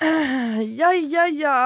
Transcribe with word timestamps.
Ja, 0.78 0.90
ja, 0.94 1.24
ja. 1.30 1.56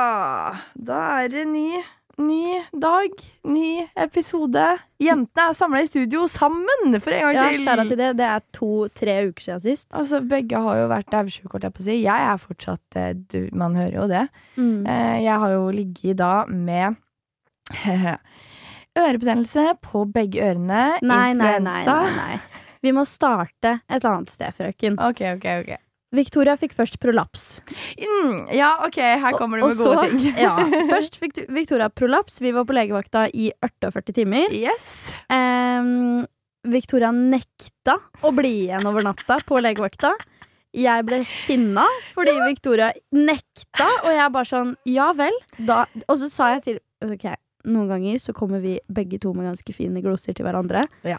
Da 0.76 1.00
er 1.22 1.28
det 1.32 1.42
ny, 1.48 1.80
ny 2.20 2.58
dag, 2.80 3.12
ny 3.48 3.86
episode. 3.96 4.64
Jentene 5.02 5.46
er 5.50 5.56
samla 5.56 5.80
i 5.84 5.88
studio 5.88 6.26
sammen, 6.30 6.96
for 7.00 7.12
en 7.16 7.22
gangs 7.36 7.64
Ja, 7.64 7.74
skyld. 7.76 7.88
til 7.92 8.00
det. 8.00 8.10
Det 8.20 8.26
er 8.28 8.44
to-tre 8.56 9.16
uker 9.30 9.46
siden 9.46 9.62
sist. 9.64 9.88
Altså, 9.96 10.20
Begge 10.28 10.60
har 10.64 10.80
jo 10.82 10.88
vært 10.92 11.10
daudsjuke, 11.12 11.52
holdt 11.54 11.68
jeg 11.68 11.76
på 11.76 11.84
å 11.84 11.88
si. 11.88 11.98
Jeg 12.04 12.28
er 12.32 12.40
fortsatt 12.42 12.98
eh, 13.00 13.12
du, 13.32 13.38
Man 13.52 13.76
hører 13.80 13.96
jo 14.00 14.08
det. 14.12 14.24
Mm. 14.56 14.86
Eh, 14.86 15.16
jeg 15.24 15.38
har 15.44 15.54
jo 15.56 15.68
ligget 15.72 16.20
da 16.20 16.32
med 16.48 16.96
ørebetennelse 18.98 19.66
på 19.84 20.04
begge 20.12 20.42
ørene. 20.50 20.82
Nei, 21.02 21.32
nei, 21.32 21.54
nei, 21.64 21.84
nei, 21.88 22.10
nei. 22.16 22.34
Vi 22.82 22.92
må 22.92 23.04
starte 23.06 23.78
et 23.88 24.04
annet 24.04 24.30
sted, 24.32 24.52
frøken. 24.58 24.96
Ok, 25.00 25.20
ok, 25.36 25.48
ok. 25.62 25.72
Victoria 26.12 26.58
fikk 26.60 26.74
først 26.76 26.98
prolaps. 27.00 27.60
Mm, 27.96 28.42
ja, 28.52 28.74
ok, 28.84 28.98
her 29.22 29.36
kommer 29.38 29.60
du 29.62 29.66
med 29.66 29.78
Og 29.78 29.80
gode 29.80 29.94
så- 29.96 30.10
ting. 30.10 30.36
ja, 30.44 30.52
først 30.92 31.16
fikk 31.20 31.40
Victoria 31.48 31.88
prolaps. 31.88 32.40
Vi 32.44 32.52
var 32.52 32.66
på 32.68 32.76
legevakta 32.76 33.26
i 33.32 33.50
48 33.64 34.12
timer. 34.20 34.52
Yes. 34.52 35.14
Um, 35.32 36.26
Victoria 36.68 37.10
nekta 37.16 37.96
å 38.22 38.30
bli 38.36 38.52
igjen 38.66 38.86
over 38.86 39.02
natta 39.08 39.40
på 39.48 39.58
legevakta. 39.64 40.12
Jeg 40.72 41.04
ble 41.04 41.18
sinna 41.28 41.82
fordi 42.14 42.32
Victoria 42.46 42.92
nekta, 43.12 43.88
og 44.06 44.12
jeg 44.14 44.32
bare 44.32 44.48
sånn 44.48 44.70
Ja 44.88 45.10
vel. 45.12 45.34
Da, 45.58 45.82
og 46.06 46.16
så 46.20 46.30
sa 46.32 46.52
jeg 46.54 46.62
til 46.68 46.78
Ok, 47.02 47.26
noen 47.66 47.90
ganger 47.90 48.20
så 48.22 48.32
kommer 48.32 48.62
vi 48.62 48.76
begge 48.88 49.18
to 49.20 49.32
med 49.34 49.48
ganske 49.50 49.74
fine 49.74 50.00
gloser 50.04 50.36
til 50.38 50.46
hverandre. 50.46 50.84
Ja. 51.04 51.18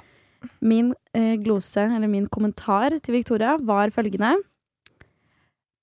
Min 0.64 0.94
eh, 1.14 1.36
glose, 1.44 1.84
eller 1.84 2.08
min 2.08 2.26
kommentar 2.32 2.96
til 3.04 3.18
Victoria, 3.18 3.58
var 3.60 3.92
følgende 3.96 4.38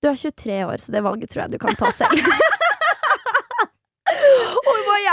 Du 0.01 0.09
er 0.09 0.17
23 0.17 0.63
år, 0.65 0.77
så 0.81 0.91
det 0.95 1.03
valget 1.05 1.29
tror 1.29 1.43
jeg 1.45 1.53
du 1.53 1.61
kan 1.61 1.77
ta 1.77 1.91
selv. 1.93 2.25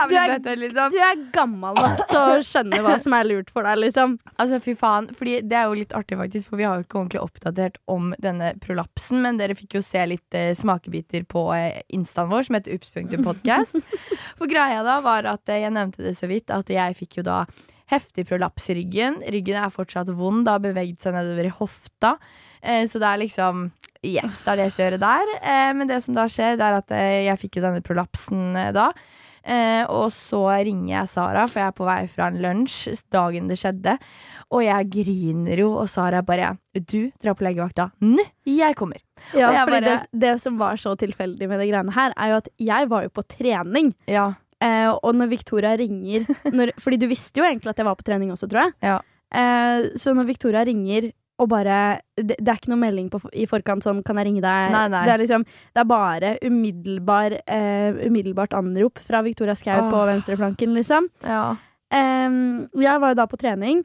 Du 0.09 0.15
er- 0.15 0.31
bøtte, 0.39 0.55
liksom. 0.59 0.93
Du 0.95 0.99
er 1.03 1.19
gammel 1.35 1.75
nok 1.75 2.03
til 2.09 2.19
å 2.19 2.37
skjønne 2.47 2.79
hva 2.85 2.95
som 3.03 3.15
er 3.17 3.27
lurt 3.27 3.51
for 3.51 3.67
deg, 3.67 3.81
liksom. 3.83 4.15
Altså, 4.39 4.61
fy 4.63 4.75
faen. 4.79 5.09
Fordi 5.17 5.41
det 5.43 5.57
er 5.59 5.67
jo 5.67 5.79
litt 5.79 5.95
artig, 5.97 6.19
faktisk, 6.21 6.49
for 6.51 6.61
vi 6.61 6.67
har 6.69 6.79
jo 6.79 6.87
ikke 6.87 7.01
ordentlig 7.01 7.23
oppdatert 7.23 7.79
om 7.91 8.13
denne 8.23 8.53
prolapsen, 8.63 9.21
men 9.25 9.41
dere 9.41 9.57
fikk 9.59 9.79
jo 9.79 9.83
se 9.85 10.05
litt 10.07 10.39
eh, 10.39 10.53
smakebiter 10.59 11.27
på 11.31 11.43
eh, 11.57 11.81
instaen 11.99 12.31
vår, 12.31 12.47
som 12.47 12.59
heter 12.59 12.79
ups.podcast. 12.79 13.81
for 14.39 14.51
greia 14.51 14.85
da 14.87 15.01
var 15.05 15.29
at 15.35 15.51
eh, 15.51 15.65
jeg 15.65 15.75
nevnte 15.75 16.05
det 16.07 16.15
så 16.19 16.31
vidt, 16.31 16.53
at 16.55 16.71
jeg 16.73 16.99
fikk 17.01 17.21
jo 17.21 17.27
da 17.29 17.43
heftig 17.91 18.27
prolaps 18.29 18.69
i 18.71 18.79
ryggen. 18.79 19.23
Ryggen 19.35 19.59
er 19.61 19.73
fortsatt 19.75 20.13
vond, 20.15 20.45
det 20.47 20.55
har 20.55 20.63
beveget 20.65 21.03
seg 21.05 21.17
nedover 21.17 21.49
i 21.51 21.57
hofta. 21.59 22.17
Eh, 22.63 22.85
så 22.91 23.03
det 23.03 23.11
er 23.11 23.23
liksom 23.27 23.69
Yes, 24.07 24.43
det 24.45 24.53
er 24.55 24.61
det 24.63 24.69
kjøret 24.77 25.01
der. 25.03 25.31
Eh, 25.43 25.71
men 25.75 25.89
det 25.91 26.03
som 26.05 26.15
da 26.15 26.27
skjer, 26.31 26.57
det 26.61 26.67
er 26.69 26.77
at 26.79 26.93
eh, 26.95 27.25
jeg 27.27 27.41
fikk 27.43 27.59
jo 27.59 27.65
denne 27.65 27.83
prolapsen 27.85 28.57
eh, 28.57 28.71
da. 28.77 28.91
Eh, 29.49 29.85
og 29.89 30.11
så 30.13 30.43
ringer 30.67 30.91
jeg 30.93 31.09
Sara, 31.09 31.47
for 31.49 31.63
jeg 31.63 31.71
er 31.71 31.77
på 31.79 31.87
vei 31.89 32.01
fra 32.13 32.27
en 32.29 32.41
lunsj 32.43 32.99
dagen 33.15 33.49
det 33.49 33.57
skjedde. 33.59 33.95
Og 34.53 34.63
jeg 34.65 34.89
griner 34.93 35.63
jo, 35.63 35.71
og 35.83 35.89
Sara 35.93 36.21
bare 36.25 36.55
Du 36.75 37.11
drar 37.23 37.35
på 37.39 37.45
legevakta. 37.47 37.89
Nå, 38.05 38.25
jeg 38.49 38.77
kommer. 38.79 39.01
Ja, 39.33 39.51
jeg 39.53 39.65
fordi 39.67 39.81
bare- 39.81 39.95
det, 40.05 40.21
det 40.27 40.35
som 40.45 40.59
var 40.61 40.77
så 40.79 40.93
tilfeldig 41.01 41.49
med 41.51 41.59
det 41.63 41.71
greiene 41.73 41.95
her, 41.97 42.13
er 42.17 42.35
jo 42.35 42.41
at 42.43 42.49
jeg 42.59 42.89
var 42.93 43.03
jo 43.07 43.09
på 43.19 43.25
trening. 43.35 43.95
Ja. 44.07 44.35
Eh, 44.63 44.91
og 44.91 45.15
når 45.15 45.29
Victoria 45.31 45.77
ringer 45.79 46.25
når, 46.51 46.73
Fordi 46.83 46.97
du 46.99 47.07
visste 47.07 47.39
jo 47.39 47.45
egentlig 47.47 47.71
at 47.71 47.79
jeg 47.79 47.87
var 47.87 47.95
på 47.95 48.07
trening 48.07 48.33
også, 48.35 48.49
tror 48.51 48.67
jeg. 48.67 48.73
Ja. 48.83 48.97
Eh, 49.33 49.91
så 50.01 50.15
når 50.17 50.27
Victoria 50.27 50.65
ringer 50.67 51.13
og 51.39 51.49
bare 51.49 52.01
det, 52.17 52.35
det 52.39 52.49
er 52.49 52.57
ikke 52.59 52.73
noe 52.73 52.81
melding 52.83 53.09
på, 53.13 53.21
i 53.33 53.47
forkant 53.47 53.85
sånn 53.87 54.03
'Kan 54.03 54.17
jeg 54.19 54.27
ringe 54.27 54.43
deg?' 54.43 54.73
Nei, 54.75 54.89
nei. 54.89 55.05
Det 55.07 55.13
er 55.15 55.19
liksom 55.23 55.45
Det 55.47 55.81
er 55.81 55.85
bare 55.85 56.39
umiddelbar, 56.43 57.39
eh, 57.47 57.93
umiddelbart 58.07 58.53
anrop 58.59 58.99
fra 58.99 59.23
Victoria 59.23 59.55
Skau 59.55 59.91
på 59.91 59.97
Åh. 59.97 60.07
venstreflanken, 60.13 60.75
liksom. 60.75 61.09
ja. 61.25 61.57
Um, 61.91 62.69
jeg 62.77 63.01
var 63.01 63.15
jo 63.15 63.15
da 63.15 63.25
på 63.27 63.39
trening, 63.41 63.85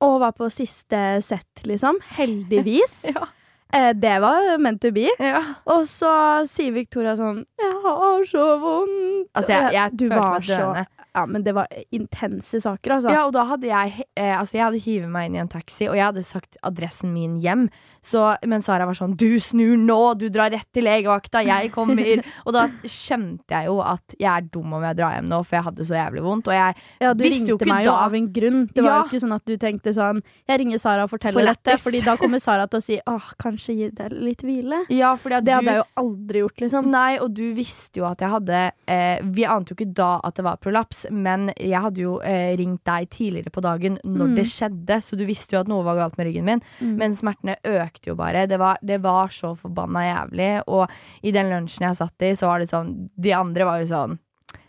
og 0.00 0.20
var 0.20 0.32
på 0.32 0.50
siste 0.50 1.22
sett, 1.22 1.62
liksom. 1.64 2.00
Heldigvis. 2.18 3.04
Ja. 3.14 3.28
Eh, 3.70 3.92
det 3.92 4.20
var 4.22 4.56
meant 4.58 4.80
to 4.80 4.90
be. 4.90 5.08
ja. 5.20 5.42
Og 5.66 5.84
så 5.84 6.44
sier 6.48 6.72
Victoria 6.72 7.14
sånn 7.16 7.44
'Jeg 7.58 7.74
har 7.84 8.24
så 8.24 8.58
vondt'. 8.60 9.28
Altså, 9.34 9.52
jeg, 9.52 9.72
jeg 9.72 9.96
du 9.96 10.08
var 10.08 10.40
så. 10.40 10.86
Ja, 11.16 11.24
men 11.26 11.44
det 11.44 11.54
var 11.56 11.70
intense 11.94 12.60
saker, 12.60 12.98
altså. 12.98 13.12
Ja, 13.14 13.24
og 13.26 13.32
da 13.36 13.44
hadde 13.48 13.68
jeg 13.70 14.04
eh, 14.18 14.34
Altså, 14.34 14.58
jeg 14.58 14.66
hadde 14.66 14.82
hivet 14.84 15.10
meg 15.12 15.28
inn 15.28 15.38
i 15.38 15.42
en 15.42 15.50
taxi, 15.52 15.88
og 15.88 15.96
jeg 15.96 16.04
hadde 16.10 16.24
sagt 16.26 16.58
adressen 16.66 17.14
min 17.14 17.38
hjem. 17.42 17.68
Så, 18.02 18.36
men 18.46 18.62
Sara 18.62 18.86
var 18.86 18.94
sånn 18.94 19.16
'Du 19.16 19.38
snur 19.40 19.76
nå! 19.76 20.14
Du 20.18 20.28
drar 20.28 20.50
rett 20.50 20.66
til 20.72 20.84
legevakta! 20.84 21.42
Jeg 21.44 21.72
kommer!' 21.72 22.22
og 22.46 22.52
da 22.52 22.68
skjønte 22.84 23.50
jeg 23.50 23.66
jo 23.66 23.80
at 23.82 24.14
jeg 24.18 24.30
er 24.30 24.46
dum 24.52 24.72
om 24.78 24.82
jeg 24.82 24.96
drar 24.96 25.14
hjem 25.16 25.28
nå, 25.28 25.40
for 25.44 25.56
jeg 25.58 25.64
hadde 25.64 25.86
så 25.88 25.94
jævlig 25.98 26.22
vondt. 26.22 26.48
Og 26.48 26.54
jeg 26.54 26.74
Ja, 27.00 27.12
du 27.14 27.24
visste 27.24 27.46
jo 27.48 27.56
ringte 27.56 27.64
ikke 27.66 27.74
meg 27.74 27.84
jo 27.86 27.92
av 27.92 28.14
en 28.14 28.28
grunn. 28.32 28.60
Det 28.74 28.82
var 28.84 28.90
Ja. 28.90 29.02
jo 29.02 29.08
ikke 29.10 29.22
sånn 29.24 29.34
at 29.34 29.44
du 29.44 29.56
tenkte 29.56 29.92
sånn 29.94 30.22
Jeg 30.48 30.60
ringer 30.60 30.78
Sara 30.78 31.02
og 31.04 31.10
forteller 31.10 31.40
For 31.40 31.54
dette. 31.54 31.78
Fordi 31.78 32.00
da 32.04 32.16
kommer 32.16 32.40
Sara 32.40 32.66
til 32.66 32.78
å 32.78 32.82
si 32.82 33.00
åh, 33.06 33.22
kanskje 33.38 33.76
gi 33.76 33.90
deg 33.90 34.12
litt 34.12 34.42
hvile. 34.42 34.84
Ja, 34.90 35.14
fordi 35.16 35.42
Det 35.44 35.54
hadde 35.54 35.64
du 35.64 35.70
jeg 35.72 35.82
jo 35.82 36.02
aldri 36.04 36.38
gjort, 36.42 36.60
liksom. 36.60 36.86
Nei, 36.90 37.18
og 37.18 37.34
du 37.34 37.54
visste 37.54 38.00
jo 38.00 38.04
at 38.06 38.18
jeg 38.20 38.30
hadde 38.30 38.72
eh, 38.86 39.20
Vi 39.24 39.44
ante 39.44 39.70
jo 39.74 39.76
ikke 39.76 39.94
da 39.94 40.20
at 40.24 40.34
det 40.34 40.44
var 40.44 40.56
prolaps, 40.56 41.06
men 41.10 41.50
jeg 41.58 41.80
hadde 41.80 41.98
jo 42.00 42.18
eh, 42.20 42.56
ringt 42.56 42.84
deg 42.84 43.08
tidligere 43.10 43.50
på 43.50 43.60
dagen 43.62 43.98
når 44.04 44.28
Mm. 44.28 44.34
det 44.36 44.44
skjedde, 44.46 44.96
så 45.02 45.16
du 45.16 45.24
visste 45.24 45.52
jo 45.56 45.60
at 45.60 45.68
noe 45.68 45.82
var 45.82 45.96
galt 45.96 46.18
med 46.18 46.26
ryggen 46.26 46.44
min. 46.44 46.60
Mm. 46.82 46.96
Men 46.98 47.12
smertene 47.16 47.56
økte 47.64 47.97
jo 48.06 48.14
bare. 48.14 48.46
Det 48.46 48.58
var, 48.58 48.78
det 48.82 49.00
var 49.02 49.28
så 49.28 49.54
forbanna 49.58 50.04
jævlig. 50.06 50.62
Og 50.68 50.88
i 51.22 51.32
den 51.34 51.50
lunsjen 51.50 51.88
jeg 51.88 51.96
satt 51.96 52.22
i, 52.22 52.34
så 52.38 52.46
var 52.46 52.58
det 52.62 52.70
sånn 52.70 53.08
De 53.18 53.32
andre 53.32 53.64
var 53.64 53.80
jo 53.82 53.86
sånn 53.90 54.18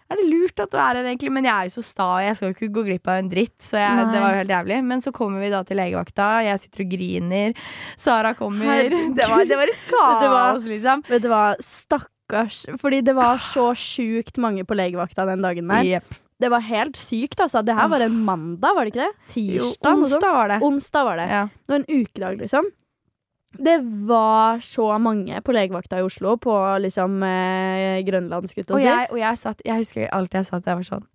er 0.10 0.18
det 0.18 0.26
lurt 0.26 0.58
at 0.64 0.72
du 0.74 0.78
er 0.80 0.98
her, 0.98 1.06
egentlig? 1.06 1.30
Men 1.30 1.46
jeg 1.46 1.54
er 1.54 1.68
jo 1.68 1.74
så 1.76 1.84
sta, 1.86 2.06
og 2.16 2.24
jeg 2.26 2.34
skal 2.34 2.48
jo 2.50 2.54
ikke 2.56 2.70
gå 2.74 2.84
glipp 2.88 3.10
av 3.12 3.20
en 3.22 3.28
dritt. 3.30 3.54
Så 3.62 3.78
jeg, 3.78 4.08
det 4.10 4.22
var 4.24 4.32
jo 4.34 4.40
helt 4.42 4.54
jævlig. 4.56 4.78
Men 4.90 5.04
så 5.06 5.12
kommer 5.14 5.44
vi 5.44 5.52
da 5.54 5.60
til 5.68 5.78
legevakta, 5.78 6.30
jeg 6.48 6.62
sitter 6.64 6.82
og 6.82 6.90
griner. 6.96 7.54
Sara 7.94 8.32
kommer. 8.34 8.90
Det 8.90 9.28
var, 9.30 9.44
det 9.46 9.60
var 9.60 9.70
et 9.70 9.84
kaos, 9.86 10.16
Det 10.24 10.32
var- 10.34 10.58
liksom. 10.72 11.04
Vet 11.12 11.22
du 11.22 11.30
hva, 11.30 11.44
stakkars. 11.62 12.64
Fordi 12.82 13.04
det 13.06 13.14
var 13.20 13.38
så 13.52 13.68
sjukt 13.78 14.42
mange 14.42 14.66
på 14.66 14.74
legevakta 14.82 15.28
den 15.30 15.46
dagen 15.46 15.70
der. 15.70 15.86
Yep. 15.86 16.18
Det 16.40 16.50
var 16.56 16.64
helt 16.64 16.98
sykt, 16.98 17.38
altså. 17.46 17.62
Det 17.68 17.76
her 17.78 17.90
var 17.92 18.02
en 18.02 18.18
mandag, 18.26 18.74
var 18.74 18.88
det 18.88 18.96
ikke 18.96 19.06
det? 19.06 19.34
Tirsdag? 19.36 19.94
onsdag 19.94 20.34
var 20.40 20.54
det. 20.56 20.60
Onsdag 20.64 21.06
var 21.12 21.22
det. 21.22 21.30
Ja. 21.30 21.46
Det 21.54 21.74
var 21.76 21.82
en 21.84 21.90
ukedag, 22.02 22.42
liksom. 22.42 22.74
Det 23.58 23.80
var 24.06 24.60
så 24.62 24.86
mange 25.02 25.40
på 25.42 25.54
legevakta 25.56 25.98
i 26.00 26.04
Oslo, 26.06 26.36
på 26.38 26.54
liksom 26.84 27.16
eh, 27.26 27.98
Grønland, 28.06 28.46
skulle 28.48 28.68
Og 28.70 28.78
å 28.78 28.84
jeg, 28.84 29.08
og 29.10 29.18
jeg 29.18 29.40
satt 29.42 29.64
Jeg 29.66 29.82
husker 29.82 30.12
alltid 30.14 30.38
jeg 30.38 30.48
satt 30.52 30.68
der 30.68 30.78
var 30.78 30.86
sånn 30.86 31.08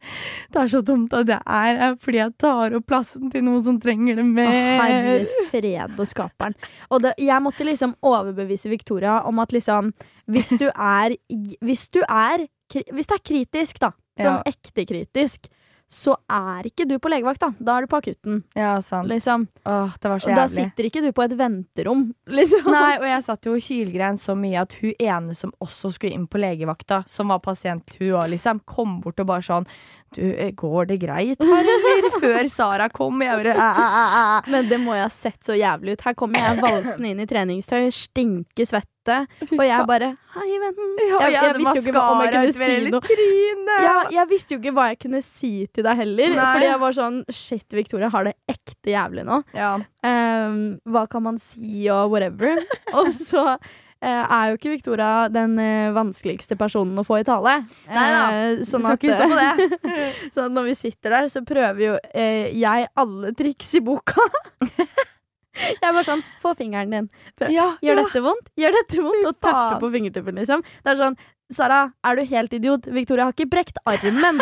Det 0.51 0.61
er 0.65 0.73
så 0.73 0.81
dumt 0.83 1.15
at 1.15 1.31
jeg 1.31 1.39
er 1.39 1.79
her 1.79 1.95
fordi 2.03 2.19
jeg 2.19 2.35
tar 2.43 2.75
opp 2.75 2.87
plassen 2.91 3.31
til 3.31 3.47
noen 3.47 3.63
som 3.65 3.79
trenger 3.81 4.19
det 4.19 4.27
Å, 4.27 4.33
mer. 4.35 4.83
Herre 4.83 5.47
fred 5.53 5.95
og 5.95 6.11
skaperen. 6.11 6.59
Og 6.91 7.05
det, 7.07 7.15
jeg 7.23 7.45
måtte 7.47 7.69
liksom 7.69 7.95
overbevise 8.03 8.73
Victoria 8.73 9.21
om 9.31 9.39
at 9.45 9.55
liksom 9.55 9.93
Hvis 10.27 10.51
du 10.59 10.67
er 10.75 11.15
Hvis 11.63 11.87
du 11.95 12.03
er 12.03 12.49
Hvis 12.75 13.07
det 13.13 13.21
er 13.21 13.25
kritisk, 13.31 13.79
da, 13.79 13.93
sånn 14.19 14.41
Ja. 14.43 14.43
ekte 14.51 14.87
kritisk, 14.91 15.47
så 15.95 16.17
er 16.29 16.67
ikke 16.67 16.87
du 16.91 16.97
på 16.99 17.11
legevakt, 17.13 17.39
da. 17.45 17.53
Da 17.63 17.77
er 17.79 17.85
du 17.87 17.91
på 17.93 18.01
akutten, 18.03 18.41
Ja, 18.59 18.73
sant. 18.83 19.07
liksom. 19.09 19.47
Åh, 19.65 19.95
det 20.03 20.11
var 20.11 20.19
så 20.25 20.31
Og 20.33 20.37
da 20.41 20.47
sitter 20.51 20.89
ikke 20.89 21.03
du 21.05 21.11
på 21.15 21.23
et 21.25 21.37
venterom, 21.39 22.09
liksom. 22.39 22.67
Nei, 22.75 22.97
og 22.99 23.07
jeg 23.07 23.23
satt 23.29 23.47
jo 23.47 23.55
og 23.55 23.63
hylgrein 23.63 24.19
så 24.19 24.35
mye 24.39 24.63
at 24.65 24.75
hun 24.81 24.95
ene 24.99 25.35
som 25.39 25.53
også 25.63 25.93
skulle 25.95 26.15
inn 26.19 26.27
på 26.27 26.41
legevakta, 26.43 27.05
som 27.07 27.31
var 27.31 27.39
pasient, 27.45 27.95
hun 28.01 28.17
òg, 28.19 28.33
liksom, 28.35 28.61
kom 28.67 28.99
bort 29.05 29.23
og 29.23 29.31
bare 29.31 29.47
sånn 29.47 29.69
Du, 30.15 30.21
eh, 30.23 30.53
går 30.55 30.87
det 30.93 31.01
greit 31.03 31.41
her, 31.43 31.67
eller? 31.73 32.05
Før 32.23 32.47
Sara 32.53 32.87
kom. 32.89 33.19
Jeg 33.25 33.35
bare 33.41 33.55
æ, 33.59 33.71
æ, 33.83 33.87
æ, 33.99 34.05
æ. 34.15 34.51
Men 34.53 34.69
det 34.71 34.79
må 34.79 34.95
jo 34.95 35.03
ha 35.03 35.09
sett 35.11 35.41
så 35.43 35.57
jævlig 35.59 35.97
ut. 35.97 36.05
Her 36.07 36.15
kommer 36.15 36.39
jeg 36.39 36.61
valsende 36.63 37.11
inn 37.11 37.23
i 37.25 37.27
treningstøy, 37.27 37.89
stinker 37.91 38.69
svette, 38.71 38.94
Fy 39.45 39.57
og 39.61 39.65
jeg 39.69 39.87
bare 39.91 40.09
Hei, 40.35 40.49
vennen. 40.63 40.95
ja, 40.99 41.19
jeg- 41.21 41.33
jeg, 41.33 41.43
jeg 41.45 41.55
visste 41.61 41.77
jo 41.77 41.93
ikke 41.93 42.05
om 42.11 42.23
jeg 42.25 42.33
kunne 42.35 42.53
si 42.57 42.91
noe. 42.91 43.85
Ja, 43.85 43.95
jeg 44.17 44.29
visste 44.33 44.55
jo 44.57 44.61
ikke 44.63 44.75
hva 44.77 44.89
jeg 44.93 44.99
kunne 45.05 45.23
si 45.27 45.53
til 45.75 45.85
deg 45.87 45.97
heller. 46.03 46.35
Nei. 46.39 46.49
Fordi 46.55 46.69
jeg 46.73 46.81
var 46.87 46.99
sånn 46.99 47.21
Shit, 47.31 47.67
Victoria 47.77 48.11
har 48.15 48.25
det 48.31 48.35
ekte 48.51 48.93
jævlig 48.95 49.25
nå. 49.29 49.41
Ja. 49.55 49.75
Um, 50.05 50.59
hva 50.91 51.07
kan 51.11 51.23
man 51.27 51.39
si, 51.39 51.89
og 51.93 52.11
whatever. 52.15 52.59
og 52.99 53.09
så 53.15 53.45
eh, 53.55 54.25
er 54.25 54.51
jo 54.51 54.59
ikke 54.59 54.73
Victoria 54.75 55.29
den 55.33 55.55
eh, 55.63 55.93
vanskeligste 55.97 56.59
personen 56.61 56.99
å 57.01 57.05
få 57.07 57.21
i 57.23 57.25
tale. 57.29 57.61
Neida, 57.89 58.25
Eh, 58.35 58.65
sånn 58.71 58.85
at, 58.91 58.99
stå 59.01 59.29
på 59.31 60.31
så 60.35 60.49
når 60.53 60.71
vi 60.71 60.75
sitter 60.77 61.15
der, 61.19 61.31
så 61.33 61.45
prøver 61.47 61.85
jo 61.87 61.95
jeg 62.15 62.89
alle 63.01 63.33
triks 63.39 63.75
i 63.79 63.85
boka. 63.85 64.27
Jeg 65.55 65.81
er 65.81 65.93
bare 65.93 66.07
sånn 66.07 66.25
Få 66.43 66.55
fingeren 66.59 66.95
din. 66.95 67.11
Ja, 67.53 67.75
Gjør 67.85 68.01
ja. 68.01 68.07
dette 68.07 68.25
vondt? 68.25 68.51
Gjør 68.59 68.79
dette 68.79 69.03
vondt? 69.05 69.29
Og 69.31 69.39
tappe 69.45 69.79
på 69.83 69.93
fingertuppen, 69.95 70.41
liksom. 70.41 70.65
Det 70.83 70.95
er 70.95 71.01
sånn 71.01 71.19
Sara, 71.53 71.83
er 72.07 72.17
du 72.17 72.25
helt 72.31 72.57
idiot? 72.57 72.89
Victoria 72.91 73.29
har 73.29 73.37
ikke 73.37 73.51
brekt 73.53 73.79
armen. 73.87 74.41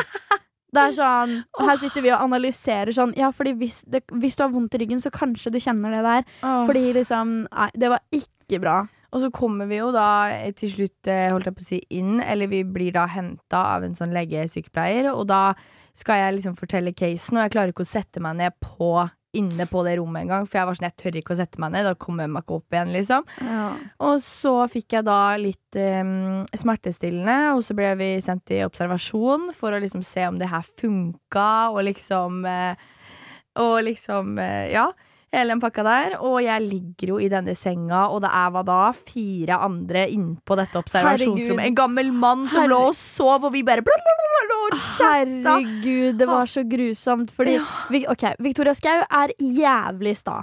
Det 0.72 0.80
er 0.80 0.94
sånn 0.96 1.34
Her 1.60 1.76
sitter 1.80 2.04
vi 2.04 2.12
og 2.14 2.22
analyserer 2.24 2.94
sånn 2.96 3.10
Ja, 3.18 3.28
fordi 3.34 3.52
hvis, 3.60 3.82
det, 3.92 4.06
hvis 4.08 4.38
du 4.38 4.46
har 4.46 4.54
vondt 4.54 4.76
i 4.78 4.80
ryggen, 4.80 5.02
så 5.02 5.12
kanskje 5.12 5.52
du 5.52 5.60
kjenner 5.60 5.92
det 5.92 6.02
der. 6.06 6.26
Oh. 6.40 6.62
Fordi 6.68 6.86
liksom 6.96 7.42
Nei, 7.50 7.68
det 7.76 7.92
var 7.92 8.00
ikke 8.16 8.60
bra. 8.62 8.78
Og 9.12 9.20
så 9.20 9.28
kommer 9.34 9.68
vi 9.68 9.76
jo 9.76 9.90
da 9.92 10.08
eh, 10.32 10.54
til 10.56 10.72
slutt 10.72 11.08
eh, 11.12 11.28
holdt 11.28 11.50
jeg 11.50 11.56
på 11.58 11.62
å 11.62 11.66
si, 11.66 11.80
inn, 11.92 12.16
eller 12.24 12.48
vi 12.48 12.62
blir 12.64 12.94
da 12.96 13.04
henta 13.12 13.60
av 13.74 13.84
en 13.84 13.96
sånn 13.96 14.14
legesykepleier, 14.16 15.10
og 15.12 15.26
da 15.28 15.52
skal 15.98 16.22
jeg 16.22 16.38
liksom 16.38 16.56
fortelle 16.56 16.94
casen, 16.96 17.36
og 17.36 17.44
jeg 17.44 17.52
klarer 17.52 17.74
ikke 17.74 17.84
å 17.84 17.90
sette 17.90 18.22
meg 18.24 18.38
ned 18.40 18.56
på 18.64 18.94
inne 19.32 19.64
på 19.68 19.80
det 19.86 19.94
rommet 19.96 20.26
engang, 20.26 20.46
for 20.48 20.60
jeg 20.60 20.68
var 20.68 20.76
sånn, 20.76 20.88
jeg 20.90 20.98
tør 21.00 21.18
ikke 21.20 21.34
å 21.34 21.38
sette 21.38 21.60
meg 21.62 21.72
ned. 21.72 21.86
Da 21.88 21.94
kommer 21.96 22.26
jeg 22.26 22.32
meg 22.34 22.44
ikke 22.44 22.58
opp 22.58 22.76
igjen, 22.76 22.92
liksom. 22.92 23.28
Ja. 23.40 23.66
Og 24.08 24.18
så 24.24 24.54
fikk 24.72 24.98
jeg 24.98 25.06
da 25.08 25.20
litt 25.40 25.78
um, 25.80 26.42
smertestillende, 26.62 27.38
og 27.56 27.62
så 27.64 27.76
ble 27.78 27.94
vi 28.00 28.10
sendt 28.24 28.52
i 28.52 28.60
observasjon 28.66 29.48
for 29.56 29.72
å 29.72 29.80
liksom 29.82 30.04
se 30.04 30.26
om 30.28 30.40
det 30.40 30.50
her 30.52 30.66
funka, 30.80 31.48
og 31.72 31.86
liksom 31.88 32.44
uh, 32.48 32.90
Og 33.60 33.82
liksom, 33.84 34.38
uh, 34.40 34.66
ja. 34.72 34.86
Hele 35.32 35.54
den 35.54 35.60
pakka 35.62 35.82
der. 35.86 36.14
Og 36.20 36.42
jeg 36.44 36.60
ligger 36.66 37.14
jo 37.14 37.18
i 37.24 37.28
denne 37.32 37.54
senga, 37.56 38.02
og 38.12 38.20
det 38.24 38.30
er 38.36 38.50
hva 38.52 38.62
da? 38.68 38.80
Fire 38.92 39.56
andre 39.64 40.02
innpå 40.12 40.58
dette 40.60 40.76
observasjonsrommet. 40.80 41.64
En 41.70 41.78
gammel 41.78 42.10
mann 42.12 42.42
som 42.50 42.60
Herregud. 42.66 42.74
lå 42.74 42.80
og 42.90 42.98
sov, 42.98 43.46
og 43.48 43.54
vi 43.54 43.62
bare. 43.64 43.80
Herregud, 44.98 46.18
det 46.20 46.26
var 46.28 46.46
så 46.52 46.62
grusomt. 46.68 47.30
Fordi 47.36 47.56
ja. 47.56 47.64
ok, 48.12 48.24
Victoria 48.44 48.74
Skau 48.76 49.02
er 49.08 49.32
jævlig 49.40 50.14
sta. 50.20 50.40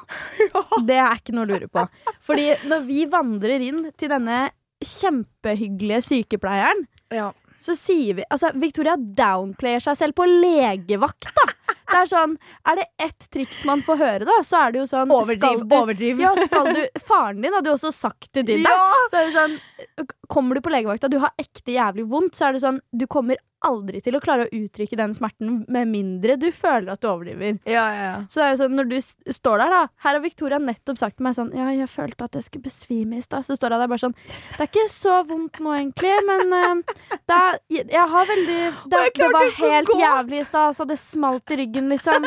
Det 0.88 0.98
er 0.98 1.20
ikke 1.22 1.36
noe 1.38 1.46
å 1.46 1.52
lure 1.54 1.70
på. 1.72 1.86
Fordi 2.26 2.50
når 2.70 2.86
vi 2.90 3.06
vandrer 3.12 3.66
inn 3.70 3.86
til 4.00 4.12
denne 4.12 4.48
kjempehyggelige 4.86 6.02
sykepleieren, 6.08 6.86
Ja. 7.12 7.32
så 7.60 7.74
sier 7.76 8.14
vi 8.20 8.24
Altså, 8.32 8.52
Victoria 8.56 8.94
downplayer 8.98 9.82
seg 9.84 9.98
selv 9.98 10.16
på 10.16 10.26
legevakt, 10.30 11.28
da. 11.36 11.48
Det 11.90 12.00
er 12.00 12.10
sånn, 12.12 12.36
er 12.72 12.80
det 12.80 12.86
ett 13.02 13.28
triks 13.34 13.64
man 13.68 13.84
får 13.86 14.00
høre, 14.00 14.28
da, 14.30 14.38
så 14.46 14.64
er 14.64 14.76
det 14.76 14.82
jo 14.84 14.88
sånn 14.90 15.14
Overdriv, 15.14 15.66
du, 15.66 15.76
overdriv. 15.76 16.24
Ja, 16.24 16.34
skal 16.38 16.72
du 16.76 17.02
Faren 17.10 17.42
din 17.44 17.56
hadde 17.56 17.72
jo 17.72 17.78
også 17.78 17.92
sagt 17.96 18.30
det 18.34 18.46
til 18.50 18.64
deg. 18.64 18.70
Ja! 18.70 19.06
Så 19.10 19.22
er 19.22 19.30
det 19.30 19.36
sånn 19.38 20.08
Kommer 20.30 20.58
du 20.58 20.62
på 20.62 20.72
legevakta, 20.74 21.10
du 21.10 21.18
har 21.24 21.34
ekte 21.42 21.74
jævlig 21.74 22.06
vondt, 22.12 22.38
så 22.38 22.50
er 22.50 22.58
det 22.58 22.64
sånn 22.64 22.82
Du 22.94 23.08
kommer 23.10 23.40
aldri 23.66 24.00
til 24.04 24.16
å 24.16 24.22
klare 24.24 24.46
å 24.46 24.52
uttrykke 24.56 24.98
den 25.00 25.14
smerten 25.16 25.64
med 25.72 25.90
mindre 25.92 26.38
du 26.40 26.48
føler 26.56 26.94
at 26.94 27.02
du 27.04 27.10
overdriver. 27.10 27.58
Ja, 27.68 27.86
ja, 27.92 28.04
ja. 28.06 28.18
Så 28.32 28.42
det 28.42 28.46
er 28.46 28.54
jo 28.54 28.60
sånn, 28.62 28.76
når 28.78 28.90
du 28.92 29.34
står 29.36 29.64
der, 29.64 29.74
da 29.74 29.82
Her 30.06 30.16
har 30.16 30.24
Victoria 30.24 30.60
nettopp 30.64 31.00
sagt 31.02 31.18
til 31.18 31.28
meg 31.28 31.36
sånn 31.38 31.52
Ja, 31.56 31.70
jeg 31.76 31.90
følte 31.92 32.28
at 32.30 32.38
jeg 32.38 32.48
skulle 32.48 32.68
besvime 32.70 33.20
i 33.20 33.24
stad. 33.24 33.46
Så 33.48 33.58
står 33.60 33.76
jeg 33.76 33.84
der 33.84 33.92
bare 33.92 34.04
sånn 34.06 34.16
Det 34.22 34.62
er 34.64 34.70
ikke 34.70 34.86
så 34.94 35.20
vondt 35.28 35.60
nå, 35.64 35.74
egentlig, 35.76 36.14
men 36.28 36.56
uh, 36.56 36.96
det 37.30 37.40
er 37.40 37.60
Jeg, 37.76 37.88
jeg 37.96 38.06
har 38.14 38.30
veldig 38.30 38.60
da, 38.94 39.04
det 39.20 39.30
var 39.34 39.52
helt 39.60 39.94
jævlig 40.00 40.40
i 40.40 40.48
stad, 40.48 40.78
så 40.78 40.86
det 40.88 41.00
smalt 41.02 41.54
i 41.54 41.60
ryggen, 41.60 41.79
liksom. 41.88 42.26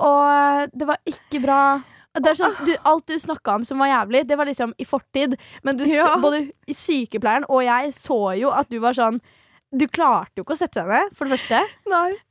Og 0.00 0.70
det 0.74 0.86
var 0.88 0.98
ikke 1.06 1.40
bra. 1.44 1.62
Sånn, 2.34 2.56
du, 2.66 2.72
alt 2.84 3.06
du 3.06 3.14
snakka 3.22 3.54
om 3.60 3.64
som 3.64 3.78
var 3.78 3.86
jævlig, 3.86 4.24
det 4.26 4.36
var 4.36 4.48
liksom 4.48 4.72
i 4.82 4.84
fortid. 4.84 5.36
Men 5.62 5.76
du, 5.76 5.84
Ja. 5.86 6.16
både 6.18 6.50
sykepleieren 6.66 7.44
og 7.48 7.62
jeg 7.62 7.92
så 7.94 8.36
jo 8.40 8.50
at 8.50 8.68
du 8.68 8.80
var 8.80 8.92
sånn 8.98 9.20
Du 9.72 9.86
klarte 9.86 10.34
jo 10.34 10.42
ikke 10.42 10.56
å 10.56 10.58
sette 10.58 10.82
deg 10.82 10.88
ned, 10.90 11.12
for 11.14 11.26
det 11.30 11.38
første. 11.38 11.60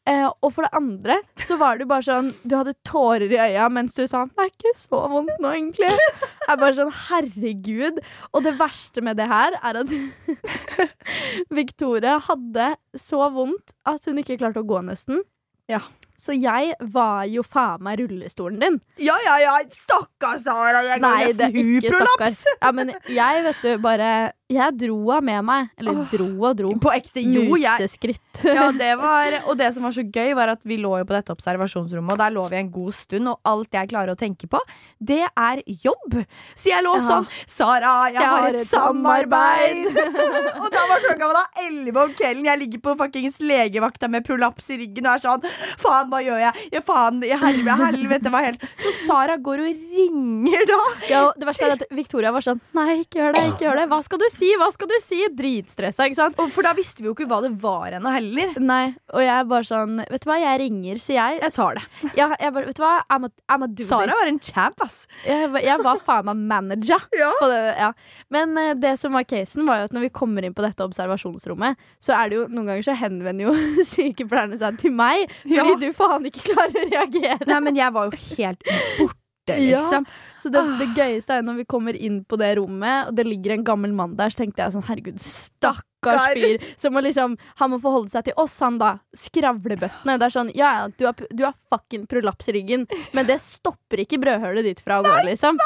Eh, 0.06 0.26
og 0.44 0.52
for 0.52 0.64
det 0.64 0.74
andre 0.76 1.16
så 1.48 1.56
var 1.58 1.78
du 1.80 1.86
bare 1.86 2.04
sånn 2.04 2.34
Du 2.44 2.58
hadde 2.58 2.74
tårer 2.84 3.32
i 3.32 3.38
øya 3.40 3.70
mens 3.72 3.94
du 3.94 4.06
sa 4.08 4.26
'det 4.26 4.44
er 4.44 4.50
ikke 4.52 4.76
så 4.76 5.08
vondt 5.08 5.40
nå, 5.40 5.48
egentlig'. 5.48 5.88
Jeg 5.88 6.50
er 6.50 6.58
bare 6.58 6.76
sånn 6.76 6.92
herregud. 6.92 8.00
Og 8.34 8.44
det 8.44 8.58
verste 8.60 9.02
med 9.02 9.16
det 9.16 9.28
her 9.28 9.54
er 9.64 9.78
at 9.80 9.88
Victoria 11.50 12.18
hadde 12.28 12.76
så 12.98 13.30
vondt 13.32 13.72
at 13.88 14.04
hun 14.10 14.20
ikke 14.22 14.38
klarte 14.38 14.60
å 14.60 14.68
gå, 14.68 14.82
nesten. 14.84 15.22
Ja. 15.70 15.80
Så 16.20 16.36
jeg 16.36 16.74
var 16.94 17.24
jo 17.32 17.44
faen 17.48 17.84
meg 17.86 18.02
rullestolen 18.02 18.60
din. 18.60 18.80
Ja, 19.00 19.16
ja, 19.24 19.38
ja. 19.40 19.54
Stakkars 19.72 20.44
Sara. 20.44 20.82
Jeg 20.84 21.00
Nei, 21.04 21.14
går 21.16 21.30
er 21.30 21.38
nesten 21.40 21.70
huprolaps. 21.70 22.44
Ja, 22.60 22.72
men 22.76 22.92
jeg, 23.08 23.46
vet 23.48 23.64
du, 23.64 23.72
bare 23.84 24.10
Jeg 24.50 24.74
dro 24.82 24.96
henne 25.12 25.28
med 25.28 25.46
meg. 25.46 25.68
Eller 25.78 25.98
dro 26.10 26.26
og 26.48 26.56
dro. 26.58 26.72
På 26.82 26.90
ekte. 26.90 27.22
Jo, 27.22 27.54
jeg 27.62 27.86
ja, 28.58 28.70
det 28.74 28.94
var, 29.02 29.36
Og 29.46 29.58
det 29.60 29.68
som 29.76 29.84
var 29.86 29.94
så 29.94 30.02
gøy, 30.02 30.32
var 30.34 30.50
at 30.56 30.64
vi 30.66 30.80
lå 30.82 30.90
jo 30.98 31.06
på 31.06 31.14
dette 31.14 31.36
observasjonsrommet, 31.36 32.16
og 32.16 32.22
der 32.24 32.34
lå 32.34 32.46
vi 32.50 32.58
en 32.58 32.72
god 32.74 32.96
stund, 32.98 33.30
og 33.30 33.38
alt 33.46 33.78
jeg 33.78 33.92
klarer 33.92 34.16
å 34.16 34.18
tenke 34.18 34.50
på, 34.50 34.58
det 34.98 35.22
er 35.28 35.62
jobb. 35.70 36.18
Så 36.58 36.72
jeg 36.72 36.82
lå 36.82 36.96
Ja. 36.98 37.04
sånn 37.06 37.28
Sara, 37.46 37.92
jeg, 38.10 38.26
har 38.26 38.58
et 38.58 38.72
samarbeid! 38.72 40.00
og 40.64 40.68
da 40.74 40.86
var 40.96 41.06
klokka 41.06 41.30
da 41.38 41.46
elleve 41.68 42.08
om 42.08 42.18
kvelden. 42.18 42.50
Jeg 42.50 42.62
ligger 42.64 42.84
på 42.88 42.98
fuckings 43.04 43.38
legevakta 43.44 44.10
med 44.10 44.26
prolaps 44.26 44.72
i 44.74 44.80
ryggen 44.82 45.06
og 45.06 45.14
er 45.14 45.24
sånn 45.28 45.46
Faen, 45.78 46.10
hva 46.10 46.24
gjør 46.26 46.42
jeg? 46.48 46.66
Ja, 46.74 46.82
faen, 46.90 47.22
i 47.22 47.36
helvete, 47.38 47.78
helvete, 47.84 48.34
hva 48.34 48.42
helt 48.48 48.66
Så 48.82 48.96
Sara 49.04 49.38
går 49.38 49.62
og 49.68 49.86
ringer 49.94 50.66
da. 50.74 50.82
Ja, 51.06 51.24
og 51.30 51.38
det 51.38 51.52
verste 51.52 51.70
er 51.70 51.78
at 51.78 51.86
Victoria 51.94 52.34
var 52.34 52.46
sånn 52.46 52.62
Nei, 52.74 53.04
ikke 53.06 53.22
gjør 53.22 53.38
det, 53.38 53.46
ikke 53.54 53.68
gjør 53.68 53.84
det. 53.84 53.88
Hva 53.94 54.02
skal 54.06 54.22
du 54.22 54.28
si? 54.34 54.39
Hva 54.60 54.70
skal 54.72 54.88
du 54.88 54.96
si? 55.04 55.20
Dritstressa, 55.36 56.06
ikke 56.08 56.16
sant? 56.20 56.40
Og 56.40 56.52
For 56.56 56.64
da 56.66 56.72
visste 56.78 57.02
vi 57.04 57.08
jo 57.10 57.14
ikke 57.16 57.28
hva 57.30 57.42
det 57.44 57.52
var 57.62 57.92
ennå 57.98 58.12
heller. 58.14 58.54
Nei, 58.60 58.94
og 59.14 59.22
jeg 59.24 59.34
er 59.36 59.48
bare 59.50 59.68
sånn 59.68 59.98
Vet 60.10 60.24
du 60.24 60.30
hva, 60.30 60.38
jeg 60.42 60.60
ringer, 60.62 61.00
så 61.04 61.14
jeg 61.18 61.40
Jeg 61.42 61.54
tar 61.56 61.80
det. 61.80 61.84
Ja, 62.18 62.30
jeg 62.40 62.54
bare, 62.56 62.66
vet 62.70 62.78
du 62.80 62.84
hva, 62.84 62.94
I'm 63.12 63.26
a, 63.28 63.32
I'm 63.52 63.64
a 63.66 63.68
do 63.68 63.84
Sara 63.90 64.08
this. 64.08 64.16
var 64.22 64.28
en 64.32 64.40
champ, 64.40 64.82
ass. 64.86 64.98
Jeg, 65.26 65.50
var- 65.54 65.66
jeg 65.68 65.84
var 65.84 66.00
faen 66.08 66.26
meg 66.32 66.38
manager. 66.54 67.08
Ja. 67.20 67.32
På 67.42 67.50
det, 67.52 67.60
ja. 67.78 67.92
Men 68.32 68.58
eh, 68.58 68.74
det 68.80 68.94
som 69.02 69.14
var 69.18 69.24
casen, 69.28 69.66
var 69.68 69.82
jo 69.82 69.90
at 69.90 69.94
når 69.98 70.08
vi 70.08 70.10
kommer 70.22 70.46
inn 70.48 70.54
på 70.56 70.64
dette 70.64 70.86
observasjonsrommet, 70.86 71.76
så 72.00 72.16
er 72.16 72.30
det 72.32 72.38
jo 72.40 72.46
noen 72.48 72.70
ganger 72.72 72.86
så 72.88 72.96
henvender 72.96 73.50
jo 73.50 73.84
sykepleierne 73.92 74.60
seg 74.62 74.78
til 74.80 74.94
meg, 74.96 75.28
fordi 75.44 75.58
Ja. 75.60 75.76
du 75.82 75.90
faen 75.98 76.26
ikke 76.30 76.46
klarer 76.54 76.80
å 76.86 76.90
reagere. 76.94 77.44
Nei, 77.50 77.60
men 77.66 77.76
jeg 77.80 77.92
var 77.96 78.08
jo 78.10 78.20
helt 78.38 78.64
borte, 79.50 79.68
Ja. 79.70 79.82
liksom. 79.82 80.06
Så 80.40 80.50
det, 80.54 80.62
det 80.80 80.88
gøyeste 80.96 81.36
er 81.36 81.42
når 81.44 81.58
vi 81.58 81.66
kommer 81.68 81.96
inn 82.00 82.22
på 82.24 82.38
det 82.40 82.54
rommet, 82.62 83.10
og 83.10 83.16
det 83.18 83.26
ligger 83.28 83.58
en 83.58 83.64
gammel 83.68 83.92
mann 83.92 84.14
der, 84.16 84.32
så 84.32 84.40
tenkte 84.46 84.64
jeg 84.64 84.72
sånn 84.78 84.86
herregud, 84.88 85.18
stakkars 85.20 86.30
fyr. 86.38 86.64
Som 86.80 86.94
må 86.96 87.02
liksom, 87.04 87.36
han 87.60 87.74
må 87.74 87.80
forholde 87.84 88.10
seg 88.14 88.30
til 88.30 88.38
oss, 88.40 88.56
han 88.64 88.78
da. 88.80 88.94
Skravlebøttene. 89.18 90.16
Det 90.20 90.30
er 90.30 90.36
sånn, 90.36 90.52
ja 90.56 90.72
ja, 90.80 90.88
du 90.96 91.06
har, 91.10 91.16
du 91.36 91.44
har 91.44 91.56
fucking 91.74 92.06
prolaps 92.08 92.48
i 92.52 92.56
ryggen, 92.56 92.88
men 93.14 93.28
det 93.28 93.40
stopper 93.44 94.06
ikke 94.06 94.20
brødhølet 94.24 94.64
ditt 94.72 94.80
fra 94.86 95.02
å 95.02 95.06
gå, 95.08 95.16
liksom. 95.28 95.60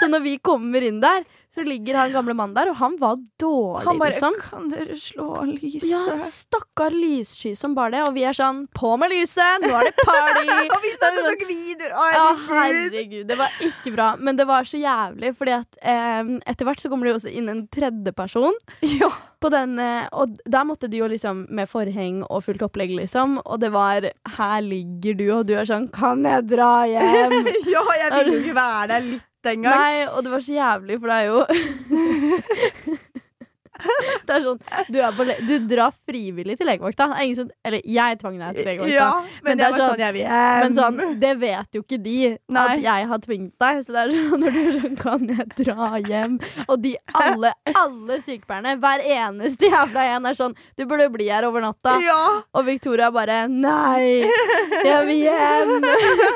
Så 0.00 0.08
når 0.12 0.24
vi 0.26 0.36
kommer 0.44 0.84
inn 0.84 1.00
der, 1.00 1.24
så 1.56 1.62
ligger 1.64 1.96
han 1.96 2.10
gamle 2.12 2.34
mannen 2.36 2.52
der, 2.52 2.68
og 2.68 2.76
han 2.76 2.98
var 3.00 3.16
dårlig, 3.40 3.84
Han 3.86 3.98
bare 4.00 4.12
liksom. 4.12 4.34
Kan 4.44 4.66
dere 4.68 4.96
slå 5.00 5.28
lyset? 5.48 5.86
Ja, 5.88 6.02
stakkar 6.20 6.92
lyssky 6.92 7.54
som 7.56 7.72
bare 7.76 7.94
det, 7.94 8.02
og 8.04 8.12
vi 8.12 8.26
er 8.28 8.36
sånn 8.36 8.66
På 8.76 8.90
med 9.00 9.08
lyset! 9.14 9.62
Nå 9.64 9.70
er 9.78 9.88
det 9.88 9.94
party! 10.02 10.50
Og 10.74 10.82
vi 10.84 10.90
satt 10.98 11.16
og 11.16 11.30
tok 11.30 11.44
videoer! 11.48 11.94
Å, 11.96 12.08
Ja, 12.12 12.26
herregud. 12.50 12.92
herregud. 12.98 13.22
Det 13.30 13.38
var 13.40 13.54
ikke 13.64 13.92
bra. 13.94 14.08
Men 14.20 14.36
det 14.36 14.44
var 14.50 14.68
så 14.68 14.80
jævlig, 14.82 15.30
fordi 15.38 15.54
at 15.56 15.78
eh, 15.80 16.34
etter 16.52 16.68
hvert 16.68 16.82
så 16.84 16.90
kommer 16.92 17.08
det 17.08 17.14
jo 17.14 17.20
også 17.22 17.32
inn 17.32 17.48
en 17.54 17.64
tredjeperson. 17.72 18.60
Ja. 19.00 19.08
På 19.40 19.48
den, 19.52 19.78
eh, 19.80 20.06
og 20.16 20.36
der 20.48 20.64
måtte 20.68 20.88
de 20.92 21.00
jo 21.00 21.08
liksom 21.12 21.42
med 21.56 21.68
forheng 21.72 22.20
og 22.26 22.44
fullt 22.46 22.62
opplegg, 22.68 22.92
liksom. 23.00 23.38
Og 23.44 23.60
det 23.64 23.68
var 23.74 24.06
Her 24.36 24.60
ligger 24.64 25.16
du, 25.18 25.24
og 25.38 25.42
du 25.48 25.54
er 25.56 25.68
sånn 25.68 25.88
Kan 25.92 26.24
jeg 26.28 26.46
dra 26.52 26.70
hjem? 26.88 27.34
ja, 27.74 27.82
jeg 28.00 28.12
ville 28.16 28.36
jo 28.36 28.44
ikke 28.44 28.56
være 28.60 28.86
der 28.94 29.08
litt 29.10 29.26
engang. 29.52 29.76
Nei, 29.76 30.06
og 30.06 30.24
det 30.24 30.32
var 30.32 30.40
så 30.40 30.52
jævlig, 30.52 31.00
for 31.00 31.06
det 31.06 31.16
er 31.16 31.22
jo 31.22 31.46
Det 34.26 34.34
er 34.36 34.42
sånn 34.44 34.60
Du, 34.90 34.98
er 35.00 35.12
på 35.16 35.24
du 35.46 35.54
drar 35.70 35.94
frivillig 36.08 36.56
til 36.58 36.66
legevakta. 36.68 37.06
Som 37.38 37.50
Eller 37.66 37.82
jeg 37.84 38.18
tvang 38.20 38.38
deg 38.40 38.56
til 38.58 38.66
legevakta. 38.70 38.92
Ja, 38.94 39.10
men, 39.20 39.42
Men 39.46 39.58
det 39.60 39.66
er 39.66 39.76
sånn- 39.76 40.00
sånn. 40.00 40.62
Men 40.62 40.76
sånn, 40.76 41.00
det 41.20 41.32
vet 41.40 41.78
jo 41.78 41.82
ikke 41.84 41.98
de 42.02 42.16
Nei. 42.52 42.64
at 42.66 42.82
jeg 42.86 43.08
har 43.12 43.22
tvingt 43.26 43.54
deg. 43.62 43.82
Så 43.86 43.94
det 43.96 44.02
er 44.04 44.14
sånn 44.16 44.40
når 44.44 44.56
du 44.56 44.60
er 44.62 44.78
sånn 44.80 44.96
Kan 45.00 45.28
jeg 45.30 45.48
dra 45.62 45.90
hjem? 46.02 46.38
Og 46.66 46.80
de 46.82 46.94
alle, 47.14 47.52
alle 47.74 48.18
sykepleierne, 48.24 48.76
hver 48.82 49.04
eneste 49.04 49.70
jævla 49.70 50.06
en, 50.16 50.26
er 50.32 50.38
sånn 50.38 50.56
Du 50.78 50.84
burde 50.86 51.08
bli 51.14 51.28
her 51.30 51.46
over 51.48 51.62
natta. 51.64 51.96
Ja, 52.04 52.20
Og 52.56 52.66
Victoria 52.68 53.10
bare 53.14 53.44
Nei, 53.52 54.26
jeg 54.84 55.06
vil 55.08 55.22
hjem. 55.26 55.86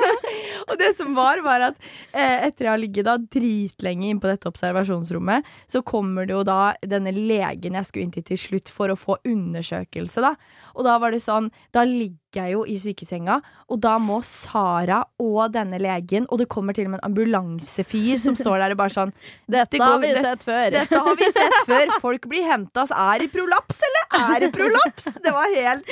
og 0.69 0.77
det 0.79 0.93
som 0.97 1.13
var, 1.17 1.41
var 1.45 1.67
at 1.71 1.77
eh, 2.13 2.47
etter 2.47 2.67
jeg 2.67 2.71
har 2.71 2.81
ligget 2.81 3.07
da 3.07 3.17
dritlenge 3.21 4.09
inne 4.11 4.21
på 4.23 4.29
dette 4.29 4.49
observasjonsrommet, 4.49 5.47
så 5.69 5.81
kommer 5.85 6.27
det 6.29 6.35
jo 6.35 6.43
da 6.47 6.73
denne 6.85 7.11
legen 7.15 7.40
jeg 7.41 7.85
skulle 7.87 8.05
inn 8.05 8.13
til 8.15 8.25
til 8.25 8.39
slutt 8.39 8.71
for 8.71 8.91
å 8.93 8.97
få 8.99 9.17
undersøkelse, 9.27 10.23
da. 10.23 10.35
Og 10.75 10.85
da 10.87 10.97
var 11.01 11.11
det 11.11 11.21
sånn, 11.23 11.49
da 11.75 11.83
ligger 11.87 12.45
jeg 12.45 12.53
jo 12.53 12.61
i 12.69 12.77
sykesenga, 12.79 13.39
og 13.67 13.81
da 13.83 13.97
må 13.99 14.21
Sara 14.23 15.01
og 15.19 15.51
denne 15.51 15.81
legen, 15.81 16.27
og 16.31 16.39
det 16.39 16.47
kommer 16.51 16.77
til 16.77 16.87
og 16.87 16.93
med 16.93 17.01
en 17.01 17.09
ambulansefyr 17.09 18.21
som 18.21 18.37
står 18.39 18.61
der 18.63 18.75
og 18.75 18.79
bare 18.79 18.95
sånn 18.95 19.11
Dette 19.51 19.75
Det 19.75 19.83
har 19.83 19.99
vi 19.99 20.13
sett 20.15 20.47
før. 20.47 20.69
Dette 20.77 21.01
har 21.07 21.19
vi 21.19 21.29
sett 21.35 21.57
før. 21.67 21.93
Folk 22.03 22.29
blir 22.31 22.47
henta. 22.47 22.85
Er 22.87 23.25
det 23.25 23.31
prolaps, 23.33 23.81
eller 23.89 24.17
er 24.21 24.45
det 24.45 24.51
prolaps? 24.55 25.11
Det 25.21 25.35
var 25.35 25.51
helt 25.57 25.91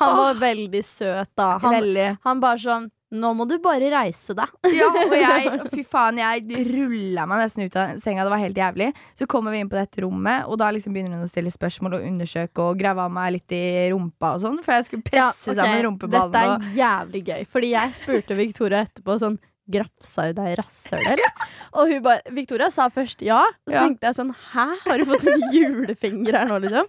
Han 0.00 0.16
var 0.18 0.42
veldig 0.42 0.84
søt, 0.84 1.30
da. 1.38 1.56
Han, 1.62 1.94
han 2.26 2.42
bare 2.42 2.62
sånn 2.62 2.90
Nå 3.14 3.28
må 3.38 3.44
du 3.46 3.54
bare 3.62 3.86
reise 3.92 4.34
deg. 4.34 4.50
Ja, 4.74 4.88
og 4.90 5.12
jeg, 5.14 5.50
fy 5.76 5.84
faen, 5.86 6.16
jeg 6.18 6.64
rulla 6.66 7.22
meg 7.30 7.38
nesten 7.44 7.62
ut 7.68 7.76
av 7.78 8.00
senga. 8.02 8.24
Det 8.26 8.32
var 8.32 8.40
helt 8.42 8.58
jævlig. 8.58 8.88
Så 9.14 9.28
kommer 9.30 9.54
vi 9.54 9.60
inn 9.62 9.68
på 9.70 9.78
dette 9.78 10.02
rommet, 10.02 10.48
og 10.50 10.58
da 10.58 10.72
liksom 10.74 10.92
begynner 10.96 11.14
hun 11.20 11.26
å 11.28 11.30
stille 11.30 11.52
spørsmål 11.54 12.00
og 12.00 12.06
undersøke 12.08 12.64
og 12.66 12.80
grave 12.80 13.04
av 13.06 13.12
meg 13.14 13.36
litt 13.36 13.54
i 13.54 13.62
rumpa 13.94 14.32
og 14.34 14.42
sånn, 14.42 14.58
for 14.66 14.74
jeg 14.74 14.88
skulle 14.88 15.06
presse 15.06 15.22
Ja, 15.22 15.28
okay. 15.54 15.60
sammen 15.60 15.84
rumpeballene. 15.86 16.32
Dette 16.32 16.72
er 16.72 16.80
jævlig 16.82 17.22
gøy. 17.30 17.44
Fordi 17.54 17.70
jeg 17.76 17.94
spurte 18.00 18.38
Victoria 18.42 18.82
etterpå 18.88 19.18
sånn 19.22 19.38
grafsa 19.70 20.28
jo 20.28 20.34
deg 20.38 20.50
i 20.52 20.56
rasshølet, 20.60 21.06
eller? 21.14 21.46
Og 21.78 21.88
hun 21.90 22.02
bare 22.04 22.34
Victoria 22.34 22.68
sa 22.74 22.84
først 22.90 23.22
ja, 23.26 23.40
og 23.42 23.70
så 23.70 23.74
Ja. 23.74 23.80
tenkte 23.86 24.06
jeg 24.10 24.14
sånn 24.18 24.30
Hæ, 24.52 24.66
har 24.84 24.98
du 25.02 25.08
fått 25.08 25.24
en 25.30 25.46
julefinger 25.56 26.38
her 26.38 26.50
nå, 26.50 26.58
liksom? 26.62 26.86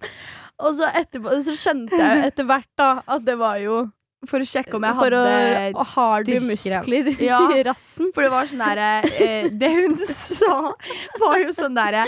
Og 0.65 0.73
så 0.77 0.89
etterpå 0.97 1.33
så 1.45 1.53
skjønte 1.57 1.97
jeg 2.01 2.21
etter 2.31 2.45
hvert 2.49 2.69
da 2.77 2.89
at 3.05 3.25
det 3.25 3.35
var 3.37 3.57
jo 3.61 3.79
For 4.25 4.41
å 4.41 4.45
sjekke 4.49 4.73
om 4.73 4.81
jeg 4.87 4.95
for 4.97 5.13
å 5.13 5.17
hadde 5.21 5.77
å, 5.77 5.83
Har 5.93 6.23
du 6.25 6.31
muskler 6.41 7.11
Ja. 7.21 7.37
i 7.53 7.59
rassen? 7.67 8.07
For 8.15 8.25
det 8.25 8.31
var 8.33 8.47
sånn 8.49 8.63
derre 8.63 8.87
eh, 9.13 9.45
Det 9.53 9.69
hun 9.75 9.93
sa, 10.09 10.55
var 11.21 11.35
jo 11.43 11.51
sånn 11.53 11.77
derre 11.77 12.01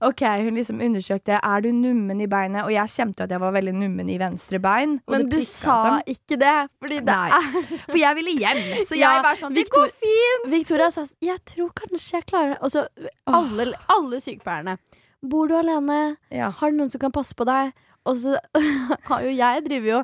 OK, 0.00 0.22
hun 0.40 0.56
liksom 0.56 0.80
undersøkte 0.80 1.36
Er 1.36 1.60
du 1.66 1.68
nummen 1.76 2.22
i 2.24 2.28
beinet, 2.32 2.64
og 2.64 2.72
jeg 2.72 2.88
kjente 2.94 3.26
at 3.26 3.34
jeg 3.36 3.42
var 3.42 3.52
veldig 3.52 3.74
nummen 3.76 4.08
i 4.08 4.16
venstre 4.20 4.56
bein. 4.62 4.96
Men 5.12 5.26
du 5.28 5.36
sa 5.44 5.76
altså. 5.98 6.14
ikke 6.16 6.38
det, 6.40 6.54
fordi 6.80 7.02
det 7.04 7.18
Nei. 7.20 7.28
er 7.28 7.84
For 7.90 7.98
jeg 8.00 8.18
ville 8.22 8.34
hjem, 8.40 8.62
så 8.88 8.96
Ja, 8.96 9.12
jeg 9.18 9.26
var 9.28 9.42
sånn 9.42 9.58
Det 9.60 9.66
går 9.74 9.92
fint! 10.00 10.48
Victoria 10.54 10.88
sa 10.88 11.04
sånn, 11.04 11.12
jeg 11.28 11.44
tror 11.52 11.74
kanskje 11.76 12.16
jeg 12.16 12.26
klarer. 12.32 12.56
Og 12.64 12.72
så 12.72 12.86
alle, 13.28 13.68
alle 13.92 14.22
sykepleierne. 14.24 14.78
Bor 15.20 15.50
du 15.50 15.54
alene? 15.60 16.16
Ja. 16.32 16.48
Har 16.56 16.72
du 16.72 16.78
noen 16.80 16.88
som 16.92 17.02
kan 17.02 17.12
passe 17.12 17.36
på 17.36 17.44
deg? 17.44 17.74
Og 18.08 18.16
så 18.16 18.38
har 19.10 19.20
jo 19.26 19.34
jeg 19.36 19.66
driver 19.66 19.90
jo 19.98 20.00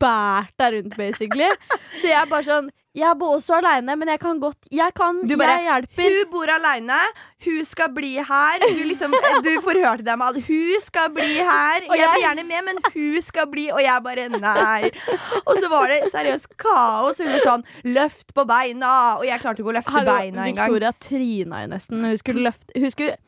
bært 0.00 0.54
deg 0.60 0.78
rundt, 0.78 0.96
basically. 0.96 1.50
Så 2.00 2.08
jeg 2.08 2.16
er 2.22 2.30
bare 2.30 2.46
sånn 2.46 2.70
Jeg 2.94 3.16
bor 3.18 3.32
også 3.36 3.56
aleine, 3.58 3.96
men 3.98 4.06
jeg 4.12 4.20
kan 4.22 4.38
godt 4.38 4.68
Jeg 4.72 4.94
kan, 4.94 5.16
Du 5.26 5.34
bare, 5.36 5.56
jeg 5.60 5.66
hjelper. 5.66 6.14
Hun 6.14 6.28
bor 6.32 6.52
aleine, 6.54 6.98
hun 7.44 7.64
skal 7.66 7.90
bli 7.92 8.12
her. 8.22 8.62
Du, 8.62 8.82
liksom, 8.86 9.16
du 9.44 9.50
forhørte 9.66 10.06
deg 10.06 10.16
med 10.20 10.26
alle. 10.28 10.42
hun 10.46 10.80
skal 10.84 11.10
bli 11.16 11.26
her. 11.42 11.84
Og 11.88 11.96
Jeg 11.96 12.04
jeg- 12.04 12.12
blir 12.14 12.22
gjerne 12.24 12.44
med, 12.48 12.64
men 12.70 12.78
hun 12.94 13.20
skal 13.26 13.46
bli 13.52 13.66
Og 13.74 13.80
jeg 13.82 14.02
bare 14.06 14.28
nei. 14.32 14.90
Og 15.44 15.58
så 15.60 15.68
var 15.74 15.88
det 15.92 16.00
seriøst 16.14 16.54
kaos. 16.56 17.18
Hun 17.18 17.32
var 17.34 17.42
sånn 17.48 17.64
løft 17.84 18.32
på 18.32 18.46
beina. 18.48 18.94
Og 19.18 19.26
jeg 19.28 19.40
klarte 19.42 19.60
ikke 19.60 19.74
å 19.74 19.78
løfte 19.80 19.98
Hallo, 19.98 20.14
beina 20.14 20.46
engang. 20.48 20.70
Victoria 20.70 20.92
tryna 21.10 21.64
jo 21.66 21.74
nesten. 21.74 22.06
Hun 22.08 22.16
skulle 22.22 22.46
løfte 22.48 22.72
Hun 22.78 22.90
skulle 22.94 23.18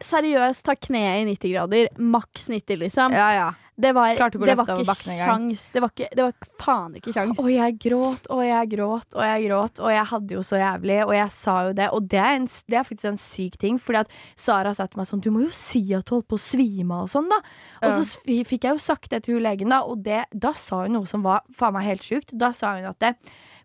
seriøst 0.00 0.64
ta 0.66 0.74
kneet 0.76 1.22
i 1.22 1.30
90 1.36 1.52
grader. 1.54 1.88
Maks 1.98 2.48
90, 2.52 2.76
liksom. 2.82 3.12
Ja, 3.16 3.30
ja. 3.34 3.46
Det 3.78 3.90
var, 3.92 4.14
det 4.16 4.54
var 4.56 4.64
ikke 4.72 4.84
sjans. 5.04 5.66
Det 5.74 5.80
var, 5.84 5.90
ikke, 5.92 6.06
det 6.16 6.22
var 6.24 6.46
faen 6.64 6.94
ikke 6.96 7.12
sjans. 7.12 7.36
Og 7.42 7.50
jeg 7.52 7.74
gråt 7.84 8.24
og 8.32 8.40
jeg 8.46 8.70
gråt 8.72 9.12
og 9.18 9.20
jeg 9.26 9.42
gråt, 9.50 9.80
og 9.84 9.90
jeg 9.92 10.06
hadde 10.12 10.32
jo 10.38 10.44
så 10.48 10.56
jævlig. 10.62 10.96
Og 11.04 11.12
jeg 11.12 11.30
sa 11.34 11.56
jo 11.66 11.74
det, 11.76 11.88
og 11.92 12.06
det 12.08 12.18
er, 12.22 12.38
en, 12.38 12.46
det 12.72 12.78
er 12.80 12.86
faktisk 12.88 13.10
en 13.10 13.20
syk 13.20 13.58
ting. 13.60 13.76
Fordi 13.78 14.00
at 14.00 14.14
Sara 14.40 14.72
sa 14.72 14.86
til 14.88 14.96
meg 15.02 15.10
sånn 15.10 15.20
Du 15.20 15.28
må 15.34 15.44
jo 15.44 15.52
si 15.52 15.82
at 15.92 16.08
du 16.08 16.14
holdt 16.16 16.28
på 16.32 16.38
å 16.40 16.44
svime 16.46 16.96
av 16.96 17.04
og 17.04 17.12
sånn, 17.12 17.28
da. 17.28 17.42
Og 17.82 17.90
Ja. 17.90 17.98
så 18.00 18.24
fikk 18.48 18.64
jeg 18.64 18.72
jo 18.78 18.78
sagt 18.86 19.10
det 19.12 19.24
til 19.26 19.36
hun 19.36 19.44
legen, 19.44 19.68
da, 19.68 19.82
og 19.84 20.00
det, 20.08 20.22
da 20.32 20.54
sa 20.56 20.86
hun 20.86 20.96
noe 20.96 21.04
som 21.12 21.20
var 21.28 21.44
faen 21.52 21.76
meg 21.76 21.84
helt 21.84 22.08
sjukt. 22.08 22.32
Da 22.32 22.54
sa 22.56 22.78
hun 22.78 22.88
at 22.88 22.98
det 23.04 23.12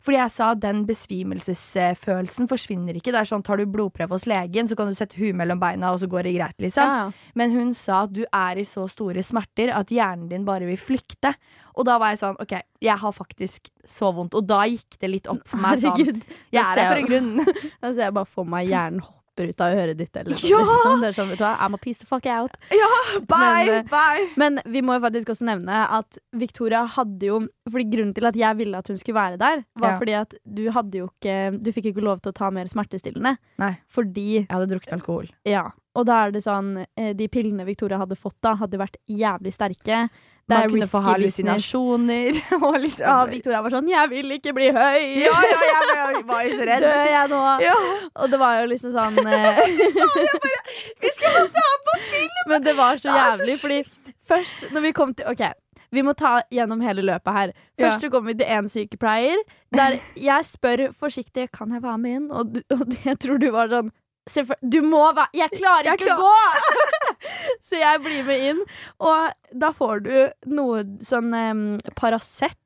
fordi 0.02 0.18
jeg 0.18 0.34
sa 0.34 0.52
den 0.58 0.84
besvimelsesfølelsen 0.90 2.50
forsvinner 2.50 2.98
ikke. 2.98 3.12
Det 3.14 3.20
er 3.22 3.30
sånn, 3.30 3.44
Tar 3.46 3.62
du 3.62 3.66
blodprøve 3.70 4.16
hos 4.16 4.26
legen, 4.30 4.68
så 4.70 4.78
kan 4.78 4.90
du 4.90 4.98
sette 4.98 5.18
huet 5.20 5.38
mellom 5.38 5.60
beina, 5.62 5.92
og 5.94 6.02
så 6.02 6.10
går 6.10 6.26
det 6.28 6.36
greit. 6.40 6.58
liksom 6.62 6.88
Ja, 6.88 7.12
men 7.38 7.54
hun 7.56 7.74
sa 7.78 8.04
at 8.08 8.14
du 8.16 8.24
er 8.26 8.58
i 8.62 8.66
så 8.68 8.88
store 8.90 9.24
smerter 9.26 9.74
at 9.78 9.94
hjernen 9.94 10.28
din 10.32 10.46
bare 10.48 10.66
vil 10.70 10.80
flykte. 10.82 11.34
Og 11.78 11.86
da 11.88 11.98
var 12.02 12.12
jeg 12.16 12.22
sånn, 12.24 12.36
ok, 12.42 12.58
jeg 12.84 12.98
har 12.98 13.16
faktisk 13.16 13.70
så 13.88 14.12
vondt. 14.14 14.36
Og 14.36 14.46
da 14.50 14.64
gikk 14.68 14.98
det 15.00 15.10
litt 15.10 15.28
opp 15.32 15.46
for 15.48 15.62
meg 15.62 15.80
sånn, 15.80 15.96
Herregud. 15.98 16.22
jeg 16.52 16.62
er 16.66 16.82
her 16.82 16.92
for 16.92 17.02
en 17.02 17.10
grunn. 17.12 17.34
Da 17.82 17.94
ser 17.94 18.06
jeg 18.10 18.14
bare 18.18 18.30
for 18.30 18.46
meg 18.58 18.68
hjernen 18.70 19.02
hopper 19.42 19.50
ut 19.50 19.62
av 19.62 19.74
øret 19.78 19.98
ditt. 19.98 20.16
Eller 20.16 20.32
Ja! 20.50 20.60
liksom. 20.62 21.02
Det 21.02 21.08
er 21.10 21.16
sånn, 21.18 21.30
vet 21.30 21.38
du 21.40 21.44
hva, 21.46 21.58
I'm 21.60 21.74
a 21.74 21.78
piece 21.78 22.00
the 22.00 22.06
fuck 22.06 22.26
out. 22.26 22.52
Bye, 23.28 23.66
Men, 23.66 23.70
eh, 23.70 23.84
bye. 23.90 24.28
Men 24.38 24.60
vi 24.66 24.82
må 24.82 24.96
jo 24.98 25.02
faktisk 25.06 25.30
også 25.34 25.46
nevne 25.48 25.82
at 25.90 26.18
Victoria 26.34 26.86
hadde 26.86 27.26
jo 27.28 27.40
Fordi 27.70 27.86
Grunnen 27.92 28.14
til 28.16 28.26
at 28.26 28.36
jeg 28.36 28.58
ville 28.58 28.78
at 28.78 28.88
hun 28.88 28.98
skulle 28.98 29.16
være 29.18 29.38
der, 29.38 29.64
var 29.80 29.92
Ja. 29.94 30.00
fordi 30.00 30.14
at 30.22 30.34
du 30.46 30.72
hadde 30.72 30.98
jo 30.98 31.10
ikke 31.10 31.62
Du 31.64 31.72
fikk 31.72 31.86
ikke 31.94 32.02
lov 32.04 32.22
til 32.22 32.32
å 32.32 32.36
ta 32.36 32.50
mer 32.52 32.66
smertestillende. 32.66 33.38
Nei. 33.60 33.78
Fordi 33.90 34.28
Jeg 34.48 34.48
hadde 34.50 34.70
drukket 34.70 34.94
alkohol. 34.94 35.30
Ja. 35.46 35.70
Og 35.96 36.06
da 36.06 36.26
er 36.28 36.32
det 36.32 36.44
sånn 36.44 36.86
eh, 36.98 37.14
De 37.14 37.28
pillene 37.28 37.66
Victoria 37.66 37.98
hadde 37.98 38.16
fått 38.18 38.38
da, 38.42 38.56
hadde 38.56 38.78
vært 38.80 38.96
jævlig 39.10 39.54
sterke. 39.54 40.10
Det 40.52 40.58
Man 40.60 40.74
kunne 40.74 40.88
få 40.92 41.02
hallusinasjoner. 41.06 42.40
Og 42.68 42.78
liksom, 42.84 43.06
Ja, 43.08 43.18
Victoria 43.32 43.62
var 43.64 43.76
sånn 43.78 43.88
'Jeg 43.88 44.10
vil 44.12 44.36
ikke 44.36 44.54
bli 44.58 44.68
høy'. 44.76 45.08
ja, 45.24 45.32
ja, 45.32 45.62
jeg, 45.68 45.88
jeg 45.96 46.26
var 46.28 46.44
jo 46.44 46.58
så 46.60 46.68
redd. 46.70 46.84
Dør 46.86 47.08
jeg 47.16 47.32
nå? 47.32 47.42
Ja, 47.70 47.78
Og 48.16 48.32
det 48.32 48.40
var 48.42 48.60
jo 48.60 48.68
liksom 48.74 48.92
sånn 48.96 49.18
eh, 49.26 49.64
vi 51.02 51.10
skulle 51.16 51.48
ta 51.56 51.68
på 51.88 51.98
film! 52.12 52.46
Men 52.52 52.64
det 52.68 52.76
var 52.78 53.00
så 53.00 53.10
Det 53.10 53.18
jævlig, 53.22 53.58
fordi 53.62 53.82
først 54.28 54.68
når 54.72 54.82
vi 54.88 54.92
kom 54.92 55.14
til 55.16 55.26
OK, 55.32 55.44
vi 55.92 56.02
må 56.08 56.14
ta 56.16 56.42
gjennom 56.52 56.82
hele 56.82 57.04
løpet 57.04 57.34
her. 57.36 57.52
Først 57.80 58.02
så 58.06 58.10
kommer 58.12 58.32
vi 58.32 58.38
til 58.40 58.48
én 58.48 58.70
sykepleier, 58.72 59.42
der 59.76 59.98
jeg 60.16 60.46
spør 60.48 60.86
forsiktig 60.96 61.50
Kan 61.52 61.72
jeg 61.76 61.84
være 61.84 61.98
med 61.98 62.12
inn, 62.20 62.30
og, 62.32 62.54
du, 62.56 62.62
og 62.72 62.96
jeg 63.06 63.20
tror 63.20 63.40
du 63.42 63.50
var 63.52 63.68
sånn 63.72 63.92
Du 64.72 64.82
må 64.86 65.02
være 65.18 65.34
Jeg 65.34 65.50
klarer 65.58 65.92
Jeg 65.92 66.00
ikke 66.00 66.16
å 66.16 66.22
gå! 66.22 67.11
så 67.68 67.80
jeg 67.80 68.02
blir 68.04 68.24
med 68.28 68.46
inn, 68.52 68.62
og 69.00 69.54
da 69.64 69.72
får 69.76 70.04
du 70.08 70.16
noe 70.56 70.84
sånn 71.06 71.34
um, 71.34 71.64
Paracet. 71.98 72.58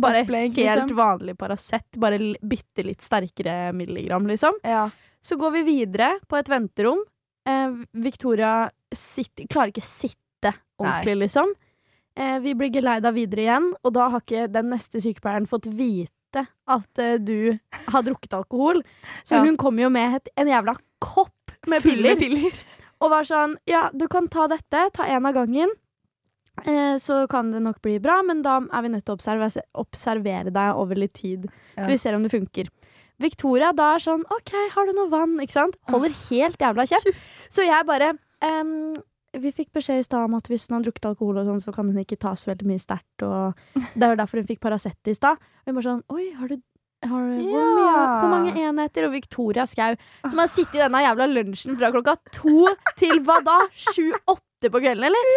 Bare 0.00 0.22
Opplegg, 0.24 0.54
helt 0.56 0.84
liksom. 0.86 0.96
vanlig 0.96 1.36
Paracet, 1.38 1.86
bare 2.00 2.18
bitte 2.40 2.84
litt 2.86 3.02
sterkere 3.04 3.72
milligram, 3.76 4.26
liksom. 4.30 4.56
Ja. 4.64 4.88
Så 5.22 5.36
går 5.36 5.50
vi 5.58 5.62
videre 5.66 6.14
på 6.28 6.38
et 6.40 6.48
venterom. 6.48 7.02
Eh, 7.48 7.74
Victoria 7.92 8.70
sitter, 8.92 9.44
klarer 9.52 9.68
ikke 9.74 9.84
sitte 9.84 10.54
ordentlig, 10.80 11.18
liksom. 11.26 11.52
Eh, 12.16 12.38
vi 12.40 12.54
blir 12.56 12.72
geleida 12.72 13.12
videre 13.12 13.44
igjen, 13.44 13.68
og 13.84 13.92
da 13.96 14.08
har 14.14 14.24
ikke 14.24 14.46
den 14.52 14.72
neste 14.72 15.00
sykepleieren 15.04 15.46
fått 15.48 15.68
vite 15.68 16.46
at 16.70 16.98
eh, 17.02 17.18
du 17.20 17.58
har 17.92 18.02
drukket 18.06 18.34
alkohol. 18.40 18.80
Så 19.24 19.36
Ja. 19.36 19.44
hun 19.44 19.56
kommer 19.60 19.82
jo 19.84 19.90
med 19.92 20.16
et, 20.18 20.28
en 20.40 20.48
jævla 20.48 20.74
kopp 21.04 21.52
med 21.68 21.82
piller. 21.84 22.16
piller. 22.16 22.56
Og 23.00 23.12
var 23.12 23.28
sånn 23.28 23.56
Ja, 23.70 23.88
du 23.92 24.06
kan 24.12 24.28
ta 24.28 24.46
dette, 24.50 24.88
ta 24.96 25.08
én 25.08 25.26
av 25.26 25.36
gangen. 25.36 25.72
Eh, 26.66 26.96
så 27.00 27.26
kan 27.30 27.52
det 27.54 27.62
nok 27.64 27.80
bli 27.82 27.98
bra, 28.02 28.20
men 28.26 28.42
da 28.44 28.58
er 28.60 28.84
vi 28.84 28.92
nødt 28.92 29.06
til 29.06 29.14
å 29.14 29.18
observere, 29.18 29.64
observere 29.80 30.52
deg 30.52 30.76
over 30.76 30.98
litt 30.98 31.14
tid. 31.16 31.46
Ja. 31.76 31.86
Vi 31.88 31.96
ser 32.00 32.16
om 32.16 32.26
det 32.26 32.32
funker. 32.34 32.68
Victoria 33.20 33.72
da 33.76 33.94
er 33.94 34.02
sånn 34.04 34.24
OK, 34.32 34.52
har 34.74 34.88
du 34.88 34.96
noe 34.96 35.10
vann? 35.12 35.36
Ikke 35.42 35.58
sant? 35.58 35.76
Holder 35.90 36.16
helt 36.30 36.60
jævla 36.60 36.86
kjeft. 36.88 37.16
Så 37.54 37.64
jeg 37.66 37.86
bare 37.88 38.14
um, 38.40 38.94
Vi 39.36 39.52
fikk 39.54 39.70
beskjed 39.76 40.00
i 40.00 40.06
stad 40.06 40.24
om 40.26 40.36
at 40.38 40.48
hvis 40.50 40.66
hun 40.68 40.78
har 40.78 40.86
drukket 40.86 41.10
alkohol, 41.12 41.40
og 41.40 41.48
sånn, 41.48 41.60
så 41.62 41.74
kan 41.74 41.86
hun 41.86 42.00
ikke 42.02 42.18
ta 42.18 42.32
så 42.34 42.50
veldig 42.50 42.66
mye 42.66 42.82
sterkt. 42.82 43.22
Og 43.22 43.60
det 43.94 44.02
er 44.02 44.14
jo 44.14 44.18
derfor 44.18 44.40
hun 44.40 44.48
fikk 44.48 44.62
Paracet 44.64 45.10
i 45.10 45.14
stad. 45.14 45.38
Og 45.38 45.70
hun 45.70 45.76
bare 45.76 45.86
sånn 45.86 46.02
Oi, 46.16 46.24
har 46.34 46.50
du 46.50 46.56
har 47.08 47.22
du, 47.24 47.36
hvor, 47.48 47.68
mye, 47.78 48.00
hvor 48.20 48.28
mange 48.28 48.52
enheter? 48.52 49.06
Og 49.08 49.14
Victoria 49.14 49.64
Skau, 49.68 49.96
som 50.26 50.42
har 50.42 50.50
sittet 50.52 50.76
i 50.76 50.82
denne 50.82 51.00
jævla 51.06 51.26
lunsjen 51.30 51.78
fra 51.80 51.88
klokka 51.94 52.16
to 52.36 52.74
til 53.00 53.22
hva 53.24 53.38
da? 53.46 53.56
Sju-åtte 53.72 54.68
på 54.68 54.82
kvelden, 54.82 55.06
eller? 55.08 55.32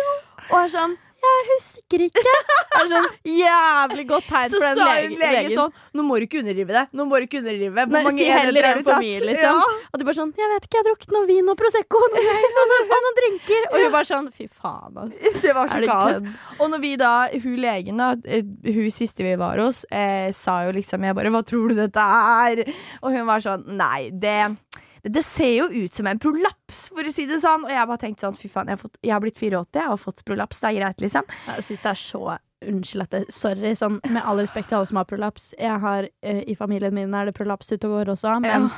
Og 0.50 0.58
er 0.60 0.74
sånn 0.74 0.98
Jeg 1.23 1.43
husker 1.53 2.01
ikke. 2.03 2.21
Det 2.73 2.79
er 2.81 2.89
sånn 2.91 3.05
jævlig 3.31 4.03
godt 4.09 4.25
tegn 4.27 4.49
Så 4.51 4.59
for 4.59 4.65
den 4.67 4.79
sa 4.79 4.87
hun 4.89 5.13
legen 5.13 5.19
legen. 5.21 5.53
sånn 5.57 5.71
Nå 5.95 6.03
må 6.07 6.17
du 6.19 6.25
ikke 6.25 6.39
underdrive 6.41 6.73
det. 6.75 6.83
Nå 6.99 7.05
må 7.07 7.19
du 7.21 7.25
ikke 7.27 7.39
underdrive. 7.39 7.73
Hvor 7.77 7.93
Nei, 7.95 8.01
mange 8.07 8.19
si 8.19 8.27
enheter 8.33 8.67
har 8.67 8.79
du 8.79 8.83
tatt? 8.87 9.03
mye, 9.05 9.19
liksom. 9.29 9.59
Ja. 9.61 9.77
Og 9.93 9.99
de 10.01 10.07
bare 10.09 10.17
sånn 10.19 10.33
'Jeg 10.35 10.49
vet 10.53 10.65
ikke, 10.67 10.75
jeg 10.77 10.83
har 10.83 10.87
drukket 10.89 11.11
noe 11.15 11.25
vin 11.29 11.49
og 11.53 11.57
Prosecco 11.57 12.01
og 12.03 12.09
noen, 12.17 12.57
og 12.63 12.65
noen, 12.73 12.91
og 12.97 13.01
noe 13.05 13.15
drinker.' 13.21 13.67
Og 13.71 13.77
hun 13.83 13.91
bare 13.93 14.09
sånn 14.09 14.27
'Fy 14.33 14.47
faen, 14.49 14.93
altså. 15.03 15.33
Det 15.47 15.53
var 15.55 15.67
så 15.71 15.79
det 15.79 15.89
kaos. 15.89 16.21
Og 16.59 16.69
når 16.73 16.79
vi 16.83 16.95
da, 16.97 17.13
hun 17.31 17.55
legen 17.57 17.97
da, 18.03 18.09
eh, 18.25 18.43
hun 18.43 18.91
siste 18.91 19.23
vi 19.23 19.35
var 19.39 19.57
hos, 19.63 19.85
eh, 19.91 20.31
sa 20.31 20.63
jo 20.65 20.71
liksom 20.75 21.03
Jeg 21.03 21.15
bare 21.15 21.29
'Hva 21.31 21.43
tror 21.45 21.69
du 21.69 21.75
dette 21.75 21.99
er?' 22.03 22.65
Og 23.03 23.11
hun 23.15 23.25
var 23.25 23.39
sånn 23.39 23.63
Nei, 23.67 24.09
det 24.11 24.57
det, 25.03 25.24
ser 25.27 25.51
jo 25.51 25.67
ut 25.67 25.93
som 25.93 26.07
en 26.07 26.19
prolaps, 26.22 26.88
for 26.93 27.03
å 27.03 27.12
si 27.12 27.25
det 27.27 27.41
sånn. 27.43 27.67
Og 27.67 27.74
jeg 27.74 27.89
bare 27.89 28.01
tenkte 28.01 28.27
sånn, 28.27 28.39
fy 28.39 28.50
faen, 28.51 28.72
jeg 28.72 28.77
har, 28.77 28.81
fått, 28.86 28.98
jeg 29.03 29.13
har 29.15 29.24
blitt 29.24 29.39
84, 29.39 29.81
jeg 29.81 29.91
har 29.91 30.01
fått 30.01 30.24
prolaps, 30.27 30.63
det 30.63 30.69
er 30.69 30.79
greit, 30.79 31.03
liksom. 31.03 31.29
Jeg 31.50 31.67
syns 31.67 31.86
det 31.86 31.93
er 31.93 32.01
så 32.07 32.24
Unnskyld 32.63 33.03
at 33.03 33.12
det 33.12 33.33
Sorry, 33.36 33.74
sånn 33.75 33.98
med 34.07 34.22
all 34.24 34.39
respekt 34.39 34.69
til 34.72 34.77
alle 34.77 34.88
som 34.88 34.95
har 35.01 35.07
prolaps. 35.10 35.50
Jeg 35.60 35.81
har 35.83 36.05
eh, 36.24 36.38
I 36.48 36.55
familien 36.55 36.95
min 36.95 37.12
er 37.12 37.27
det 37.27 37.36
prolaps 37.36 37.74
ute 37.74 37.89
og 37.89 37.98
går 37.98 38.13
også, 38.13 38.38
men 38.39 38.69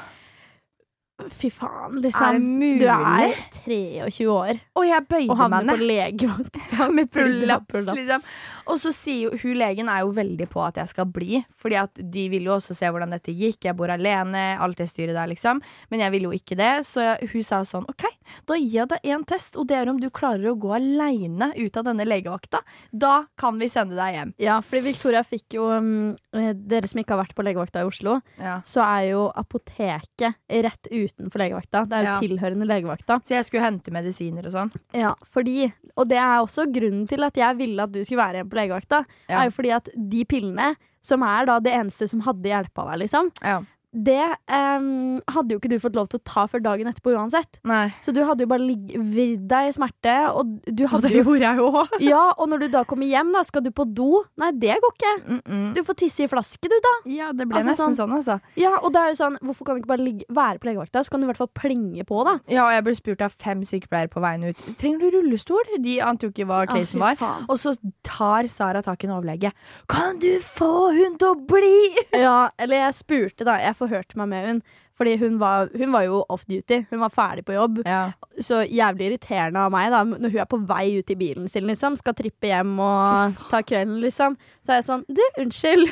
fy 1.31 1.50
faen, 1.50 2.01
liksom. 2.03 2.25
Er 2.25 2.34
det 2.34 2.41
liksom. 2.41 2.60
mulig? 2.60 2.79
Du 2.81 2.89
er 2.91 4.10
23 4.10 4.27
år 4.31 4.60
Og 4.75 4.84
jeg 4.88 5.05
bøyde 5.07 5.29
meg 5.31 5.39
havner 5.39 5.69
på 5.69 5.77
ned. 5.79 5.86
legevakt 5.88 6.60
Med 6.98 7.12
prolaps, 7.13 7.88
liksom. 7.95 8.25
Og 8.65 8.79
så 8.81 8.89
sier 8.95 9.36
hun 9.43 9.53
legen 9.60 9.89
er 9.93 10.01
jo 10.01 10.10
veldig 10.17 10.48
på 10.50 10.62
at 10.65 10.79
jeg 10.81 10.89
skal 10.89 11.05
bli, 11.13 11.38
Fordi 11.62 11.77
at 11.77 12.00
de 12.01 12.24
vil 12.34 12.48
jo 12.50 12.55
også 12.55 12.74
se 12.74 12.89
hvordan 12.89 13.13
dette 13.13 13.31
gikk. 13.38 13.67
Jeg 13.67 13.77
bor 13.77 13.91
alene, 13.93 14.57
alt 14.57 14.79
det 14.81 14.88
styret 14.89 15.13
der, 15.15 15.29
liksom. 15.29 15.62
Men 15.93 16.01
jeg 16.01 16.13
vil 16.15 16.25
jo 16.27 16.31
ikke 16.34 16.57
det, 16.57 16.72
så 16.88 17.12
hun 17.22 17.45
sa 17.45 17.62
sånn 17.67 17.86
OK, 17.91 18.07
da 18.50 18.57
gir 18.57 18.74
jeg 18.81 18.89
deg 18.91 19.05
én 19.13 19.25
test, 19.29 19.55
og 19.62 19.67
det 19.69 19.77
er 19.77 19.91
om 19.91 20.00
du 20.01 20.10
klarer 20.10 20.50
å 20.51 20.55
gå 20.60 20.74
aleine 20.75 21.51
ut 21.55 21.77
av 21.77 21.86
denne 21.86 22.07
legevakta. 22.10 22.63
Da 22.91 23.13
kan 23.39 23.62
vi 23.62 23.69
sende 23.72 23.95
deg 24.00 24.17
hjem. 24.17 24.34
Ja, 24.41 24.57
fordi 24.65 24.81
Victoria 24.89 25.22
fikk 25.24 25.60
jo 25.60 25.69
um, 25.72 25.93
eh, 26.36 26.51
Dere 26.57 26.89
som 26.89 27.00
ikke 27.03 27.13
har 27.15 27.22
vært 27.24 27.38
på 27.38 27.45
legevakta 27.45 27.86
i 27.86 27.89
Oslo, 27.91 28.17
Ja. 28.41 28.57
så 28.65 28.81
er 28.84 29.12
jo 29.13 29.27
apoteket 29.38 30.41
rett 30.65 30.89
utenfor 31.05 31.39
legevakta. 31.43 31.83
Det 31.89 31.97
er 32.00 32.03
jo 32.03 32.12
Ja. 32.13 32.19
tilhørende 32.19 32.67
legevakta. 32.67 33.19
Så 33.24 33.35
jeg 33.38 33.45
skulle 33.45 33.63
hente 33.63 33.91
medisiner 33.91 34.45
og 34.45 34.51
sånn. 34.51 34.71
Ja, 34.93 35.13
fordi, 35.25 35.71
og 35.97 36.07
det 36.09 36.17
er 36.17 36.39
også 36.43 36.65
grunnen 36.71 37.07
til 37.07 37.24
at 37.24 37.33
jeg 37.35 37.57
ville 37.57 37.83
at 37.83 37.91
du 37.91 38.03
skulle 38.03 38.21
være 38.24 38.41
igjen 38.43 38.50
på 38.50 38.59
legevakta, 38.62 39.05
Ja. 39.29 39.41
er 39.41 39.45
jo 39.50 39.51
fordi 39.51 39.71
at 39.75 39.89
de 39.95 40.25
pillene, 40.25 40.75
som 41.01 41.21
er 41.24 41.45
da 41.45 41.59
det 41.59 41.74
eneste 41.74 42.09
som 42.09 42.21
hadde 42.21 42.43
hjelpa 42.50 42.89
deg, 42.91 43.07
liksom, 43.07 43.31
Ja. 43.43 43.62
Det 43.95 44.21
um, 44.51 45.15
hadde 45.31 45.55
jo 45.55 45.59
ikke 45.61 45.69
du 45.71 45.77
fått 45.79 45.95
lov 45.95 46.09
til 46.11 46.19
å 46.19 46.23
ta 46.27 46.43
før 46.51 46.61
dagen 46.65 46.89
etterpå 46.91 47.13
uansett. 47.15 47.59
Nei. 47.63 47.93
Så 48.03 48.11
du 48.15 48.19
hadde 48.27 48.43
jo 48.43 48.49
bare 48.51 48.65
ligg- 48.65 48.95
vridd 48.99 49.45
deg 49.47 49.69
i 49.69 49.75
smerte, 49.75 50.15
og 50.35 50.51
du 50.67 50.83
Og 50.85 51.01
det 51.05 51.11
jo 51.13 51.23
gjorde 51.23 51.39
jeg 51.45 51.57
jo 51.61 51.69
òg. 51.71 51.95
Ja, 52.03 52.23
og 52.37 52.49
når 52.51 52.65
du 52.65 52.67
da 52.75 52.83
kommer 52.83 53.07
hjem, 53.07 53.31
da, 53.33 53.43
skal 53.47 53.63
du 53.65 53.71
på 53.71 53.85
do? 53.95 54.23
Nei, 54.41 54.51
det 54.51 54.75
går 54.83 54.93
ikke. 54.97 55.13
Mm 55.27 55.41
-mm. 55.45 55.73
Du 55.75 55.83
får 55.83 55.95
tisse 56.03 56.23
i 56.23 56.27
flaske, 56.27 56.67
du, 56.67 56.75
da. 56.87 56.93
Ja, 57.09 57.31
det 57.31 57.47
ble 57.47 57.57
Altså, 57.57 57.71
nesten 57.71 57.95
sånn, 57.95 58.11
altså. 58.13 58.39
Ja, 58.55 58.77
og 58.83 58.91
det 58.93 59.01
er 59.01 59.07
jo 59.09 59.15
sånn, 59.23 59.37
Hvorfor 59.41 59.65
kan 59.65 59.75
du 59.75 59.81
ikke 59.81 59.93
bare 59.95 60.03
ligge, 60.03 60.25
være 60.29 60.59
på 60.59 60.65
legevakta? 60.69 61.03
Så 61.03 61.09
kan 61.09 61.19
du 61.21 61.25
i 61.25 61.31
hvert 61.31 61.37
fall 61.37 61.51
plinge 61.55 62.03
på, 62.05 62.23
da. 62.25 62.39
Ja, 62.47 62.65
og 62.65 62.71
jeg 62.71 62.83
ble 62.83 62.95
spurt 62.95 63.21
av 63.21 63.31
fem 63.31 63.61
sykepleiere 63.63 64.09
på 64.09 64.19
veien 64.21 64.43
ut. 64.49 64.57
Trenger 64.77 64.99
du 64.99 65.11
rullestol? 65.17 65.63
De 65.79 65.99
ante 66.01 66.23
jo 66.25 66.31
ikke 66.31 66.45
hva 66.45 66.65
casen 66.67 67.01
Ah, 67.01 67.15
var. 67.15 67.45
Og 67.49 67.57
så 67.57 67.75
tar 68.03 68.47
Sara 68.47 68.81
tak 68.81 69.03
i 69.03 69.07
en 69.07 69.13
overlege. 69.13 69.51
Kan 69.87 70.19
du 70.19 70.39
få 70.39 70.91
hun 70.93 71.17
til 71.17 71.27
å 71.27 71.35
bli? 71.47 71.95
Ja, 72.13 72.49
eller 72.59 72.75
jeg 72.77 72.93
spurte, 72.93 73.45
da. 73.45 73.57
Jeg 73.57 73.75
forhørte 73.86 74.18
meg 74.20 74.34
med 74.34 74.50
hun. 74.50 74.60
Fordi 74.96 75.18
hun 75.20 75.34
var, 75.42 75.68
hun 75.75 75.92
var 75.92 76.06
jo 76.06 76.22
off 76.32 76.46
duty. 76.48 76.82
Hun 76.89 77.01
var 77.01 77.12
ferdig 77.12 77.44
på 77.48 77.56
jobb. 77.56 77.82
Ja. 77.84 78.13
Så 78.39 78.62
jævlig 78.63 79.10
irriterende 79.10 79.60
av 79.65 79.74
meg, 79.74 79.89
da. 79.92 80.04
Når 80.08 80.32
hun 80.32 80.39
er 80.39 80.48
på 80.48 80.60
vei 80.70 80.86
ut 81.01 81.12
i 81.12 81.18
bilen 81.20 81.50
sin, 81.51 81.65
liksom. 81.68 81.98
Skal 82.00 82.15
trippe 82.15 82.48
hjem 82.48 82.77
og 82.80 83.36
ta 83.51 83.60
kvelden, 83.68 83.98
liksom. 84.04 84.38
Så 84.63 84.72
er 84.72 84.80
jeg 84.80 84.88
sånn 84.88 85.04
Du, 85.12 85.24
unnskyld. 85.44 85.92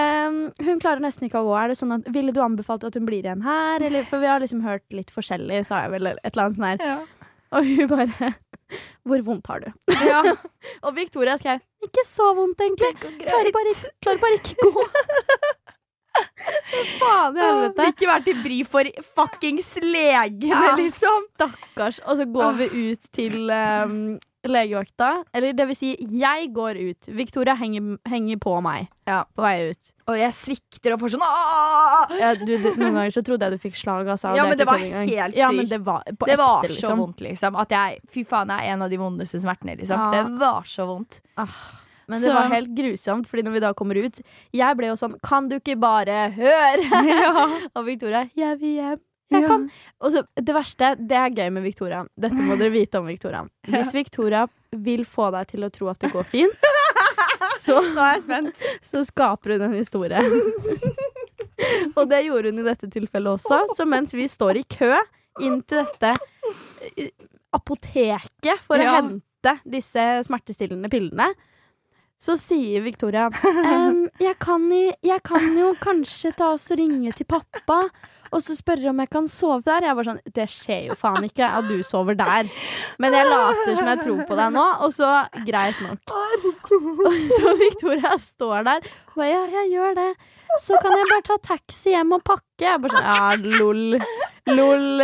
Em, 0.00 0.38
hun 0.64 0.80
klarer 0.80 1.04
nesten 1.04 1.28
ikke 1.28 1.42
å 1.42 1.50
gå. 1.50 1.52
Er 1.60 1.74
det 1.74 1.76
sånn 1.80 1.92
at 1.98 2.08
Ville 2.16 2.32
du 2.32 2.40
anbefalt 2.44 2.86
at 2.88 2.96
hun 2.96 3.04
blir 3.08 3.20
igjen 3.26 3.44
her? 3.44 3.84
Eller, 3.84 4.08
for 4.08 4.24
vi 4.24 4.30
har 4.32 4.40
liksom 4.40 4.64
hørt 4.64 4.86
litt 4.96 5.12
forskjellig, 5.12 5.60
sa 5.68 5.84
jeg 5.84 5.92
vel. 5.98 6.14
Et 6.14 6.32
eller 6.32 6.46
annet 6.46 6.56
sånn 6.58 6.70
her. 6.72 6.88
Ja. 6.94 6.96
Og 7.54 7.68
hun 7.68 7.86
bare 7.92 8.32
Hvor 9.04 9.20
vondt 9.28 9.46
har 9.52 9.60
du? 9.62 9.68
ja. 10.08 10.22
Og 10.88 10.96
Victoria 10.96 11.36
skrev 11.38 11.60
Ikke 11.84 12.02
så 12.08 12.32
vondt, 12.34 12.64
egentlig. 12.64 12.94
Klarer 13.20 13.52
bare, 13.54 13.74
klarer 14.02 14.24
bare 14.24 14.40
ikke 14.40 14.56
gå. 14.72 14.86
Faen 17.00 17.36
i 17.38 17.42
helvete. 17.42 17.88
Ikke 17.94 18.08
vært 18.10 18.28
i 18.30 18.36
bry 18.44 18.60
for 18.68 18.88
fuckings 19.16 19.72
legene, 19.82 20.74
liksom. 20.78 21.26
Stakkars. 21.34 22.00
Og 22.06 22.20
så 22.20 22.26
går 22.30 22.56
vi 22.60 22.68
ut 22.92 23.10
til 23.14 23.50
um, 23.50 23.98
legevakta. 24.44 25.10
Eller 25.34 25.54
det 25.56 25.66
vil 25.70 25.78
si, 25.78 25.92
jeg 26.20 26.50
går 26.54 26.80
ut. 26.90 27.08
Victoria 27.16 27.54
henger, 27.58 27.94
henger 28.10 28.40
på 28.42 28.56
meg 28.64 28.88
Ja. 29.08 29.22
på 29.36 29.44
vei 29.44 29.70
ut. 29.72 29.92
Og 30.08 30.18
jeg 30.20 30.36
svikter 30.36 30.94
og 30.94 31.00
får 31.00 31.14
sånn 31.14 31.24
Ja, 32.20 32.34
du, 32.36 32.44
du, 32.60 32.68
noen 32.76 32.98
ganger 32.98 33.14
så 33.14 33.22
trodde 33.24 33.48
jeg 33.48 33.56
du 33.56 33.62
fikk 33.62 33.78
slag. 33.80 34.08
Altså, 34.08 34.34
Ja, 34.36 34.44
men 34.48 34.58
det 34.60 34.66
var 34.68 34.78
helt 34.82 35.34
sykt. 35.34 35.38
Ja, 35.40 35.48
det 35.52 35.80
var 35.84 36.04
Det 36.08 36.36
var 36.40 36.64
ekte, 36.64 36.74
så 36.74 36.80
liksom. 36.80 36.98
vondt, 37.04 37.24
liksom. 37.24 37.56
At 37.60 37.72
jeg 37.72 38.02
Fy 38.12 38.26
faen, 38.28 38.52
det 38.52 38.60
er 38.60 38.74
en 38.74 38.84
av 38.84 38.92
de 38.92 39.00
vondeste 39.00 39.40
smertene, 39.40 39.78
liksom. 39.80 40.10
Det 40.12 40.26
var 40.40 40.68
så 40.68 40.86
vondt. 40.90 41.22
Men 42.08 42.20
det 42.20 42.28
Så- 42.28 42.34
var 42.34 42.48
helt 42.52 42.70
grusomt, 42.76 43.26
Fordi 43.26 43.42
når 43.46 43.52
vi 43.52 43.60
da 43.60 43.72
kommer 43.74 43.96
ut 44.04 44.20
Jeg 44.52 44.76
ble 44.76 44.86
jo 44.90 44.94
sånn 45.00 45.14
Kan 45.22 45.48
du 45.48 45.56
ikke 45.58 45.76
bare 45.80 46.30
høre? 46.36 46.84
og 47.76 47.84
Victoria 47.86 48.28
Jeg 48.36 48.58
vil 48.60 48.74
hjem. 48.80 49.00
Jeg 49.32 49.42
Ja. 49.42 49.48
kan. 49.48 49.70
Og 50.04 50.12
så, 50.12 50.20
det 50.36 50.54
verste, 50.54 50.92
det 51.00 51.16
er 51.16 51.30
gøy 51.32 51.48
med 51.50 51.62
Victoria. 51.64 52.04
Dette 52.20 52.36
må 52.44 52.58
dere 52.60 52.70
vite 52.70 53.00
om 53.00 53.06
Victoria. 53.08 53.40
Hvis 53.66 53.92
Victoria 53.96 54.44
vil 54.70 55.04
få 55.08 55.30
deg 55.32 55.48
til 55.48 55.64
å 55.64 55.70
tro 55.72 55.88
at 55.88 55.98
det 56.04 56.12
går 56.12 56.24
fint, 56.28 56.52
så, 57.58 57.80
så 58.84 59.02
skaper 59.08 59.54
hun 59.56 59.62
en 59.62 59.72
historie. 59.78 60.20
og 61.96 62.08
det 62.10 62.20
gjorde 62.26 62.50
hun 62.52 62.60
i 62.62 62.66
dette 62.68 62.88
tilfellet 62.92 63.38
også. 63.38 63.62
Så 63.74 63.86
mens 63.88 64.12
vi 64.14 64.26
står 64.30 64.60
i 64.60 64.64
kø 64.76 64.92
inn 65.42 65.60
til 65.66 65.82
dette 65.82 66.12
eh, 67.00 67.08
apoteket 67.54 68.60
for 68.68 68.78
å 68.78 68.92
hente 68.98 69.56
disse 69.66 70.04
smertestillende 70.28 70.90
pillene, 70.92 71.30
så 72.20 72.36
sier 72.40 72.84
Victoria 72.84 73.28
um, 73.74 74.04
jeg, 74.22 74.36
kan 74.42 74.66
i, 74.72 74.86
jeg 75.04 75.22
kan 75.26 75.46
jo 75.58 75.74
kanskje 75.80 76.34
ta 76.38 76.52
oss 76.54 76.70
og 76.74 76.80
ringe 76.80 77.12
til 77.16 77.28
pappa 77.28 77.84
og 78.32 78.42
så 78.44 78.56
spørre 78.58 78.90
om 78.90 79.00
jeg 79.02 79.10
kan 79.12 79.28
sove 79.30 79.62
der. 79.66 79.86
Jeg 79.88 79.96
var 79.98 80.08
sånn, 80.08 80.20
Det 80.34 80.46
skjer 80.50 80.86
jo 80.90 80.96
faen 80.98 81.26
ikke 81.26 81.48
at 81.58 81.68
du 81.68 81.82
sover 81.86 82.16
der. 82.18 82.48
Men 83.02 83.16
jeg 83.16 83.28
later 83.30 83.76
som 83.78 83.90
jeg 83.92 84.02
tror 84.04 84.22
på 84.28 84.38
deg 84.40 84.54
nå, 84.54 84.64
og 84.86 84.94
så 84.94 85.10
greit 85.46 85.80
nok. 85.84 86.14
Og 86.14 87.18
så 87.34 87.56
Victoria 87.60 88.14
står 88.20 88.64
der 88.70 88.88
og 89.14 89.20
bare, 89.20 89.28
ja, 89.30 89.42
jeg 89.60 89.70
gjør 89.76 89.94
det. 89.98 90.08
Så 90.62 90.76
kan 90.82 90.92
jeg 90.94 91.06
bare 91.10 91.22
ta 91.26 91.36
taxi 91.54 91.90
hjem 91.94 92.12
og 92.14 92.22
pakke. 92.26 92.62
Jeg 92.62 92.80
bare 92.82 92.94
sånn, 92.94 93.06
ja, 93.10 93.56
lol. 93.58 93.96
Lol. 94.54 95.02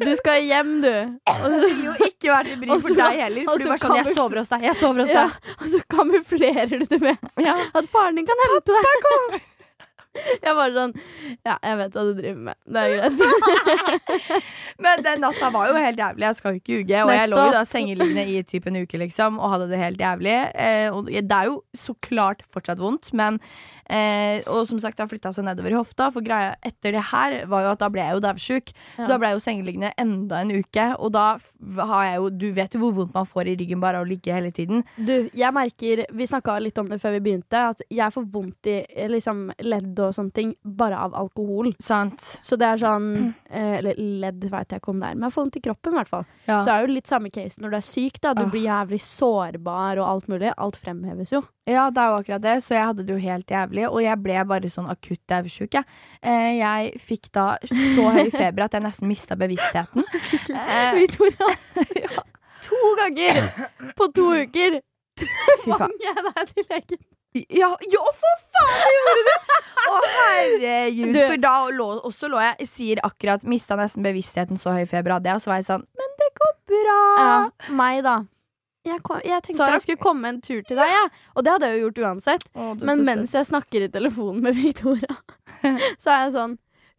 Du 0.00 0.10
skal 0.18 0.44
hjem, 0.44 0.72
du. 0.82 0.90
Og 1.30 1.44
så, 1.44 1.60
vil 1.64 1.82
jo 1.86 1.94
ikke 2.08 2.30
være 2.32 2.50
til 2.50 2.60
bry 2.64 2.78
for 2.84 2.98
deg 3.00 3.20
heller. 3.22 3.48
For 3.48 3.62
du 3.64 3.68
var 3.70 3.82
sånn 3.84 3.98
Jeg 4.00 4.16
sover 4.18 4.40
hos 4.42 4.52
deg. 4.52 4.66
Jeg 4.68 4.78
sover 4.80 5.04
hos 5.04 5.12
ja, 5.14 5.24
deg. 5.30 5.54
og 5.60 5.66
så 5.72 5.82
kamuflerer 5.96 6.74
du 6.74 6.84
det 6.90 7.00
med 7.04 7.44
Ja. 7.44 7.56
at 7.72 7.88
faren 7.94 8.20
din 8.20 8.28
kan 8.28 8.44
hente 8.48 8.80
deg. 8.88 9.42
Jeg 10.46 10.54
var 10.54 10.74
sånn 10.74 10.92
Ja, 11.46 11.56
jeg 11.58 11.78
vet 11.80 11.96
hva 11.96 12.04
du 12.06 12.12
driver 12.18 12.42
med. 12.48 12.58
Det 12.70 12.82
er 12.82 12.92
greit. 12.94 14.12
Men 14.84 15.02
den 15.06 15.22
natta 15.24 15.50
var 15.54 15.70
jo 15.70 15.76
helt 15.78 16.00
jævlig. 16.00 16.26
Jeg 16.28 16.38
skal 16.38 16.54
jo 16.54 16.60
ikke 16.62 16.76
ljuge. 16.78 17.02
Og 17.02 17.12
jeg 17.14 17.30
lå 17.32 17.40
jo 17.40 17.54
da 17.56 17.62
sengeliggende 17.68 18.26
i 18.30 18.42
typ 18.46 18.68
en 18.70 18.80
uke, 18.84 19.00
liksom, 19.02 19.40
og 19.42 19.54
hadde 19.54 19.70
det 19.72 19.80
helt 19.82 20.02
jævlig. 20.04 20.36
Eh, 20.54 20.86
og 20.94 21.10
det 21.10 21.38
er 21.38 21.50
jo 21.50 21.60
så 21.78 21.96
klart 22.04 22.44
fortsatt 22.54 22.82
vondt, 22.82 23.10
men 23.16 23.40
eh, 23.88 24.42
Og 24.50 24.66
som 24.68 24.80
sagt, 24.80 24.96
det 24.96 25.04
har 25.04 25.10
flytta 25.10 25.32
seg 25.34 25.46
nedover 25.46 25.74
i 25.74 25.78
hofta. 25.78 26.10
For 26.14 26.24
greia 26.24 26.54
etter 26.64 26.94
det 26.96 27.04
her 27.10 27.36
var 27.50 27.66
jo 27.66 27.72
at 27.74 27.82
da 27.82 27.90
ble 27.92 28.04
jeg 28.04 28.16
jo 28.16 28.22
daudsjuk. 28.24 28.72
Ja. 28.74 29.04
Så 29.04 29.08
da 29.12 29.18
ble 29.20 29.32
jeg 29.32 29.38
jo 29.38 29.44
sengeliggende 29.44 29.92
enda 30.00 30.40
en 30.42 30.52
uke. 30.54 30.86
Og 30.98 31.12
da 31.14 31.26
har 31.90 32.04
jeg 32.08 32.16
jo 32.20 32.30
Du 32.34 32.46
vet 32.56 32.74
jo 32.74 32.80
hvor 32.82 32.94
vondt 32.98 33.14
man 33.14 33.28
får 33.28 33.50
i 33.52 33.56
ryggen 33.60 33.82
bare 33.82 34.00
av 34.00 34.06
å 34.06 34.08
ligge 34.08 34.34
hele 34.34 34.52
tiden. 34.54 34.84
Du, 34.96 35.28
jeg 35.34 35.54
merker 35.54 36.04
Vi 36.12 36.26
snakka 36.28 36.58
litt 36.62 36.78
om 36.78 36.88
det 36.90 37.00
før 37.02 37.16
vi 37.18 37.24
begynte, 37.28 37.64
at 37.74 37.82
jeg 37.90 38.14
får 38.14 38.26
vondt 38.32 38.70
i 38.70 38.78
eh, 38.88 39.10
liksom, 39.10 39.46
ledd 39.64 39.98
og 40.00 40.14
sånne 40.16 40.34
ting 40.34 40.54
bare 40.64 40.98
av 40.98 41.14
alkohol. 41.18 41.72
Sant? 41.82 42.22
Så 42.44 42.58
det 42.60 42.68
er 42.68 42.80
sånn 42.82 43.10
eh, 43.50 43.78
Eller 43.78 43.98
ledd 43.98 44.44
veit 44.50 44.72
jeg 44.72 44.82
ikke 44.82 44.92
om 44.94 45.00
det 45.02 45.10
er, 45.10 45.18
men 45.18 45.28
jeg 45.28 45.36
får 45.36 45.44
vondt 45.44 45.58
i 45.60 45.64
kroppen 45.64 45.94
i 45.94 46.00
hvert 46.00 46.12
fall. 46.12 46.26
Ja. 46.46 46.58
Så 46.60 46.68
er 46.74 46.82
jo 46.86 46.92
litt 46.92 47.08
samme 47.08 47.30
case 47.32 47.56
når 47.62 47.70
du 47.70 47.76
er 47.78 47.84
syk. 47.88 48.20
da 48.20 48.34
Du 48.34 48.42
Ah. 48.44 48.50
blir 48.52 48.62
jævlig 48.66 49.00
sårbar 49.00 49.98
og 49.98 50.06
alt 50.08 50.26
mulig. 50.28 50.52
Alt 50.58 50.76
fremheves 50.76 51.30
jo. 51.32 51.42
Ja, 51.66 51.88
det 51.90 51.98
er 52.02 52.10
jo 52.12 52.18
akkurat 52.22 52.42
det, 52.42 52.56
så 52.62 52.74
jeg 52.76 52.84
hadde 52.84 53.06
det 53.06 53.14
jo 53.14 53.18
helt 53.22 53.46
jævlig. 53.46 53.86
Og 53.90 54.02
jeg 54.02 54.22
ble 54.22 54.44
bare 54.44 54.68
sånn 54.68 54.90
akutt 54.90 55.20
daudsjuk. 55.26 55.72
Jeg. 55.72 55.84
Eh, 56.22 56.58
jeg 56.58 57.00
fikk 57.00 57.30
da 57.32 57.56
så 57.64 58.10
høy 58.12 58.30
feber 58.30 58.64
at 58.64 58.72
jeg 58.72 58.82
nesten 58.82 59.08
mista 59.08 59.34
bevisstheten. 59.36 60.04
Eh, 60.54 61.06
ja. 62.04 62.22
To 62.64 62.76
ganger 62.96 63.40
på 63.96 64.06
to 64.14 64.28
uker 64.44 64.80
fy 65.18 65.26
faen. 65.64 65.76
tvang 65.78 65.98
jeg 66.00 66.16
deg 66.28 66.54
til 66.54 66.64
legen. 66.70 66.98
Ja, 67.34 67.70
ja, 67.90 68.02
for 68.14 68.42
faen, 68.54 68.82
det 68.84 68.92
gjorde 68.94 69.22
du! 69.26 69.32
Å, 69.84 69.94
herregud. 70.16 71.14
Du- 71.16 71.22
For 71.26 71.40
da 71.42 71.54
lå, 71.74 71.86
også 72.08 72.28
lå 72.30 72.38
jeg 72.44 72.68
Sier 72.70 73.00
akkurat 73.04 73.42
mista 73.50 73.76
nesten 73.80 74.06
bevisstheten, 74.06 74.60
så 74.60 74.72
høy 74.76 74.84
feber 74.90 75.16
hadde 75.16 75.28
jeg. 75.32 75.40
Og 75.40 75.44
så 75.44 75.50
var 75.52 75.58
jeg 75.60 75.66
sånn 75.66 75.82
Men 75.98 76.14
det 76.20 76.28
går 76.38 76.54
bra. 76.74 77.00
Ja, 77.18 77.34
meg, 77.80 78.00
da. 78.06 78.14
Jeg, 78.84 79.00
kom, 79.02 79.18
jeg 79.24 79.40
tenkte 79.46 79.56
Sara? 79.62 79.78
jeg 79.78 79.84
skulle 79.86 80.02
komme 80.04 80.28
en 80.28 80.38
tur 80.44 80.60
til 80.68 80.76
deg, 80.76 80.90
ja. 80.92 81.04
Og 81.34 81.44
det 81.46 81.54
hadde 81.54 81.70
jeg 81.72 81.78
jo 81.80 81.86
gjort 81.88 82.00
uansett. 82.04 82.42
Å, 82.52 82.70
Men 82.84 83.02
mens 83.08 83.32
jeg 83.34 83.48
snakker 83.48 83.86
i 83.86 83.90
telefonen 83.94 84.42
med 84.44 84.58
Victoria, 84.60 85.16
så 86.02 86.12
er 86.14 86.26
jeg 86.26 86.34
sånn 86.36 86.58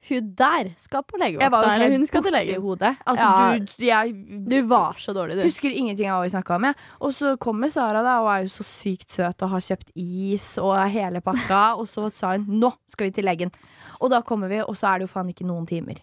Hun 0.10 0.34
der 0.38 0.70
skal 0.78 1.02
på 1.04 1.18
legevakta. 1.18 1.74
Eller 1.76 1.90
hun 1.98 2.06
skal 2.06 2.22
til 2.24 2.32
legen. 2.36 2.62
hodet. 2.62 2.96
Altså, 3.08 3.26
Ja. 3.26 3.58
du, 3.60 3.84
jeg 3.86 4.48
Du 4.50 4.62
var 4.68 4.94
så 5.02 5.14
dårlig, 5.14 5.36
du. 5.38 5.44
husker 5.44 5.72
ingenting 5.72 6.10
av 6.10 6.20
hva 6.22 6.24
vi 6.28 6.30
snakka 6.36 6.56
om. 6.56 6.64
Jeg. 6.64 6.76
Og 7.02 7.12
så 7.14 7.38
kommer 7.40 7.70
Sara, 7.72 8.04
da, 8.04 8.20
og 8.22 8.30
er 8.34 8.44
jo 8.44 8.50
så 8.54 8.64
sykt 8.64 9.10
søt 9.12 9.42
og 9.42 9.50
har 9.50 9.60
kjøpt 9.60 9.90
is 9.96 10.58
og 10.62 10.78
hele 10.92 11.22
pakka. 11.22 11.76
Og 11.80 11.88
så 11.88 12.12
sa 12.12 12.32
hun 12.38 12.46
'nå 12.46 12.72
skal 12.88 13.08
vi 13.08 13.12
til 13.12 13.26
legen'. 13.26 13.52
Og 14.02 14.10
da 14.12 14.22
kommer 14.22 14.48
vi, 14.50 14.60
og 14.60 14.76
så 14.76 14.88
er 14.94 15.00
det 15.00 15.08
jo 15.08 15.14
faen 15.14 15.30
ikke 15.30 15.46
noen 15.48 15.66
timer 15.66 15.96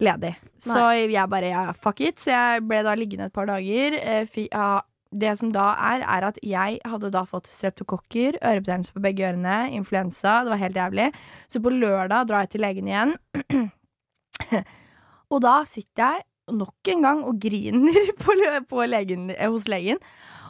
ledig. 0.00 0.34
Så 0.60 1.08
jeg 1.08 1.28
bare 1.30 1.48
ja, 1.48 1.72
fuck 1.72 2.00
it. 2.00 2.16
Så 2.18 2.26
jeg 2.34 2.66
ble 2.66 2.82
da 2.82 2.94
liggende 2.94 3.26
et 3.26 3.32
par 3.32 3.46
dager. 3.46 3.94
Eh, 4.02 4.24
fi- 4.26 4.48
ja, 4.52 4.80
det 5.20 5.32
som 5.40 5.50
da 5.54 5.70
er, 5.92 6.04
er 6.04 6.28
at 6.28 6.38
jeg 6.44 6.78
hadde 6.86 7.10
da 7.14 7.24
fått 7.28 7.48
streptokokker, 7.52 8.38
ørebetennelse 8.40 8.94
på 8.94 9.02
begge 9.04 9.26
ørene, 9.28 9.58
influensa. 9.76 10.42
Det 10.44 10.54
var 10.54 10.62
helt 10.62 10.78
jævlig. 10.78 11.10
Så 11.52 11.62
på 11.62 11.72
lørdag 11.74 12.28
drar 12.28 12.46
jeg 12.46 12.54
til 12.54 12.64
legen 12.66 12.90
igjen. 12.90 13.14
og 15.32 15.42
da 15.44 15.58
sitter 15.68 16.16
jeg 16.16 16.26
nok 16.56 16.92
en 16.92 17.02
gang 17.08 17.24
og 17.26 17.40
griner 17.42 18.12
på, 18.22 18.36
på 18.70 18.88
legen, 18.88 19.30
hos 19.40 19.68
legen. 19.70 20.02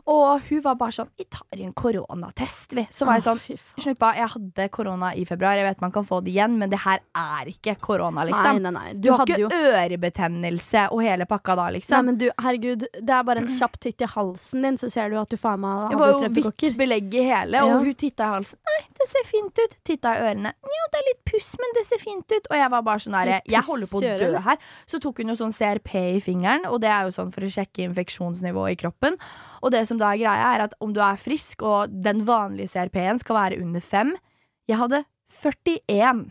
Og 0.07 0.40
hun 0.49 0.61
var 0.62 0.77
bare 0.79 0.95
sånn 0.95 1.09
Vi 1.19 1.25
tar 1.35 1.59
en 1.64 1.73
koronatest, 1.75 2.73
vi. 2.79 2.85
Så 2.95 3.07
var 3.09 3.19
jeg 3.19 3.25
sånn. 3.27 3.40
Snuppa, 3.83 4.12
jeg 4.14 4.29
hadde 4.37 4.69
korona 4.71 5.09
i 5.19 5.25
februar. 5.27 5.57
Jeg 5.59 5.66
vet 5.66 5.81
man 5.83 5.90
kan 5.95 6.05
få 6.07 6.21
det 6.23 6.31
igjen, 6.35 6.55
men 6.61 6.71
det 6.71 6.79
her 6.85 7.01
er 7.16 7.51
ikke 7.51 7.75
korona, 7.83 8.23
liksom. 8.29 8.61
Nei, 8.61 8.71
nei, 8.71 8.75
nei. 8.77 8.92
Du, 8.95 9.01
Du, 9.07 9.11
har 9.11 9.19
hadde 9.25 9.35
ikke 9.35 9.40
jo 9.42 9.73
ørebetennelse 9.81 10.85
og 10.95 11.03
hele 11.03 11.27
pakka 11.27 11.57
da, 11.59 11.66
Nei, 11.66 11.79
liksom. 11.81 12.07
men 12.07 12.19
du, 12.21 12.27
herregud, 12.42 12.87
det 12.95 13.14
er 13.16 13.27
bare 13.27 13.42
en 13.42 13.51
kjapp 13.59 13.79
titt 13.83 14.03
i 14.05 14.09
halsen 14.12 14.62
din, 14.66 14.79
så 14.81 14.90
ser 14.92 15.11
du 15.11 15.19
at 15.21 15.31
du 15.33 15.37
faen 15.40 15.61
meg 15.62 15.90
det 15.90 15.99
var 16.01 16.12
jo 16.14 16.31
hvitt 16.31 16.77
belegg 16.79 17.14
i 17.14 17.25
hele, 17.27 17.62
og 17.64 17.71
Ja. 17.71 17.79
hun 17.83 17.95
titta 17.95 18.29
i 18.29 18.35
halsen. 18.37 18.59
Nei, 18.71 18.81
det 18.99 19.09
ser 19.11 19.27
fint 19.27 19.59
ut. 19.59 19.77
Titta 19.85 20.14
i 20.14 20.23
ørene. 20.29 20.53
Ja, 20.77 20.87
det 20.92 21.01
er 21.01 21.07
litt 21.11 21.25
puss, 21.27 21.55
men 21.59 21.75
det 21.75 21.85
ser 21.87 21.99
fint 22.03 22.31
ut. 22.31 22.47
Og 22.51 22.57
jeg 22.57 22.71
var 22.71 22.83
bare 22.83 22.99
sånn 23.03 23.12
derre 23.19 23.40
Jeg 23.47 23.62
holder 23.66 23.87
på 23.90 23.99
å 24.01 24.19
dø 24.19 24.38
her. 24.47 24.59
Så 24.87 25.01
tok 25.03 25.19
hun 25.19 25.29
jo 25.29 25.35
sånn 25.35 25.53
CRP 25.55 25.95
i 26.16 26.21
fingeren, 26.21 26.66
og 26.71 26.81
det 26.81 26.90
er 26.90 27.05
jo 27.09 27.14
sånn 27.14 27.33
for 27.35 27.42
å 27.42 27.51
sjekke 27.51 27.85
infeksjonsnivået 27.90 28.73
i 28.77 28.81
kroppen. 28.85 29.19
Og 29.67 29.73
det 29.75 29.83
som 29.89 29.99
da 29.99 30.13
er 30.13 30.21
greia, 30.23 30.55
er 30.55 30.65
at 30.69 30.75
om 30.81 30.93
du 30.95 31.01
er 31.03 31.19
frisk, 31.19 31.65
og 31.67 31.91
den 31.91 32.23
vanlige 32.27 32.71
CRP-en 32.77 33.19
skal 33.23 33.41
være 33.41 33.63
under 33.65 33.83
fem, 33.83 34.15
Jeg 34.67 34.79
hadde 34.79 35.05
41. 35.31 36.31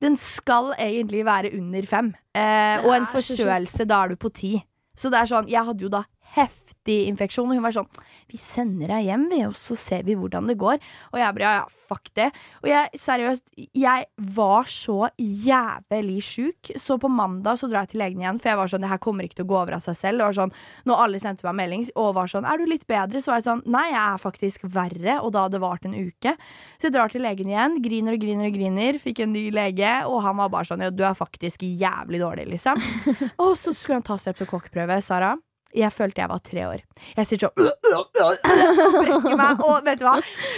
Den 0.00 0.16
skal 0.16 0.72
egentlig 0.78 1.24
være 1.26 1.50
under 1.58 1.86
fem. 1.86 2.12
Eh, 2.34 2.84
og 2.84 2.94
en 2.94 3.06
forkjølelse, 3.10 3.84
da 3.90 4.04
er 4.04 4.12
du 4.12 4.16
på 4.16 4.30
ti. 4.34 4.52
Så 4.96 5.10
det 5.10 5.18
er 5.18 5.30
sånn 5.30 5.48
Jeg 5.50 5.64
hadde 5.66 5.82
jo 5.82 5.90
da 5.92 6.04
heft 6.36 6.59
50-infeksjon. 6.90 7.50
Og 7.50 7.58
hun 7.58 7.66
var 7.66 7.74
sånn 7.74 7.90
Vi 8.30 8.38
sender 8.38 8.92
deg 8.92 9.08
hjem, 9.08 9.26
vi, 9.30 9.40
og 9.48 9.56
så 9.58 9.74
ser 9.78 10.04
vi 10.06 10.14
hvordan 10.14 10.46
det 10.46 10.58
går. 10.60 10.78
Og 11.10 11.18
jeg 11.18 11.34
bare 11.34 11.46
ja, 11.46 11.54
ja, 11.60 11.80
fuck 11.90 12.12
det. 12.14 12.28
Og 12.62 12.68
jeg, 12.70 13.00
seriøst, 13.02 13.42
jeg 13.74 14.06
var 14.36 14.68
så 14.70 15.08
jævlig 15.18 16.20
sjuk. 16.22 16.70
Så 16.78 16.98
på 17.02 17.10
mandag 17.10 17.58
så 17.58 17.66
drar 17.70 17.88
jeg 17.88 17.94
til 17.94 18.04
legen 18.04 18.22
igjen, 18.22 18.38
for 18.38 18.52
jeg 18.52 18.60
var 18.60 18.70
sånn 18.70 18.84
Det 18.86 18.92
her 18.92 19.02
kommer 19.02 19.26
ikke 19.26 19.40
til 19.40 19.48
å 19.48 19.50
gå 19.50 19.58
over 19.58 19.76
av 19.80 19.84
seg 19.84 19.98
selv. 19.98 20.20
Det 20.20 20.28
var 20.28 20.38
sånn, 20.38 20.54
Når 20.86 21.02
alle 21.06 21.22
sendte 21.22 21.48
meg 21.48 21.58
melding 21.58 21.88
og 21.96 22.14
var 22.20 22.30
sånn 22.30 22.46
Er 22.46 22.60
du 22.60 22.70
litt 22.70 22.86
bedre? 22.90 23.22
Så 23.22 23.32
var 23.32 23.42
jeg 23.42 23.48
sånn 23.48 23.66
Nei, 23.70 23.88
jeg 23.90 24.00
er 24.04 24.22
faktisk 24.22 24.70
verre. 24.78 25.18
Og 25.24 25.34
da 25.34 25.46
hadde 25.46 25.58
det 25.58 25.64
vart 25.66 25.90
en 25.90 25.98
uke. 25.98 26.36
Så 26.78 26.88
jeg 26.88 26.96
drar 26.96 27.10
til 27.12 27.26
legen 27.26 27.50
igjen, 27.50 27.78
griner 27.82 28.14
og 28.14 28.22
griner 28.22 28.46
og 28.46 28.56
griner. 28.56 29.02
Fikk 29.02 29.24
en 29.24 29.34
ny 29.34 29.48
lege, 29.54 29.92
og 30.06 30.22
han 30.22 30.38
var 30.38 30.54
bare 30.54 30.70
sånn 30.70 30.86
Ja, 30.86 30.94
du 30.94 31.02
er 31.02 31.18
faktisk 31.18 31.66
jævlig 31.66 32.22
dårlig, 32.22 32.46
liksom. 32.54 32.78
og 33.42 33.56
så 33.58 33.74
skulle 33.74 33.98
han 33.98 34.06
ta 34.06 34.18
streptokokkprøve, 34.20 35.02
Sara. 35.04 35.34
Jeg 35.76 35.92
følte 35.94 36.22
jeg 36.24 36.30
var 36.30 36.40
tre 36.42 36.64
år. 36.66 36.80
Jeg 37.16 37.28
sitter 37.30 37.50
sånn 37.50 38.96
brekker 38.96 39.36
meg, 39.38 39.62
og 39.62 39.84
vet 39.86 40.00
du 40.00 40.06
hva? 40.08 40.16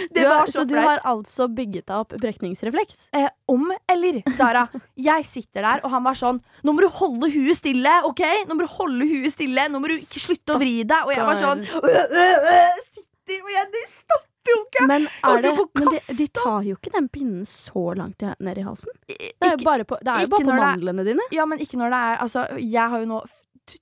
Det 0.09 0.23
Du 0.23 0.25
har, 0.25 0.39
var 0.39 0.49
så 0.49 0.61
så 0.61 0.65
du 0.69 0.75
har 0.79 1.03
altså 1.09 1.47
bygget 1.53 1.85
deg 1.85 1.95
opp 1.99 2.15
brekningsrefleks? 2.23 3.07
Eh, 3.13 3.29
om 3.51 3.69
eller, 3.91 4.21
Sara. 4.33 4.65
Jeg 4.97 5.27
sitter 5.29 5.61
der, 5.61 5.85
og 5.85 5.93
han 5.93 6.03
var 6.05 6.17
sånn 6.17 6.41
Nå 6.63 6.73
må 6.73 6.83
du 6.83 6.89
holde 6.97 7.29
huet 7.33 7.59
stille, 7.59 7.93
OK? 8.09 8.23
Nå 8.49 8.57
må 8.57 8.65
du 8.65 8.73
holde 8.79 9.07
huet 9.09 9.33
stille. 9.35 9.67
Nå 9.69 9.81
må 9.83 9.91
du 9.91 9.97
ikke 9.99 10.21
slutte 10.23 10.57
å 10.57 10.61
vri 10.61 10.79
deg. 10.81 11.07
Og 11.07 11.13
jeg 11.15 11.25
var 11.29 11.41
sånn 11.41 11.65
øh, 11.67 11.87
øh, 11.87 12.53
øh, 12.53 12.85
Sitter, 12.89 13.43
og 13.43 13.51
jeg 13.53 13.67
det 13.73 13.83
stopper 13.91 14.29
jo 14.49 14.57
ikke. 14.65 14.87
Men, 14.89 15.05
er 15.23 15.43
det, 15.45 15.53
men 15.79 15.93
de, 15.93 15.99
de 16.19 16.27
tar 16.35 16.65
jo 16.67 16.75
ikke 16.75 16.91
den 16.97 17.07
pinnen 17.13 17.45
så 17.47 17.93
langt 17.95 18.25
ned 18.43 18.59
i 18.59 18.65
halsen. 18.65 18.91
Det 19.07 19.47
er 19.47 19.55
jo 19.55 19.61
bare 19.63 19.85
på, 19.87 19.99
det 20.03 20.17
jo 20.25 20.33
bare 20.33 20.41
på 20.41 20.49
når 20.49 20.59
det 20.59 20.65
mandlene 20.65 21.05
dine. 21.07 21.27
ja, 21.31 21.45
men 21.47 21.63
ikke 21.63 21.79
når 21.79 21.93
det 21.93 22.01
er 22.09 22.21
Altså, 22.25 22.43
jeg 22.59 22.89
har 22.91 23.03
jo 23.03 23.09
nå 23.13 23.21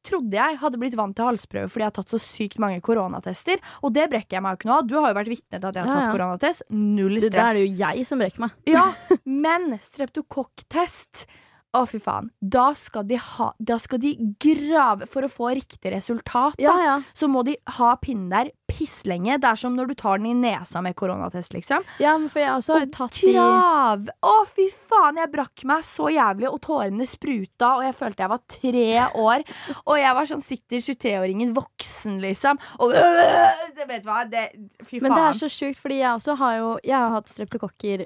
Trodde 0.05 0.37
jeg 0.37 0.57
hadde 0.61 0.79
blitt 0.81 0.97
vant 0.99 1.15
til 1.17 1.25
halsprøve 1.25 1.69
fordi 1.71 1.85
jeg 1.85 1.89
har 1.89 1.95
tatt 1.95 2.13
så 2.13 2.19
sykt 2.21 2.59
mange 2.61 2.81
koronatester. 2.85 3.61
Og 3.81 3.93
det 3.95 4.07
brekker 4.11 4.37
jeg 4.37 4.45
meg 4.45 4.55
jo 4.55 4.61
ikke 4.61 4.71
nå 4.71 4.75
av. 4.77 4.89
Du 4.89 4.97
har 4.99 5.11
jo 5.11 5.19
vært 5.19 5.31
vitne 5.33 5.57
til 5.59 5.69
at 5.69 5.79
jeg 5.79 5.85
har 5.85 5.93
tatt 5.93 6.05
ja. 6.05 6.15
koronatest. 6.15 6.65
Null 6.71 7.17
Det, 7.19 7.31
det 7.33 7.45
er 7.45 7.61
jo 7.61 7.69
jeg 7.81 8.09
som 8.09 8.21
brekker 8.21 8.45
meg. 8.45 8.59
Ja, 8.69 8.85
men 9.45 9.71
streptokokktest 9.81 11.25
Å, 11.71 11.85
fy 11.87 12.01
faen. 12.03 12.25
Da 12.43 12.73
skal, 12.75 13.05
de 13.07 13.15
ha, 13.15 13.45
da 13.63 13.77
skal 13.79 14.01
de 14.03 14.09
grave 14.43 15.05
For 15.07 15.23
å 15.23 15.29
få 15.31 15.53
riktig 15.55 15.93
resultat, 15.93 16.57
da, 16.59 16.63
Ja, 16.65 16.73
ja. 16.83 16.95
så 17.15 17.29
må 17.31 17.45
de 17.47 17.53
ha 17.77 17.93
pinnen 18.01 18.27
der 18.33 18.49
pisslenge. 18.71 19.37
Det 19.39 19.47
er 19.47 19.59
som 19.59 19.75
når 19.75 19.91
du 19.91 19.95
tar 19.99 20.19
den 20.19 20.29
i 20.31 20.35
nesa 20.35 20.81
med 20.83 20.95
koronatest, 20.99 21.53
liksom. 21.55 21.83
ja 22.03 22.17
men 22.19 22.27
for 22.31 22.43
jeg 22.43 22.51
også 22.57 22.75
har 22.75 22.85
Og 22.87 22.93
tatt 22.95 23.17
de 23.21 23.33
krav! 23.37 24.05
Å, 24.19 24.35
fy 24.51 24.67
faen! 24.71 25.19
Jeg 25.23 25.31
brakk 25.31 25.65
meg 25.71 25.87
så 25.87 26.11
jævlig, 26.11 26.49
og 26.51 26.59
tårene 26.67 27.07
spruta, 27.07 27.73
og 27.79 27.85
jeg 27.87 27.97
følte 27.99 28.25
jeg 28.25 28.33
var 28.35 28.43
tre 28.57 28.85
år. 29.23 29.47
Og 29.85 29.95
jeg 29.99 30.15
var 30.19 30.31
sånn 30.31 30.43
sitter 30.45 30.83
23-åringen 30.91 31.55
voksen, 31.55 32.19
liksom. 32.23 32.59
Og 32.83 32.95
øh, 32.95 33.85
vet 33.87 34.03
du 34.03 34.09
hva, 34.11 34.23
det 34.27 34.47
Fy 34.87 34.97
faen. 34.99 35.07
Men 35.07 35.15
det 35.15 35.27
er 35.29 35.39
så 35.43 35.51
sjukt, 35.51 35.79
fordi 35.79 36.01
jeg 36.01 36.11
også 36.19 36.35
har 36.39 36.57
jo 36.59 36.71
Jeg 36.83 36.97
har 36.97 37.13
hatt 37.15 37.31
streptokokker 37.31 38.05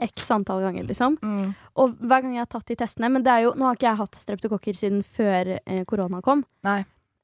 x 0.00 0.30
antall 0.34 0.62
ganger, 0.64 0.86
liksom. 0.88 1.18
mm. 1.22 1.52
Og 1.82 1.94
hver 2.00 2.24
gang 2.24 2.34
jeg 2.36 2.44
har 2.44 2.50
tatt 2.52 2.68
de 2.68 2.76
testene 2.76 3.08
Men 3.12 3.22
det 3.24 3.32
er 3.32 3.46
jo, 3.46 3.54
nå 3.56 3.64
har 3.64 3.78
ikke 3.78 3.88
jeg 3.90 4.00
hatt 4.02 4.18
streptokokker 4.20 4.76
siden 4.76 5.04
før 5.04 5.54
eh, 5.58 5.84
korona 5.88 6.20
kom. 6.24 6.44
Nei. 6.66 6.82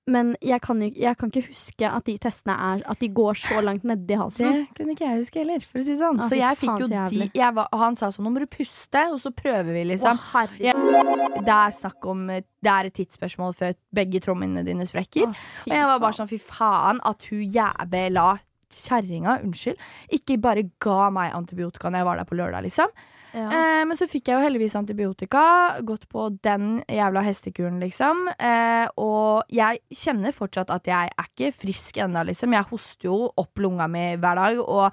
Men 0.09 0.33
jeg 0.41 0.61
kan, 0.65 0.81
jeg 0.81 1.17
kan 1.21 1.31
ikke 1.31 1.51
huske 1.51 1.89
at 1.89 2.07
de 2.09 2.15
testene 2.23 2.55
er 2.55 2.83
At 2.89 3.01
de 3.03 3.11
går 3.13 3.37
så 3.39 3.61
langt 3.65 3.85
nedi 3.89 4.17
halsen. 4.19 4.63
Det 4.65 4.79
kunne 4.79 4.95
ikke 4.97 5.05
jeg 5.05 5.21
huske 5.21 5.43
heller, 5.43 5.65
for 5.65 5.81
å 5.81 5.85
si 5.85 5.93
det 5.93 6.01
sånn. 6.01 6.23
Ah, 6.23 6.31
så 6.31 6.39
jeg 6.39 6.61
fikk 6.63 6.83
jo 6.85 6.89
de 6.89 7.29
jeg 7.37 7.57
var, 7.59 7.69
Han 7.83 7.99
sa 8.01 8.11
sånn, 8.15 8.25
nå 8.29 8.33
må 8.35 8.43
du 8.45 8.49
puste, 8.51 9.05
og 9.13 9.21
så 9.23 9.33
prøver 9.37 9.71
vi, 9.75 9.85
Å, 9.85 9.91
liksom. 9.93 10.23
herregud. 10.33 11.39
Det 11.45 11.57
er 11.59 11.77
snakk 11.77 12.09
om 12.09 12.27
Det 12.33 12.73
er 12.73 12.89
et 12.89 12.97
tidsspørsmål 12.97 13.57
før 13.59 13.77
begge 13.95 14.23
trommene 14.25 14.65
dine 14.67 14.89
sprekker. 14.89 15.29
Å, 15.29 15.49
Og 15.69 15.77
jeg 15.77 15.91
var 15.93 16.03
bare 16.03 16.19
sånn, 16.23 16.31
fy 16.31 16.41
faen, 16.41 17.03
at 17.05 17.29
hun 17.31 17.45
jævla 17.45 18.29
kjerringa, 18.73 19.39
unnskyld, 19.45 19.79
ikke 20.19 20.39
bare 20.43 20.67
ga 20.83 21.11
meg 21.15 21.35
antibiotika 21.37 21.91
når 21.91 22.03
jeg 22.03 22.09
var 22.11 22.21
der 22.21 22.29
på 22.29 22.39
lørdag, 22.39 22.67
liksom. 22.67 22.93
ja. 23.35 23.47
Eh, 23.49 23.83
men 23.89 23.97
så 23.99 24.09
fikk 24.11 24.29
jeg 24.29 24.39
jo 24.39 24.45
heldigvis 24.47 24.77
antibiotika, 24.79 25.43
gått 25.87 26.09
på 26.09 26.29
den 26.45 26.83
jævla 26.89 27.23
hestekuren, 27.27 27.79
liksom. 27.83 28.27
Eh, 28.39 28.87
og 29.01 29.49
jeg 29.53 29.81
kjenner 29.95 30.35
fortsatt 30.37 30.71
at 30.75 30.89
jeg 30.89 31.13
er 31.15 31.29
ikke 31.29 31.53
frisk 31.57 32.01
ennå, 32.05 32.25
liksom. 32.31 32.53
Jeg 32.57 32.69
hoster 32.71 33.11
jo 33.11 33.19
opp 33.37 33.59
lunga 33.63 33.87
mi 33.91 34.05
hver 34.17 34.41
dag, 34.43 34.63
og 34.65 34.89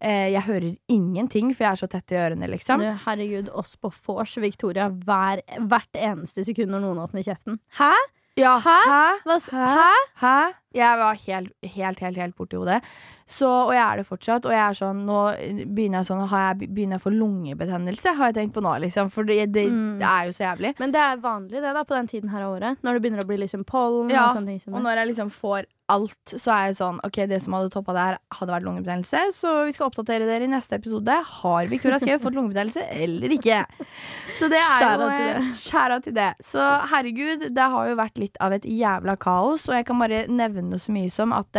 eh, 0.00 0.30
jeg 0.34 0.46
hører 0.46 0.70
ingenting, 0.88 1.50
for 1.54 1.66
jeg 1.66 1.72
er 1.72 1.82
så 1.82 1.90
tett 1.90 2.14
i 2.14 2.20
ørene, 2.22 2.48
liksom. 2.54 2.80
Du, 2.80 2.88
herregud, 3.06 3.50
oss 3.58 3.76
på 3.76 3.92
vors, 4.06 4.36
Victoria, 4.40 4.88
hver, 4.88 5.42
hvert 5.60 6.00
eneste 6.00 6.46
sekund 6.46 6.72
når 6.74 6.86
noen 6.86 7.04
åpner 7.04 7.26
kjeften. 7.26 7.60
Hæ? 7.78 7.92
Ja, 8.38 8.54
Hæ? 8.62 8.76
Hæ? 8.86 9.36
Hæ? 9.50 9.64
hæ? 9.74 9.88
Hæ? 10.22 10.36
Jeg 10.74 10.98
var 11.00 11.16
helt, 11.26 11.52
helt, 11.74 11.98
helt, 12.00 12.16
helt 12.16 12.36
borti 12.38 12.56
hodet. 12.60 12.80
Så, 13.30 13.46
og 13.46 13.72
jeg 13.74 13.82
er 13.84 13.96
det 14.00 14.06
fortsatt. 14.08 14.46
Og 14.46 14.52
jeg 14.54 14.62
er 14.64 14.74
sånn, 14.78 15.04
nå 15.06 15.18
begynner 15.74 16.00
jeg 16.00 16.08
sånn 16.10 16.22
har 16.30 16.46
jeg, 16.54 16.68
Begynner 16.74 16.98
jeg 16.98 17.02
å 17.02 17.04
få 17.04 17.12
lungebetennelse, 17.14 18.14
har 18.18 18.30
jeg 18.30 18.38
tenkt 18.40 18.54
på 18.56 18.62
nå, 18.64 18.72
liksom. 18.86 19.10
For 19.14 19.22
det, 19.26 19.52
det, 19.54 19.66
Mm. 19.70 19.98
det 20.00 20.06
er 20.08 20.24
jo 20.26 20.32
så 20.34 20.44
jævlig. 20.48 20.74
Men 20.78 20.90
det 20.94 21.00
er 21.00 21.16
vanlig 21.22 21.60
det 21.62 21.74
da 21.74 21.82
på 21.84 21.94
den 21.94 22.06
tiden 22.10 22.30
her 22.30 22.42
av 22.42 22.56
året. 22.58 22.78
Når 22.82 22.92
det 22.98 23.02
begynner 23.02 23.22
å 23.22 23.26
bli 23.30 23.36
liksom 23.44 23.64
pollen 23.64 24.10
Ja, 24.10 24.28
og 24.28 24.36
sånne 24.36 24.46
ting. 24.54 24.60
Som 24.60 24.74
Og 24.74 24.82
når 24.82 24.96
jeg 24.98 25.08
liksom 25.14 25.30
får 25.30 25.66
alt, 25.90 26.14
så 26.38 26.52
er 26.54 26.66
jeg 26.70 26.76
sånn 26.78 27.00
OK, 27.02 27.16
det 27.26 27.40
som 27.42 27.52
hadde 27.56 27.70
toppa 27.74 27.94
her, 27.98 28.18
hadde 28.38 28.52
vært 28.54 28.62
lungebetennelse. 28.66 29.22
Så 29.34 29.54
vi 29.66 29.72
skal 29.74 29.88
oppdatere 29.90 30.26
dere 30.26 30.46
i 30.46 30.50
neste 30.50 30.74
episode. 30.78 31.10
Har 31.42 31.66
Victoria 31.66 31.98
Skau 31.98 32.18
fått 32.22 32.34
lungebetennelse 32.38 32.84
eller 32.94 33.28
ikke? 33.34 33.64
Så 34.38 34.48
det 34.50 34.58
er 34.58 34.78
Skjæra 34.78 35.00
jo 35.02 35.10
til 35.10 35.26
det. 35.26 35.36
eh, 35.36 35.54
Skjæra 35.64 36.02
til 36.04 36.14
det. 36.14 36.28
Så 36.46 36.68
herregud, 36.92 37.48
det 37.54 37.66
har 37.74 37.88
jo 37.90 37.96
vært 37.98 38.18
litt 38.22 38.36
av 38.40 38.52
et 38.52 38.62
jævla 38.62 39.16
kaos. 39.18 39.66
Og 39.68 39.74
jeg 39.74 39.86
kan 39.86 39.98
bare 39.98 40.26
nevne 40.28 40.59
så 40.78 40.92
mye 40.92 41.10
som 41.10 41.32
at 41.32 41.56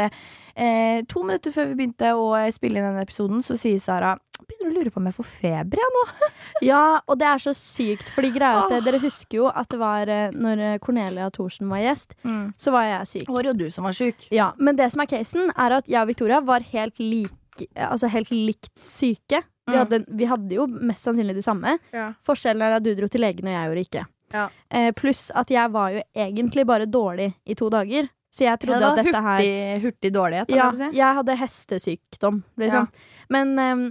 eh, 0.56 1.02
to 1.10 1.24
minutter 1.24 1.52
før 1.52 1.68
vi 1.72 1.76
begynte 1.80 2.12
å 2.14 2.28
spille 2.54 2.78
inn 2.80 2.86
denne 2.90 3.02
episoden, 3.06 3.42
så 3.46 3.58
sier 3.60 3.80
Sara 3.82 4.18
Begynner 4.42 4.72
å 4.72 4.78
lure 4.80 4.90
på 4.90 4.98
om 4.98 5.06
jeg 5.06 5.14
får 5.20 5.28
feber, 5.30 5.78
jeg 5.78 5.92
nå. 5.96 6.30
Ja, 6.66 7.00
og 7.08 7.18
det 7.22 7.28
er 7.30 7.38
så 7.44 7.52
sykt, 7.54 8.08
fordi 8.10 8.32
greia 8.34 8.64
at 8.66 8.84
dere 8.86 8.98
husker 9.04 9.38
jo 9.38 9.48
at 9.48 9.70
det 9.70 9.78
var 9.80 10.10
eh, 10.10 10.32
når 10.34 10.80
Cornelia 10.82 11.28
Thorsen 11.30 11.70
var 11.70 11.78
gjest, 11.84 12.16
så 12.58 12.74
var 12.74 12.88
jeg 12.90 13.08
syk. 13.12 13.28
Det 13.30 13.36
var 13.36 13.44
jo 13.52 13.54
du 13.54 13.68
som 13.70 13.86
var 13.86 13.94
syk. 13.94 14.26
Ja, 14.34 14.52
Men 14.58 14.76
det 14.80 14.90
som 14.94 15.02
er 15.06 15.12
casen, 15.14 15.52
er 15.56 15.78
at 15.78 15.86
jeg 15.88 16.02
og 16.02 16.10
Victoria 16.10 16.40
var 16.42 16.66
helt 16.74 16.98
like 17.00 17.38
Altså 17.76 18.08
helt 18.10 18.32
likt 18.32 18.72
syke. 18.82 19.44
Vi 19.70 19.76
Mm. 19.76 19.78
hadde, 19.78 19.98
vi 20.10 20.26
hadde 20.26 20.56
jo 20.56 20.66
mest 20.68 21.06
sannsynlig 21.06 21.36
det 21.38 21.44
samme. 21.46 21.76
Ja. 21.94 22.14
Forskjellen 22.26 22.64
er 22.66 22.78
at 22.80 22.84
du 22.84 22.96
dro 22.98 23.06
til 23.12 23.22
legen, 23.22 23.46
og 23.46 23.54
jeg 23.54 23.68
gjorde 23.70 23.84
ikke. 23.86 24.06
Ja. 24.34 24.46
Eh, 24.72 24.90
pluss 24.98 25.30
at 25.36 25.52
jeg 25.54 25.70
var 25.72 25.92
jo 25.94 26.02
egentlig 26.16 26.66
bare 26.66 26.88
dårlig 26.90 27.28
i 27.46 27.54
to 27.60 27.70
dager. 27.70 28.10
Så 28.32 28.46
jeg 28.46 28.60
trodde 28.64 28.88
at 28.88 29.02
dette 29.02 29.22
her 29.22 29.42
hurtig, 29.42 29.82
hurtig 29.84 30.12
dårlighet. 30.16 30.50
Ja, 30.56 30.70
si. 30.72 30.88
jeg 30.96 31.16
hadde 31.18 31.36
hestesykdom, 31.36 32.44
liksom. 32.58 32.88
Men 33.30 33.60
um, 33.60 33.82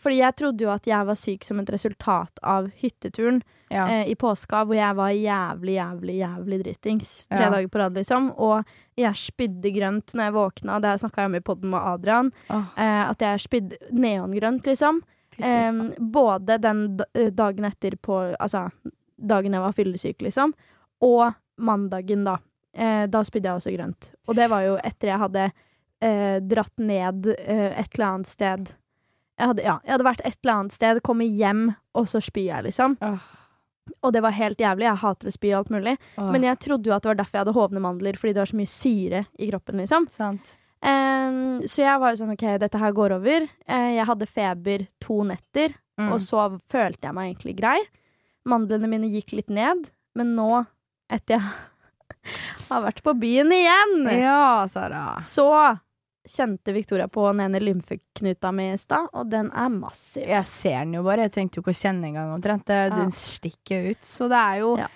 fordi 0.00 0.16
jeg 0.22 0.34
trodde 0.40 0.64
jo 0.64 0.70
at 0.72 0.86
jeg 0.88 1.06
var 1.06 1.18
syk 1.20 1.44
som 1.46 1.60
et 1.60 1.68
resultat 1.70 2.40
av 2.42 2.70
hytteturen 2.80 3.42
Ja. 3.70 3.86
eh, 3.88 4.08
i 4.10 4.14
påska, 4.14 4.64
hvor 4.66 4.74
jeg 4.74 4.96
var 4.96 5.10
jævlig, 5.10 5.74
jævlig, 5.76 6.16
jævlig 6.18 6.58
dritings 6.64 7.12
tre 7.28 7.44
Ja. 7.44 7.50
dager 7.50 7.68
på 7.68 7.78
rad, 7.78 7.94
liksom. 7.94 8.30
Og 8.38 8.64
jeg 8.96 9.14
spydde 9.14 9.72
grønt 9.74 10.14
når 10.14 10.24
jeg 10.24 10.32
våkna, 10.34 10.80
det 10.80 11.00
snakka 11.00 11.22
jeg 11.22 11.26
om 11.26 11.34
i 11.34 11.40
poden 11.40 11.70
med 11.70 11.80
Adrian. 11.80 12.32
Oh. 12.50 12.64
Eh, 12.76 13.10
at 13.10 13.18
jeg 13.20 13.40
spydde 13.40 13.76
neongrønt, 13.92 14.64
liksom. 14.66 15.02
Eh, 15.38 15.72
både 15.98 16.58
den 16.62 17.00
eh, 17.14 17.30
dagen 17.30 17.64
etter 17.64 17.96
på 17.96 18.36
Altså 18.38 18.70
dagen 19.18 19.52
jeg 19.52 19.60
var 19.62 19.72
fyllesyk, 19.72 20.22
liksom, 20.22 20.54
og 21.02 21.34
mandagen, 21.58 22.24
da. 22.24 22.36
Eh, 22.74 23.04
da 23.06 23.22
spydde 23.26 23.50
jeg 23.50 23.60
også 23.60 23.74
grønt. 23.76 24.10
Og 24.28 24.34
det 24.38 24.48
var 24.50 24.64
jo 24.66 24.74
etter 24.82 25.12
jeg 25.12 25.22
hadde 25.22 25.44
eh, 26.02 26.40
dratt 26.42 26.74
ned 26.82 27.28
eh, 27.38 27.70
et 27.78 27.94
eller 27.94 28.08
annet 28.08 28.30
sted. 28.30 28.74
Jeg 29.38 29.50
hadde, 29.50 29.62
ja, 29.66 29.78
jeg 29.84 29.94
hadde 29.96 30.06
vært 30.06 30.24
et 30.24 30.36
eller 30.42 30.54
annet 30.58 30.74
sted, 30.74 31.00
kommet 31.06 31.30
hjem, 31.34 31.64
og 31.94 32.10
så 32.10 32.20
spyr 32.22 32.48
jeg, 32.50 32.66
liksom. 32.68 32.96
Åh, 33.02 33.30
Og 34.06 34.12
det 34.14 34.22
var 34.24 34.34
helt 34.36 34.60
jævlig. 34.62 34.86
Jeg 34.86 35.02
hater 35.02 35.30
å 35.30 35.34
spy 35.34 35.48
og 35.52 35.56
alt 35.62 35.72
mulig. 35.74 35.96
åh. 36.18 36.28
Men 36.34 36.46
jeg 36.46 36.60
trodde 36.66 36.90
jo 36.90 36.94
at 36.96 37.02
det 37.04 37.10
var 37.12 37.18
derfor 37.22 37.38
jeg 37.38 37.44
hadde 37.44 37.56
hovne 37.58 37.82
mandler, 37.82 38.18
fordi 38.18 38.34
det 38.34 38.42
var 38.42 38.52
så 38.52 38.60
mye 38.60 38.70
syre 38.74 39.24
i 39.38 39.48
kroppen, 39.50 39.82
liksom. 39.82 40.06
Sant. 40.14 40.54
Um, 40.84 41.62
så 41.64 41.80
jeg 41.80 42.00
var 42.02 42.12
jo 42.12 42.20
sånn 42.20 42.34
OK, 42.34 42.44
dette 42.60 42.80
her 42.80 42.92
går 42.92 43.14
over. 43.16 43.46
Uh, 43.70 43.90
jeg 43.96 44.04
hadde 44.10 44.28
feber 44.28 44.86
to 45.00 45.22
netter. 45.24 45.76
Mm. 46.00 46.10
Og 46.12 46.18
så 46.22 46.48
følte 46.72 47.06
jeg 47.06 47.14
meg 47.16 47.30
egentlig 47.30 47.54
grei. 47.60 47.78
Mandlene 48.50 48.90
mine 48.90 49.08
gikk 49.12 49.32
litt 49.38 49.52
ned, 49.52 49.86
men 50.18 50.34
nå, 50.36 50.64
etter 51.12 51.38
jeg 51.38 51.54
har 52.70 52.82
vært 52.84 53.02
på 53.02 53.14
byen 53.18 53.52
igjen, 53.52 53.94
Ja, 54.20 54.66
Sara. 54.70 55.16
så 55.20 55.48
kjente 56.28 56.72
Victoria 56.72 57.06
på 57.12 57.26
den 57.32 57.40
ene 57.44 57.60
lymfeknuta 57.60 58.52
mi 58.54 58.70
i 58.72 58.78
stad, 58.80 59.10
og 59.12 59.28
den 59.30 59.50
er 59.52 59.68
massiv. 59.68 60.24
Jeg 60.26 60.44
ser 60.48 60.78
den 60.86 60.94
jo 60.96 61.02
bare. 61.04 61.26
Jeg 61.26 61.32
trengte 61.34 61.58
jo 61.58 61.62
ikke 61.64 61.74
å 61.74 61.80
kjenne 61.82 62.08
engang 62.08 62.30
omtrent. 62.32 62.64
Det- 62.64 62.88
Ja. 62.90 62.96
Den 62.96 63.10
stikker 63.10 63.90
ut. 63.90 64.00
Så 64.02 64.28
det 64.28 64.36
er 64.40 64.60
jo 64.60 64.76
Ja. 64.78 64.86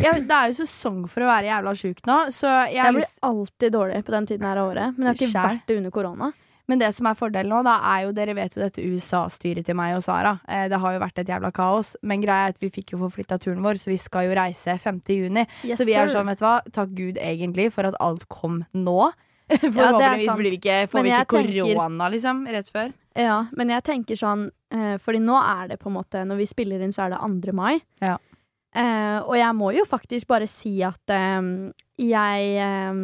ja, 0.00 0.12
Det 0.18 0.30
er 0.30 0.48
jo 0.50 0.64
sesong 0.64 1.08
for 1.08 1.20
å 1.22 1.26
være 1.30 1.46
jævla 1.46 1.70
sjuk 1.78 2.00
nå, 2.04 2.26
så 2.34 2.66
jeg, 2.66 2.74
Jeg 2.74 2.92
blir 2.94 3.00
lyst 3.02 3.18
alltid 3.22 3.72
dårlig 3.72 4.04
på 4.04 4.10
den 4.10 4.26
tiden 4.26 4.42
her 4.42 4.56
av 4.58 4.70
året, 4.72 4.98
men 4.98 5.06
jeg 5.06 5.06
har 5.06 5.14
ikke 5.14 5.32
Kjær. 5.32 5.48
vært 5.52 5.66
det 5.66 5.76
under 5.76 5.90
korona. 5.90 6.32
Men 6.70 6.78
det 6.78 6.92
som 6.94 7.08
er 7.10 7.18
fordelen 7.18 7.50
nå, 7.50 7.62
da, 7.66 7.74
er 7.94 8.06
jo 8.06 8.14
Dere 8.16 8.36
vet 8.38 8.54
jo 8.56 8.62
dette 8.62 8.84
USA-styret 8.84 9.66
til 9.66 9.76
meg 9.78 9.96
og 9.96 10.04
Sara. 10.06 10.36
Eh, 10.46 10.68
det 10.70 10.78
har 10.82 10.94
jo 10.94 11.02
vært 11.02 11.18
et 11.22 11.32
jævla 11.32 11.50
kaos. 11.54 11.94
Men 12.06 12.22
greia 12.22 12.48
er 12.48 12.54
at 12.54 12.62
vi 12.62 12.70
fikk 12.72 12.94
jo 12.94 13.02
forflytta 13.02 13.40
turen 13.42 13.64
vår, 13.64 13.80
så 13.82 13.90
vi 13.90 13.98
skal 14.00 14.28
jo 14.28 14.38
reise 14.38 14.78
5. 14.78 15.02
juni. 15.10 15.44
Yes, 15.66 15.80
så 15.80 15.88
vi 15.88 15.98
er 15.98 16.12
sånn, 16.12 16.30
vet 16.30 16.40
du 16.42 16.46
hva, 16.46 16.56
takk 16.72 16.94
Gud 16.96 17.20
egentlig 17.20 17.68
for 17.74 17.88
at 17.90 17.98
alt 18.02 18.28
kom 18.32 18.62
nå. 18.72 18.98
Forhåpentligvis 19.52 20.28
ja, 20.30 20.36
blir 20.38 20.54
vi 20.54 20.58
ikke, 20.60 20.76
får 20.88 21.04
vi 21.04 21.12
ikke 21.12 21.42
korona, 21.42 22.08
liksom, 22.12 22.44
rett 22.54 22.70
før. 22.72 22.92
Ja, 23.18 23.42
men 23.58 23.68
jeg 23.68 23.84
tenker 23.84 24.16
sånn 24.16 24.46
eh, 24.72 24.94
Fordi 25.02 25.18
nå 25.20 25.34
er 25.36 25.66
det 25.68 25.76
på 25.82 25.90
en 25.90 25.98
måte 25.98 26.22
Når 26.24 26.38
vi 26.38 26.46
spiller 26.48 26.80
inn, 26.80 26.94
så 26.96 27.04
er 27.04 27.12
det 27.12 27.18
2. 27.20 27.52
mai. 27.52 27.74
Ja. 28.00 28.14
Eh, 28.72 29.18
og 29.20 29.34
jeg 29.36 29.52
må 29.58 29.68
jo 29.76 29.84
faktisk 29.84 30.30
bare 30.30 30.46
si 30.48 30.78
at 30.86 31.12
eh, 31.12 31.50
jeg 32.00 32.54
eh, 32.56 33.02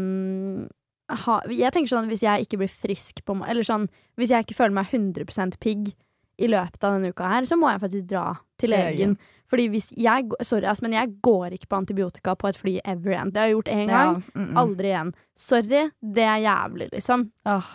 ha, 1.08 1.38
Jeg 1.48 1.72
tenker 1.72 1.90
sånn 1.90 2.04
at 2.04 2.12
hvis 2.12 2.22
jeg 2.26 2.44
ikke 2.44 2.60
blir 2.60 2.68
frisk 2.68 3.22
på 3.24 3.38
Eller 3.48 3.64
sånn 3.66 3.88
Hvis 4.20 4.32
jeg 4.34 4.44
ikke 4.44 4.58
føler 4.58 4.76
meg 4.76 4.92
100% 4.92 5.58
pigg 5.62 5.94
i 6.38 6.46
løpet 6.46 6.84
av 6.86 6.94
denne 6.94 7.10
uka 7.10 7.26
her, 7.26 7.46
så 7.50 7.56
må 7.58 7.66
jeg 7.72 7.80
faktisk 7.82 8.04
dra 8.12 8.24
til 8.62 8.70
legen. 8.70 8.92
legen. 8.94 9.14
Fordi 9.50 9.64
hvis 9.72 9.88
jeg 9.98 10.28
Sorry, 10.46 10.68
ass, 10.70 10.82
men 10.84 10.94
jeg 10.94 11.16
går 11.24 11.56
ikke 11.56 11.66
på 11.72 11.80
antibiotika 11.80 12.36
på 12.38 12.46
et 12.52 12.60
fly 12.60 12.74
ever 12.84 13.16
igjen. 13.16 13.32
Det 13.34 13.40
har 13.40 13.48
jeg 13.48 13.56
gjort 13.56 13.72
én 13.74 13.90
gang. 13.90 14.12
Ja, 14.20 14.36
mm, 14.36 14.44
mm. 14.44 14.60
Aldri 14.62 14.92
igjen. 14.92 15.12
Sorry, 15.34 15.82
det 16.14 16.26
er 16.30 16.44
jævlig, 16.44 16.88
liksom. 16.92 17.26
Oh. 17.44 17.72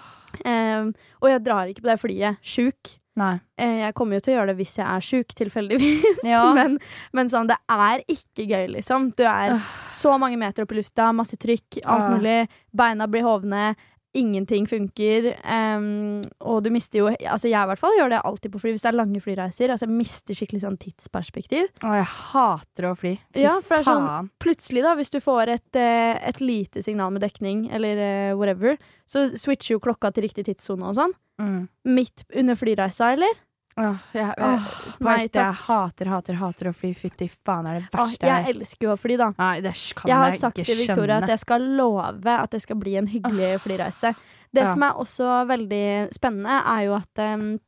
Um, 0.47 0.93
og 1.21 1.29
jeg 1.29 1.43
drar 1.45 1.73
ikke 1.73 1.83
på 1.83 1.91
det 1.91 1.99
flyet 2.01 2.39
sjuk. 2.55 2.93
Nei. 3.19 3.35
Eh, 3.57 3.79
Jeg 3.83 3.93
kommer 3.97 4.17
jo 4.17 4.23
til 4.25 4.33
å 4.33 4.37
gjøre 4.39 4.51
det 4.53 4.57
hvis 4.61 4.77
jeg 4.79 4.87
er 4.89 5.05
sjuk, 5.05 5.33
tilfeldigvis. 5.37 6.23
Ja. 6.25 6.41
Men, 6.57 6.79
men 7.13 7.29
sånn, 7.29 7.47
det 7.51 7.57
er 7.69 8.01
ikke 8.09 8.47
gøy, 8.49 8.67
liksom. 8.77 9.11
Du 9.17 9.23
er 9.29 9.59
så 9.93 10.15
mange 10.21 10.37
meter 10.41 10.65
opp 10.65 10.73
i 10.73 10.79
lufta, 10.81 11.11
masse 11.15 11.37
trykk, 11.39 11.81
alt 11.85 12.09
mulig. 12.17 12.39
Beina 12.73 13.07
blir 13.07 13.23
hovne. 13.27 13.75
Ingenting 14.13 14.67
funker. 14.69 15.31
Um, 15.41 16.21
og 16.45 16.59
du 16.63 16.69
mister 16.69 16.99
jo 16.99 17.07
Altså, 17.09 17.49
jeg 17.49 17.57
i 17.57 17.69
hvert 17.71 17.81
fall 17.81 17.95
gjør 17.97 18.11
det 18.13 18.19
alltid 18.29 18.51
på 18.53 18.59
fly 18.61 18.73
hvis 18.75 18.83
det 18.85 18.91
er 18.91 18.97
lange 18.99 19.21
flyreiser. 19.23 19.73
Altså, 19.73 19.87
jeg 19.87 19.95
mister 19.97 20.37
skikkelig 20.37 20.61
sånn 20.61 20.77
tidsperspektiv. 20.81 21.71
Åh, 21.81 21.95
jeg 21.97 22.09
hater 22.11 22.89
å 22.91 22.93
fly. 22.99 23.15
Fy 23.33 23.41
Ja, 23.41 23.55
for 23.61 23.77
det 23.77 23.81
er 23.81 23.89
sånn- 23.89 24.05
faen. 24.07 24.29
Plutselig, 24.43 24.83
da, 24.85 24.93
hvis 24.99 25.09
du 25.09 25.19
får 25.23 25.47
et, 25.55 25.75
eh, 25.75 26.19
et 26.29 26.39
lite 26.41 26.83
signal 26.85 27.11
med 27.11 27.21
dekning, 27.25 27.65
eller 27.73 27.97
eh, 27.97 28.35
whatever, 28.37 28.77
så 29.09 29.31
switcher 29.35 29.75
jo 29.77 29.79
klokka 29.79 30.13
til 30.13 30.27
riktig 30.27 30.45
tidssone 30.45 30.85
og 30.85 30.95
sånn. 30.95 31.13
Mm. 31.41 31.67
Midt 31.85 32.23
under 32.35 32.55
flyreisa, 32.55 33.13
eller? 33.17 33.33
Åh, 33.75 34.01
jeg, 34.13 34.33
Åh, 34.37 34.65
nei, 35.01 35.15
ekte, 35.25 35.39
jeg 35.41 35.53
hater, 35.65 36.09
hater, 36.11 36.35
hater 36.37 36.69
å 36.69 36.73
fly. 36.77 36.91
Fytti 36.93 37.25
faen, 37.45 37.65
er 37.65 37.79
det 37.79 37.87
verste 37.87 37.97
verste 38.03 38.29
jeg 38.29 38.55
elsker 38.55 38.87
jo 38.87 38.91
å 38.93 38.99
fly, 39.01 39.15
da. 39.17 39.29
Nei, 39.39 39.55
det 39.65 39.73
kan 39.97 40.09
Jeg 40.11 40.17
har 40.19 40.29
jeg 40.31 40.39
sagt 40.43 40.59
til 40.59 40.77
Victoria 40.77 41.15
skjønne. 41.17 41.23
at 41.23 41.29
jeg 41.33 41.39
skal 41.39 41.61
love 41.79 42.35
at 42.37 42.51
det 42.53 42.61
skal 42.61 42.75
bli 42.83 42.95
en 43.01 43.07
hyggelig 43.09 43.49
flyreise. 43.65 44.13
Det 44.53 44.61
Ja. 44.61 44.71
som 44.73 44.83
er 44.83 44.93
også 44.93 45.47
veldig 45.49 46.13
spennende, 46.13 46.59
er 46.65 46.83
jo 46.85 46.93
at 46.93 47.23
um, 47.33 47.59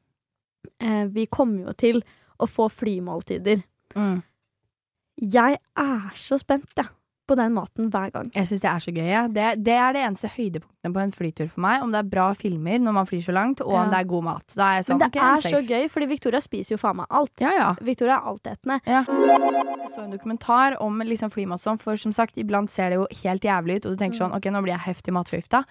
vi 1.11 1.25
kommer 1.25 1.65
jo 1.67 1.73
til 1.73 2.03
å 2.39 2.45
få 2.47 2.69
flymåltider. 2.69 3.63
Mm. 3.95 4.21
Jeg 5.21 5.57
er 5.77 6.11
så 6.19 6.37
spent, 6.37 6.69
jeg, 6.75 6.85
på 7.27 7.35
den 7.39 7.53
maten 7.55 7.89
hver 7.89 8.11
gang. 8.13 8.29
Jeg 8.35 8.47
syns 8.49 8.61
det 8.61 8.69
er 8.69 8.83
så 8.83 8.91
gøy. 8.93 9.07
Ja. 9.09 9.23
Det, 9.27 9.45
det 9.65 9.73
er 9.73 9.93
det 9.95 10.01
eneste 10.05 10.29
høydepunktene 10.29 10.93
på 10.93 11.01
en 11.01 11.11
flytur 11.15 11.47
for 11.49 11.63
meg. 11.65 11.81
Om 11.81 11.91
det 11.95 11.99
er 12.03 12.09
bra 12.11 12.27
filmer 12.37 12.77
når 12.83 12.93
man 12.99 13.07
flyr 13.09 13.23
så 13.25 13.33
langt, 13.33 13.61
og 13.65 13.73
Ja. 13.73 13.81
om 13.83 13.89
det 13.89 13.99
er 13.99 14.09
god 14.11 14.23
mat. 14.27 14.45
Er 14.57 14.83
sånn, 14.85 14.99
Men 14.99 15.03
det 15.03 15.09
okay, 15.15 15.33
er 15.33 15.55
så 15.55 15.61
gøy, 15.65 15.87
fordi 15.89 16.09
Victoria 16.11 16.41
spiser 16.45 16.75
jo 16.75 16.77
faen 16.81 16.99
meg 17.01 17.07
alt. 17.09 17.33
Ja, 17.41 17.51
ja. 17.57 17.71
Victoria 17.81 18.19
er 18.19 18.29
altetende. 18.33 18.79
Jeg 18.85 19.05
så 19.95 20.03
en 20.03 20.11
dokumentar 20.11 20.77
om 20.81 21.01
liksom 21.01 21.31
flymat 21.33 21.61
sånn, 21.63 21.79
for 21.81 21.97
som 21.97 22.13
sagt, 22.13 22.37
iblant 22.37 22.69
ser 22.69 22.89
det 22.93 22.99
jo 22.99 23.07
helt 23.23 23.41
jævlig 23.41 23.77
ut, 23.79 23.85
og 23.85 23.95
du 23.97 23.97
tenker 24.03 24.17
sånn, 24.21 24.35
ok, 24.35 24.45
nå 24.53 24.61
blir 24.65 24.75
jeg 24.75 24.85
heftig 24.87 25.13
matforgifta. 25.17 25.63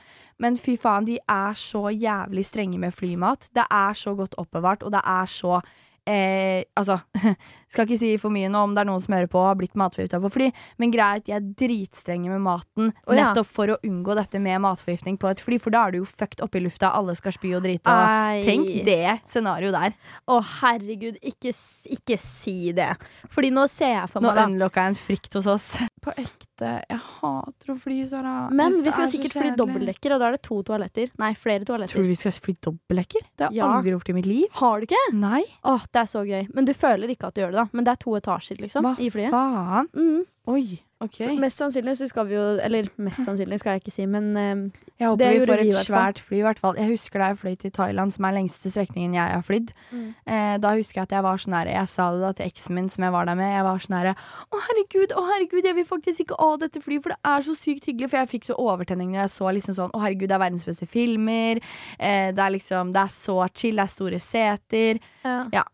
Men 0.42 0.56
fy 0.56 0.76
faen, 0.80 1.06
de 1.06 1.18
er 1.28 1.54
så 1.54 1.86
jævlig 1.94 2.44
strenge 2.48 2.78
med 2.78 2.94
flymat. 2.94 3.50
Det 3.54 3.64
er 3.70 3.92
så 3.94 4.16
godt 4.18 4.34
oppbevart, 4.40 4.82
og 4.82 4.90
det 4.96 5.02
er 5.04 5.26
så 5.30 5.60
Eh, 6.04 6.64
altså, 6.76 6.98
skal 7.72 7.86
ikke 7.86 7.96
si 7.96 8.10
for 8.20 8.32
mye 8.34 8.50
nå 8.52 8.60
om 8.66 8.74
det 8.76 8.82
er 8.82 8.88
noen 8.90 9.00
som 9.00 9.14
hører 9.16 9.28
på 9.30 9.40
og 9.40 9.46
har 9.48 9.56
blitt 9.56 9.76
matforgifta 9.78 10.20
på 10.20 10.30
fly, 10.34 10.48
men 10.82 10.92
greia 10.92 11.16
er 11.16 11.22
at 11.22 11.26
de 11.26 11.34
er 11.36 11.46
dritstrenge 11.64 12.28
med 12.28 12.42
maten 12.44 12.90
oh, 12.92 13.14
ja. 13.14 13.30
nettopp 13.30 13.48
for 13.48 13.72
å 13.72 13.78
unngå 13.86 14.16
dette 14.18 14.40
med 14.42 14.60
matforgiftning 14.66 15.16
på 15.20 15.30
et 15.32 15.40
fly, 15.40 15.58
for 15.62 15.74
da 15.74 15.86
er 15.86 15.94
du 15.94 16.02
jo 16.02 16.08
fucked 16.08 16.44
oppe 16.44 16.60
i 16.60 16.64
lufta, 16.66 16.92
alle 16.92 17.16
skal 17.16 17.34
spy 17.36 17.54
og 17.56 17.64
drite. 17.64 17.88
Og 17.88 18.34
Ei. 18.34 18.44
tenk 18.44 18.68
det 18.86 19.16
scenarioet 19.32 19.78
der. 19.78 19.96
Å, 20.28 20.38
herregud, 20.60 21.16
ikke, 21.24 21.54
ikke 21.96 22.20
si 22.20 22.58
det. 22.76 22.90
Fordi 23.32 23.52
nå 23.54 23.64
ser 23.72 23.96
jeg 23.96 24.12
for 24.12 24.24
meg 24.24 24.36
Nå 24.36 24.46
unlocka 24.50 24.84
jeg 24.84 24.94
en 24.94 25.00
frykt 25.00 25.40
hos 25.40 25.48
oss. 25.50 25.68
På 26.04 26.12
ekte, 26.20 26.82
jeg 26.84 27.00
hater 27.00 27.72
å 27.72 27.78
fly, 27.80 28.02
Sara. 28.10 28.34
Men 28.52 28.74
vi 28.76 28.92
skal 28.92 29.06
er 29.06 29.12
sikkert 29.14 29.38
fly 29.38 29.54
dobbeltdekker, 29.56 30.12
og 30.12 30.20
da 30.20 30.28
er 30.28 30.36
det 30.36 30.42
to 30.44 30.60
toaletter. 30.68 31.08
Nei, 31.22 31.32
flere 31.38 31.64
Tror 31.64 32.04
du 32.04 32.10
vi 32.10 32.18
skal 32.18 32.34
fly 32.44 32.52
dobbeltdekker? 32.60 33.24
Det 33.32 33.46
har 33.48 33.54
jeg 33.54 33.62
Ja. 33.62 33.70
aldri 33.72 33.94
gjort 33.94 34.10
i 34.12 34.16
mitt 34.18 34.28
liv. 34.28 34.44
Har 34.60 34.80
du 34.80 34.84
ikke? 34.84 35.00
Nei, 35.16 35.40
Åh, 35.64 35.86
det 35.94 36.02
er 36.02 36.10
så 36.10 36.24
gøy. 36.26 36.46
Men 36.54 36.66
du 36.68 36.74
føler 36.76 37.14
ikke 37.14 37.30
at 37.30 37.36
du 37.36 37.44
gjør 37.44 37.54
det, 37.54 37.62
da. 37.62 37.68
Men 37.72 37.86
det 37.86 37.94
er 37.94 38.00
to 38.02 38.16
etasjer, 38.18 38.58
liksom, 38.62 38.86
hva 38.86 38.96
i 38.98 39.10
flyet. 39.14 39.30
faen? 39.34 39.90
Mm. 39.94 40.22
Oi, 40.44 40.76
ok. 41.00 41.22
Mest 41.40 41.56
sannsynlig 41.56 41.94
så 41.96 42.04
skal 42.10 42.26
vi 42.28 42.34
jo 42.36 42.42
Eller 42.60 42.90
mest 43.00 43.22
sannsynlig 43.24 43.56
skal 43.62 43.78
jeg 43.78 43.80
ikke 43.80 43.92
si, 43.94 44.04
men 44.04 44.26
um, 44.36 44.64
Jeg 45.00 45.08
håper 45.08 45.30
vi 45.32 45.46
får 45.48 45.62
et 45.62 45.70
vi, 45.70 45.76
svært 45.86 46.20
fly, 46.20 46.40
i 46.42 46.44
hvert 46.44 46.58
fall. 46.60 46.76
Jeg 46.76 46.90
husker 46.90 47.22
da 47.22 47.30
jeg 47.30 47.38
fløy 47.40 47.54
til 47.62 47.72
Thailand, 47.72 48.12
som 48.12 48.26
er 48.28 48.34
lengste 48.36 48.68
strekningen 48.74 49.16
jeg 49.16 49.24
har 49.32 49.46
flydd. 49.46 49.72
Mm. 49.88 50.10
Eh, 50.28 50.52
da 50.60 50.74
husker 50.76 51.00
jeg 51.00 51.08
at 51.08 51.14
jeg 51.16 51.24
var 51.24 51.40
sånn 51.40 51.56
her 51.56 51.70
Jeg 51.72 51.90
sa 51.94 52.10
det 52.12 52.20
da 52.26 52.32
til 52.36 52.50
eksen 52.50 52.76
min 52.76 52.90
som 52.92 53.06
jeg 53.08 53.14
var 53.16 53.30
der 53.30 53.38
med. 53.40 53.54
Jeg 53.56 53.64
var 53.70 53.84
sånn 53.86 53.96
her 53.96 54.10
Å, 54.12 54.60
herregud, 54.68 55.16
å 55.16 55.24
herregud, 55.30 55.64
jeg 55.70 55.78
vil 55.80 55.88
faktisk 55.88 56.26
ikke 56.26 56.40
av 56.50 56.58
dette 56.60 56.82
flyet, 56.84 57.06
for 57.06 57.16
det 57.16 57.32
er 57.32 57.46
så 57.48 57.56
sykt 57.62 57.88
hyggelig. 57.88 58.12
For 58.12 58.20
jeg 58.20 58.32
fikk 58.34 58.50
så 58.50 58.58
overtenning 58.60 59.14
når 59.14 59.24
jeg 59.24 59.34
så 59.38 59.54
liksom 59.56 59.78
sånn 59.80 59.94
Å, 59.96 60.02
herregud, 60.04 60.28
det 60.28 60.36
er 60.36 60.44
verdens 60.44 60.68
beste 60.68 60.90
filmer. 60.90 61.62
Eh, 61.96 62.34
det 62.36 62.44
er 62.44 62.52
liksom 62.58 62.92
Det 62.92 63.06
er 63.06 63.16
så 63.16 63.38
chill, 63.54 63.80
det 63.80 63.88
er 63.88 63.96
store 63.96 64.20
seter. 64.20 65.00
ja. 65.24 65.64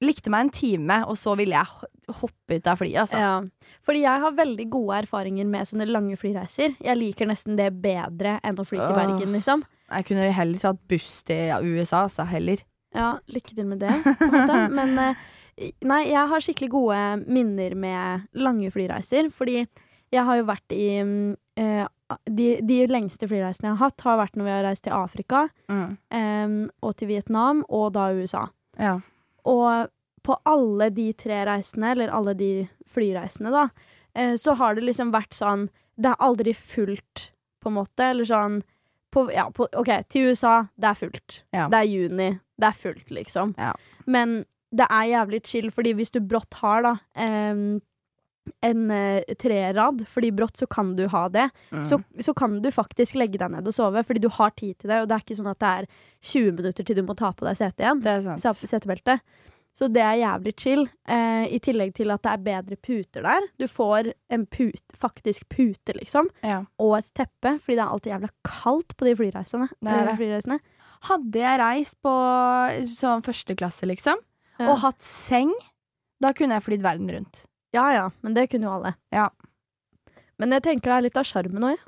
Likte 0.00 0.32
meg 0.32 0.46
en 0.46 0.52
time, 0.54 0.96
og 1.10 1.18
så 1.20 1.34
ville 1.36 1.58
jeg 1.58 2.14
hoppe 2.20 2.56
ut 2.56 2.68
av 2.70 2.78
flyet, 2.80 3.02
altså. 3.02 3.18
ja. 3.20 3.74
Fordi 3.86 4.00
jeg 4.06 4.22
har 4.22 4.38
veldig 4.38 4.66
gode 4.72 5.02
erfaringer 5.04 5.48
med 5.50 5.68
sånne 5.68 5.86
lange 5.90 6.16
flyreiser. 6.20 6.72
Jeg 6.80 6.96
liker 6.96 7.28
nesten 7.28 7.58
det 7.58 7.68
bedre 7.82 8.38
enn 8.46 8.58
å 8.58 8.64
fly 8.64 8.80
til 8.80 8.96
Bergen, 8.96 9.36
liksom. 9.36 9.66
Jeg 9.90 10.06
kunne 10.08 10.30
heller 10.32 10.62
tatt 10.62 10.80
buss 10.88 11.20
til 11.28 11.52
USA, 11.68 12.06
altså. 12.06 12.24
Heller. 12.30 12.64
Ja, 12.96 13.12
lykke 13.30 13.54
til 13.54 13.68
med 13.68 13.82
det. 13.84 13.92
på 14.06 14.26
en 14.26 14.34
måte. 14.34 14.64
Men 14.78 14.96
eh, 15.04 15.22
nei, 15.86 16.02
jeg 16.10 16.26
har 16.32 16.44
skikkelig 16.46 16.70
gode 16.72 17.04
minner 17.28 17.76
med 17.78 18.26
lange 18.40 18.72
flyreiser. 18.74 19.30
Fordi 19.34 19.60
jeg 20.10 20.26
har 20.26 20.40
jo 20.40 20.48
vært 20.48 20.74
i 20.74 20.88
mm, 21.06 21.36
eh, 21.60 21.84
de, 22.26 22.48
de 22.66 22.80
lengste 22.90 23.28
flyreisene 23.30 23.70
jeg 23.70 23.76
har 23.78 23.90
hatt, 23.90 24.06
har 24.06 24.18
vært 24.24 24.38
når 24.38 24.48
vi 24.48 24.54
har 24.56 24.64
reist 24.66 24.84
til 24.86 24.96
Afrika 24.96 25.44
em, 25.70 26.56
og 26.82 26.96
til 26.98 27.12
Vietnam, 27.12 27.62
og 27.68 27.92
da 27.94 28.08
USA. 28.16 28.48
Ja. 28.80 28.96
Og 29.48 29.90
på 30.26 30.36
alle 30.48 30.90
de 30.94 31.12
tre 31.16 31.44
reisene, 31.48 31.94
eller 31.94 32.12
alle 32.12 32.34
de 32.36 32.50
flyreisene, 32.90 33.52
da, 33.54 33.68
eh, 34.14 34.34
så 34.36 34.56
har 34.58 34.74
det 34.76 34.84
liksom 34.84 35.12
vært 35.14 35.36
sånn 35.36 35.68
Det 36.00 36.08
er 36.08 36.22
aldri 36.24 36.54
fullt, 36.56 37.30
på 37.60 37.68
en 37.68 37.74
måte. 37.76 38.00
Eller 38.00 38.24
sånn 38.24 38.62
på, 39.12 39.26
Ja, 39.34 39.50
på, 39.50 39.66
OK, 39.76 39.90
til 40.08 40.30
USA, 40.30 40.68
det 40.80 40.88
er 40.88 40.94
fullt. 40.94 41.42
Ja. 41.52 41.68
Det 41.68 41.76
er 41.76 41.88
juni, 41.90 42.30
det 42.56 42.68
er 42.68 42.72
fullt, 42.72 43.10
liksom. 43.10 43.54
Ja. 43.58 43.74
Men 44.06 44.44
det 44.72 44.86
er 44.88 45.10
jævlig 45.10 45.42
chill, 45.44 45.70
fordi 45.70 45.92
hvis 45.98 46.12
du 46.14 46.20
brått 46.20 46.54
har, 46.62 46.82
da 46.82 46.94
em, 47.16 47.82
en 48.62 48.90
eh, 48.90 49.22
trerad, 49.38 50.06
fordi 50.08 50.30
brått 50.36 50.56
så 50.56 50.66
kan 50.68 50.94
du 50.96 51.06
ha 51.08 51.28
det, 51.28 51.50
Mm. 51.72 51.84
så, 51.84 51.98
så 52.20 52.34
kan 52.34 52.60
du 52.62 52.70
faktisk 52.70 53.14
legge 53.14 53.38
deg 53.38 53.50
ned 53.50 53.66
og 53.66 53.74
sove, 53.74 54.02
fordi 54.04 54.20
du 54.20 54.28
har 54.28 54.50
tid 54.50 54.78
til 54.78 54.90
det, 54.90 55.02
og 55.02 55.08
det 55.08 55.14
er 55.16 55.24
ikke 55.24 55.36
sånn 55.38 55.50
at 55.50 55.58
det 55.62 55.68
er 55.68 55.86
20 56.22 56.52
minutter 56.58 56.84
til 56.84 56.96
du 56.96 57.02
må 57.06 57.16
ta 57.16 57.32
på 57.32 57.46
deg 57.46 57.56
setet 57.56 57.80
igjen 57.84 58.02
Det 58.02 58.10
er 58.18 58.38
sant. 58.38 58.58
Setebeltet. 58.70 59.20
Så 59.72 59.86
det 59.86 60.02
er 60.02 60.16
jævlig 60.18 60.52
chill. 60.58 60.80
Eh, 61.06 61.44
I 61.54 61.58
tillegg 61.62 61.92
til 61.94 62.10
at 62.10 62.22
det 62.26 62.32
er 62.32 62.42
bedre 62.42 62.76
puter 62.76 63.22
der. 63.22 63.40
Du 63.56 63.66
får 63.70 64.12
en 64.28 64.44
put, 64.50 64.82
faktisk 64.98 65.46
pute, 65.48 65.94
liksom, 65.94 66.26
Ja. 66.42 66.64
og 66.78 66.98
et 66.98 67.12
teppe, 67.14 67.54
fordi 67.62 67.76
det 67.78 67.84
er 67.84 67.92
alltid 67.94 68.12
jævla 68.12 68.30
kaldt 68.44 68.96
på 68.98 69.06
de 69.06 69.14
flyreisene. 69.14 69.68
Det 69.80 69.92
er 69.94 70.04
det. 70.04 70.12
eh, 70.12 70.16
flyreisene. 70.18 70.58
Hadde 71.06 71.32
jeg 71.40 71.60
reist 71.62 71.96
på 72.02 72.12
sånn 72.90 73.22
første 73.24 73.56
klasse, 73.56 73.86
liksom, 73.88 74.16
Ja. 74.58 74.68
og 74.72 74.78
hatt 74.82 75.00
seng, 75.02 75.52
da 76.20 76.32
kunne 76.34 76.58
jeg 76.58 76.64
flydd 76.66 76.82
verden 76.82 77.08
rundt. 77.08 77.46
Ja 77.76 77.86
ja, 77.94 78.06
men 78.24 78.34
det 78.36 78.48
kunne 78.50 78.66
jo 78.68 78.76
alle. 78.78 78.94
Ja. 79.14 79.28
Men 80.40 80.56
jeg 80.56 80.64
tenker 80.64 80.90
det 80.90 80.96
er 80.96 81.06
litt 81.08 81.20
av 81.20 81.28
sjarmen 81.28 81.66
òg, 81.70 81.76
jeg. 81.76 81.86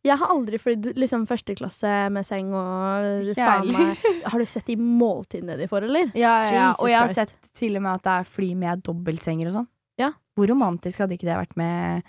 Jeg 0.00 0.16
har 0.16 0.30
aldri 0.32 0.56
flydd 0.60 0.86
liksom 0.96 1.26
første 1.28 1.52
klasse 1.58 1.88
med 2.12 2.24
seng 2.24 2.54
og 2.56 3.26
faen 3.36 3.68
meg 3.68 3.98
Har 4.32 4.40
du 4.40 4.46
sett 4.48 4.70
de 4.70 4.76
måltidene 4.80 5.58
de 5.60 5.66
får, 5.68 5.84
eller? 5.90 6.08
Ja, 6.16 6.38
ja, 6.46 6.54
ja. 6.54 6.68
Og 6.80 6.88
jeg 6.88 6.96
har 6.96 7.10
Christ. 7.12 7.34
sett 7.34 7.52
til 7.60 7.76
og 7.76 7.84
med 7.84 7.98
at 7.98 8.06
det 8.06 8.14
er 8.14 8.30
fly 8.36 8.48
med 8.56 8.82
dobbeltsenger 8.86 9.50
og 9.50 9.58
sånn. 9.58 9.68
Ja. 10.00 10.14
Hvor 10.38 10.48
romantisk 10.48 11.02
hadde 11.04 11.18
ikke 11.18 11.28
det 11.28 11.36
vært 11.36 11.56
med 11.60 12.08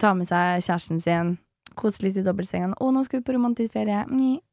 Ta 0.00 0.14
med 0.16 0.24
seg 0.24 0.62
kjæresten 0.64 1.00
sin, 1.04 1.34
kose 1.76 2.00
litt 2.00 2.16
i 2.16 2.22
dobbeltsenga. 2.24 2.70
Å, 2.80 2.86
nå 2.96 3.02
skal 3.04 3.20
vi 3.20 3.26
på 3.26 3.34
romantisk 3.36 3.74
ferie. 3.74 4.04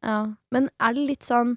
Ja. 0.04 0.18
Men 0.52 0.68
er 0.84 0.96
det 0.98 1.06
litt 1.08 1.24
sånn 1.28 1.54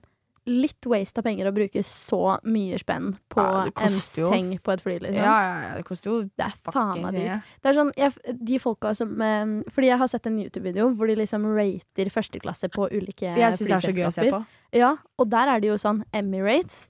litt 0.48 0.86
waste 0.90 1.20
av 1.20 1.26
penger 1.26 1.46
å 1.46 1.52
bruke 1.54 1.82
så 1.86 2.38
mye 2.42 2.78
spenn 2.80 3.12
på 3.30 3.42
Ja, 3.42 3.64
en 3.86 3.94
seng 3.94 4.52
på 4.58 4.74
et 4.74 4.82
fly, 4.82 4.96
liksom. 5.04 5.20
Ja, 5.22 5.36
ja, 5.46 5.56
ja, 5.62 5.72
det 5.78 5.84
koster 5.86 6.10
jo 6.10 6.16
Det 6.26 6.46
er 6.48 6.56
faen 6.66 7.02
meg 7.04 7.14
dyrt. 7.14 7.50
Det 7.62 7.70
er 7.70 7.78
sånn, 7.78 7.92
jeg, 7.98 8.36
de 8.50 8.58
folka 8.62 8.94
som 8.98 9.12
eh, 9.22 9.52
Fordi 9.70 9.92
jeg 9.92 10.00
har 10.02 10.10
sett 10.10 10.26
en 10.30 10.40
YouTube-video 10.42 10.88
hvor 10.98 11.10
de 11.10 11.18
liksom 11.20 11.46
rater 11.54 12.10
førsteklasse 12.10 12.72
på 12.74 12.88
ulike 12.90 13.30
Jeg 13.30 13.58
syns 13.58 13.68
det 13.68 13.76
er 13.76 13.84
så 13.86 13.94
gøy 13.94 14.08
å 14.08 14.14
se 14.14 14.30
på. 14.34 14.42
Ja, 14.82 14.96
og 15.20 15.30
der 15.30 15.52
er 15.52 15.62
det 15.62 15.70
jo 15.70 15.78
sånn 15.80 16.02
Emirates. 16.16 16.86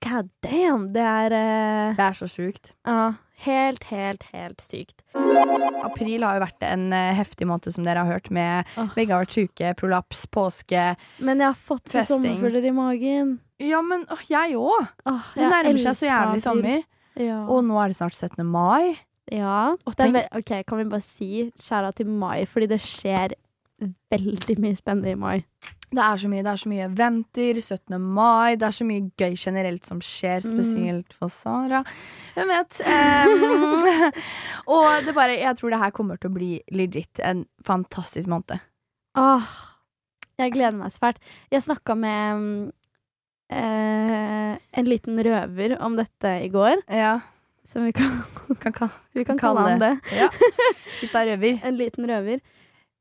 God 0.00 0.30
damn! 0.42 0.86
Det 0.94 1.02
er 1.04 1.34
uh, 1.34 1.96
Det 1.98 2.06
er 2.06 2.14
så 2.16 2.26
sjukt. 2.30 2.72
ja, 2.88 3.12
helt, 3.44 3.84
helt, 3.90 4.24
helt 4.32 4.62
sykt. 4.64 5.02
April 5.84 6.24
har 6.26 6.38
jo 6.38 6.44
vært 6.44 6.64
en 6.66 6.88
eh, 6.96 7.12
heftig 7.16 7.48
måned, 7.48 7.70
som 7.74 7.86
dere 7.86 8.04
har 8.04 8.18
hørt, 8.18 8.30
med 8.34 8.68
oh. 8.76 8.90
begge 8.96 9.14
har 9.14 9.24
vært 9.24 9.36
syke, 9.36 9.74
prolaps, 9.80 10.24
påske 10.32 10.94
Men 11.18 11.42
jeg 11.42 11.48
har 11.48 11.60
fått 11.70 11.92
så 11.92 12.04
sommerfugler 12.08 12.68
i 12.68 12.74
magen. 12.76 13.36
Ja, 13.60 13.82
men 13.84 14.06
åh, 14.12 14.24
jeg 14.30 14.56
òg! 14.56 14.88
Oh, 15.08 15.30
Det 15.36 15.50
nærmer 15.52 15.82
seg 15.84 15.98
så 15.98 16.10
jævlig 16.10 16.44
sommer. 16.44 16.82
Ja. 17.20 17.42
Og 17.50 17.64
nå 17.66 17.76
er 17.82 17.90
det 17.90 17.98
snart 17.98 18.16
17. 18.16 18.44
mai. 18.46 18.96
ja. 19.30 19.76
Er 19.98 20.20
ok, 20.38 20.52
kan 20.66 20.80
vi 20.80 20.88
bare 20.90 21.04
si 21.04 21.50
skjæra 21.60 21.92
til 21.96 22.08
mai, 22.08 22.46
fordi 22.48 22.70
det 22.70 22.80
skjer 22.84 23.36
veldig 24.12 24.56
mye 24.60 24.76
spennende 24.78 25.12
i 25.14 25.18
mai. 25.18 25.36
Det 25.90 25.98
er 25.98 26.16
så 26.22 26.28
mye. 26.30 26.42
Det 26.46 26.50
er 26.52 26.60
så 26.62 26.68
mye 26.70 26.84
eventer, 26.86 27.58
17. 27.60 27.96
mai. 28.00 28.54
Det 28.56 28.66
er 28.68 28.74
så 28.76 28.84
mye 28.86 29.08
gøy 29.18 29.34
generelt 29.36 29.86
som 29.88 29.98
skjer, 30.00 30.44
Mm. 30.46 30.52
spesielt 30.54 31.12
for 31.18 31.28
Sara. 31.28 31.80
Hvem 32.36 32.48
vet? 32.52 32.80
Um, 32.86 34.12
og 34.76 35.04
det 35.06 35.14
bare, 35.16 35.34
jeg 35.40 35.56
tror 35.58 35.70
det 35.74 35.80
her 35.82 35.90
kommer 35.90 36.16
til 36.20 36.30
å 36.30 36.34
bli 36.36 36.50
legit 36.70 37.18
en 37.26 37.42
fantastisk 37.66 38.28
måned. 38.30 38.60
Åh, 39.18 39.42
jeg 40.38 40.52
gleder 40.54 40.78
meg 40.78 40.92
så 40.94 41.02
fælt. 41.02 41.18
Jeg 41.50 41.62
snakka 41.66 41.96
med 41.98 42.70
eh, 43.50 44.54
en 44.78 44.86
liten 44.88 45.18
røver 45.26 45.74
om 45.82 45.96
dette 45.98 46.36
i 46.44 46.48
går, 46.52 46.84
Ja, 46.88 47.16
som 47.66 47.84
vi 47.84 47.92
kan, 47.92 48.22
kan, 48.62 48.72
kan. 48.78 48.90
vi 49.14 49.24
kan 49.26 49.38
Kalle 49.38 49.58
kalle 49.66 49.74
han 49.74 49.82
det. 49.82 49.92
Ja. 50.16 50.30
Litt 51.02 51.14
av 51.18 51.26
røver. 51.28 51.60
En 51.66 51.76
liten 51.78 52.06
røver. 52.08 52.40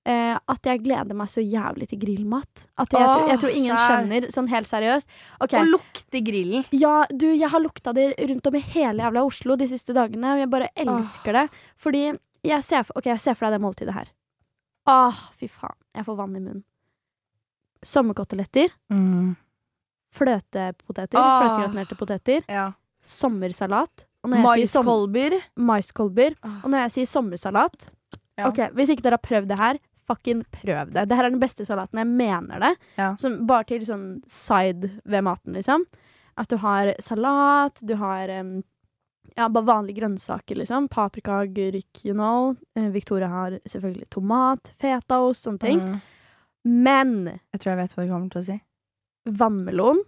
Eh, 0.08 0.36
at 0.38 0.66
jeg 0.66 0.80
gleder 0.86 1.18
meg 1.18 1.28
så 1.30 1.42
jævlig 1.44 1.90
til 1.92 2.00
grillmat. 2.02 2.64
At 2.80 2.94
jeg, 2.96 3.04
Åh, 3.04 3.12
tror, 3.14 3.26
jeg 3.30 3.42
tror 3.42 3.58
ingen 3.58 3.82
skjønner, 3.84 4.30
sånn 4.34 4.48
helt 4.50 4.70
seriøst. 4.70 5.10
Okay. 5.44 5.60
Og 5.60 5.74
lukte 5.76 6.22
grillen. 6.26 6.64
Ja, 6.72 7.04
du, 7.12 7.28
jeg 7.34 7.52
har 7.52 7.62
lukta 7.62 7.94
det 7.94 8.14
rundt 8.32 8.48
om 8.48 8.58
i 8.58 8.64
hele 8.72 9.04
jævla 9.04 9.26
Oslo 9.28 9.58
de 9.60 9.68
siste 9.70 9.94
dagene, 9.98 10.34
og 10.34 10.42
jeg 10.44 10.52
bare 10.56 10.72
elsker 10.80 11.36
det. 11.42 11.46
Fordi 11.78 12.06
jeg 12.48 12.66
ser, 12.66 12.88
for, 12.88 12.96
okay, 12.98 13.12
jeg 13.18 13.26
ser 13.28 13.38
for 13.38 13.50
deg 13.50 13.60
det 13.60 13.66
måltidet 13.68 13.98
her. 13.98 14.10
Åh, 14.90 15.22
fy 15.38 15.52
faen. 15.52 15.78
Jeg 16.00 16.08
får 16.08 16.18
vann 16.18 16.36
i 16.36 16.42
munnen. 16.42 16.64
Sommerkoteletter. 17.86 18.72
Mm. 18.92 19.36
Fløtepoteter. 20.16 21.20
Åh. 21.20 21.36
Fløtegratinerte 21.44 22.00
poteter. 22.00 22.48
Ja. 22.50 22.72
Sommersalat. 23.06 24.08
Jeg 24.26 24.44
Maiskolber. 24.44 25.38
Maiskolber. 25.56 26.36
Og 26.64 26.68
når 26.72 26.88
jeg 26.88 26.96
sier 26.98 27.10
sommersalat 27.14 27.90
Ja. 28.40 28.48
Ok, 28.48 28.60
Hvis 28.72 28.90
ikke 28.94 29.04
dere 29.04 29.18
har 29.20 29.24
prøvd 29.24 29.50
det 29.52 29.58
her, 29.60 29.78
fucking 30.10 30.42
prøv 30.58 30.90
det. 30.96 31.06
Det 31.10 31.18
her 31.18 31.28
er 31.30 31.34
den 31.36 31.42
beste 31.42 31.66
salaten. 31.68 32.02
Jeg 32.02 32.10
mener 32.10 32.60
det. 32.66 32.74
Ja. 33.00 33.12
Som 33.22 33.40
bare 33.50 33.68
til 33.70 33.86
sånn 33.88 34.08
side 34.30 34.90
ved 35.06 35.24
maten, 35.30 35.54
liksom. 35.58 35.86
At 36.40 36.50
du 36.52 36.58
har 36.62 36.92
salat, 37.04 37.80
du 37.86 37.96
har 38.00 38.32
um, 38.42 38.52
ja, 39.38 39.48
bare 39.52 39.68
vanlige 39.68 40.00
grønnsaker, 40.02 40.58
liksom. 40.62 40.88
Paprika, 40.92 41.42
agurk, 41.46 42.04
you 42.06 42.14
know. 42.16 42.56
Eh, 42.80 42.90
Victoria 42.94 43.28
har 43.32 43.58
selvfølgelig 43.70 44.10
tomat, 44.16 44.72
fetaost, 44.82 45.46
sånne 45.46 45.62
ting. 45.64 45.82
Mm. 45.84 46.00
Men 46.70 47.14
Jeg 47.54 47.60
tror 47.62 47.72
jeg 47.74 47.80
vet 47.84 47.94
hva 47.98 48.06
du 48.06 48.12
kommer 48.12 48.34
til 48.34 48.42
å 48.42 48.48
si. 48.50 48.58
vannmelon 49.40 50.00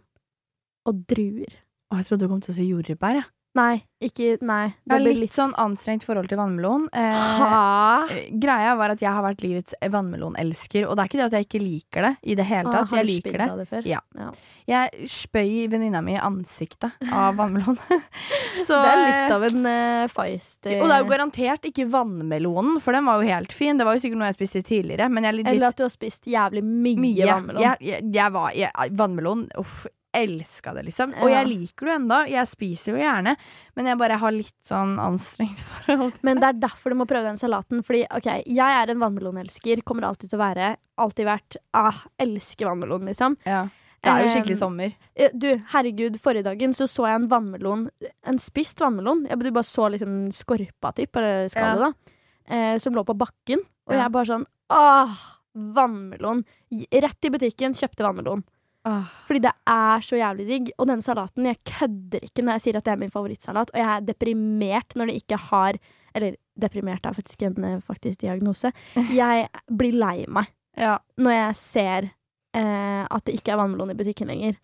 og 0.90 1.04
druer. 1.12 1.54
Å, 1.92 2.00
jeg 2.00 2.08
trodde 2.08 2.26
du 2.26 2.32
kom 2.32 2.42
til 2.42 2.54
å 2.54 2.58
si 2.58 2.66
jordbær. 2.72 3.20
Jeg. 3.22 3.28
Nei, 3.58 3.82
ikke 4.00 4.38
Nei. 4.48 4.72
Jeg 4.88 4.94
har 4.94 5.02
litt, 5.04 5.18
litt, 5.20 5.34
sånn 5.36 5.52
anstrengt 5.60 6.06
forhold 6.08 6.30
til 6.32 6.40
vannmelon. 6.40 6.86
Eh, 6.96 7.42
eh, 7.44 8.22
greia 8.40 8.78
var 8.80 8.94
at 8.94 9.04
jeg 9.04 9.12
har 9.12 9.26
vært 9.26 9.44
livets 9.44 9.76
vannmelonelsker, 9.92 10.88
og 10.88 10.96
det 10.96 11.04
er 11.04 11.12
ikke 11.12 11.20
det 11.20 11.26
at 11.26 11.36
jeg 11.36 11.48
ikke 11.50 11.62
liker 11.64 12.08
det 12.08 12.14
i 12.24 12.38
det 12.40 12.46
hele 12.48 12.72
tatt. 12.72 12.88
Ah, 12.88 12.96
Jeg 13.02 13.10
liker 13.10 13.38
det. 13.44 13.50
det 13.60 13.68
før? 13.74 13.92
Ja. 13.92 14.00
Ja. 14.16 14.32
Jeg 14.72 15.10
spøy 15.12 15.68
venninna 15.68 16.00
mi 16.06 16.16
i 16.16 16.22
ansiktet 16.22 16.96
av 17.12 17.36
vannmelon. 17.36 17.76
Så, 18.68 18.78
Det 18.80 18.92
er 18.94 19.04
litt 19.04 19.36
av 19.36 19.44
en 19.50 19.64
uh, 19.68 20.10
feist 20.12 20.68
Og 20.70 20.86
det 20.86 20.96
er 20.96 21.02
jo 21.02 21.10
garantert 21.10 21.66
ikke 21.68 21.90
vannmelonen, 21.92 22.78
for 22.84 22.96
den 22.96 23.08
var 23.10 23.20
jo 23.20 23.34
helt 23.36 23.56
fin. 23.56 23.80
Det 23.80 23.88
var 23.88 23.98
jo 23.98 24.06
sikkert 24.06 24.22
noe 24.22 24.32
jeg 24.32 24.40
spiste 24.40 24.64
tidligere, 24.64 25.12
Eller 25.12 25.72
at 25.74 25.80
du 25.80 25.84
har 25.84 25.92
spist 25.92 26.30
jævlig 26.30 26.64
mye, 26.64 27.00
mye. 27.04 27.26
vannmelon. 27.28 27.66
Jeg, 27.68 27.82
jeg, 27.90 28.14
jeg 28.16 28.38
var 28.38 28.92
Vannmelon, 29.02 29.50
uff, 29.60 29.84
elska 30.14 30.74
det, 30.76 30.84
liksom. 30.90 31.14
Og 31.22 31.30
Ja. 31.30 31.42
jeg 31.42 31.48
liker 31.48 31.86
det 31.86 31.92
jo 31.94 32.00
ennå. 32.00 32.18
Jeg 32.30 32.48
spiser 32.48 32.92
jo 32.92 32.98
gjerne, 33.00 33.36
men 33.76 33.86
jeg 33.86 33.98
bare 33.98 34.18
har 34.20 34.32
litt 34.32 34.56
sånn 34.68 34.98
anstrengt 35.00 35.58
forhold 35.86 36.14
til 36.14 36.20
Men 36.28 36.40
det 36.40 36.50
er 36.50 36.60
derfor 36.68 36.90
du 36.92 36.96
må 37.00 37.06
prøve 37.08 37.24
den 37.30 37.38
salaten. 37.40 37.84
Fordi 37.84 38.06
ok, 38.12 38.28
jeg 38.46 38.60
er 38.84 38.90
en 38.92 39.00
vannmelonelsker. 39.00 39.84
Kommer 39.84 40.04
alltid 40.10 40.30
til 40.30 40.40
å 40.40 40.44
være. 40.44 40.76
Alltid 40.98 41.26
vært. 41.26 41.58
Ah, 41.74 42.04
elsker 42.20 42.66
vannmelon, 42.68 43.06
liksom. 43.08 43.38
ja. 43.46 43.68
Det 44.02 44.10
er 44.10 44.24
jo 44.26 44.30
skikkelig 44.34 44.56
sommer. 44.58 44.94
Du, 45.38 45.46
herregud, 45.76 46.16
forrige 46.20 46.44
dagen 46.48 46.72
så 46.74 46.88
så 46.90 47.06
jeg 47.06 47.20
en 47.20 47.28
vannmelon. 47.30 47.84
En 48.26 48.40
spist 48.42 48.80
vannmelon. 48.82 49.28
Jeg, 49.30 49.38
du 49.38 49.52
bare 49.54 49.64
så 49.70 49.92
liksom 49.94 50.32
skorpa, 50.34 50.90
typ, 50.98 51.16
eller 51.22 51.46
skallet, 51.54 51.94
da. 51.94 52.16
Eh, 52.50 52.78
som 52.82 52.96
lå 52.98 53.04
på 53.06 53.14
bakken. 53.16 53.62
Og 53.86 53.94
Ja. 53.94 54.02
jeg 54.08 54.12
bare 54.12 54.26
sånn 54.26 54.46
Åh, 54.74 55.14
vannmelon. 55.54 56.44
Rett 56.92 57.26
i 57.26 57.30
butikken, 57.30 57.74
kjøpte 57.78 58.02
vannmelon. 58.08 58.42
Åh. 58.90 59.10
Fordi 59.28 59.40
det 59.44 59.52
er 59.70 60.02
så 60.02 60.18
jævlig 60.18 60.46
digg. 60.48 60.70
Og 60.82 60.88
den 60.90 61.02
salaten, 61.06 61.46
jeg 61.46 61.60
kødder 61.70 62.24
ikke 62.26 62.42
når 62.46 62.58
jeg 62.58 62.62
sier 62.66 62.78
at 62.80 62.86
det 62.88 62.94
er 62.96 63.02
min 63.04 63.12
favorittsalat. 63.14 63.70
Og 63.74 63.78
jeg 63.80 63.90
er 63.98 64.08
deprimert 64.08 64.96
når 64.98 65.12
det 65.12 65.20
ikke 65.22 65.38
har 65.52 65.78
Eller 66.16 66.34
deprimert 66.60 67.06
er 67.08 67.14
faktisk 67.16 67.42
en 67.48 67.64
eh, 67.64 67.78
faktisk 67.80 68.20
diagnose. 68.20 68.72
Jeg 69.16 69.48
blir 69.72 69.94
lei 69.96 70.26
meg 70.28 70.50
Ja. 70.78 70.98
når 71.18 71.32
jeg 71.32 71.56
ser 71.56 72.08
eh, 72.54 73.06
at 73.10 73.24
det 73.26 73.38
ikke 73.38 73.54
er 73.54 73.60
vannmelon 73.62 73.92
i 73.94 73.96
butikken 73.96 74.28
lenger. 74.28 74.58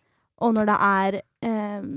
Og 0.43 0.53
når 0.57 0.65
det 0.67 0.75
er 0.75 1.17
eh, 1.47 1.87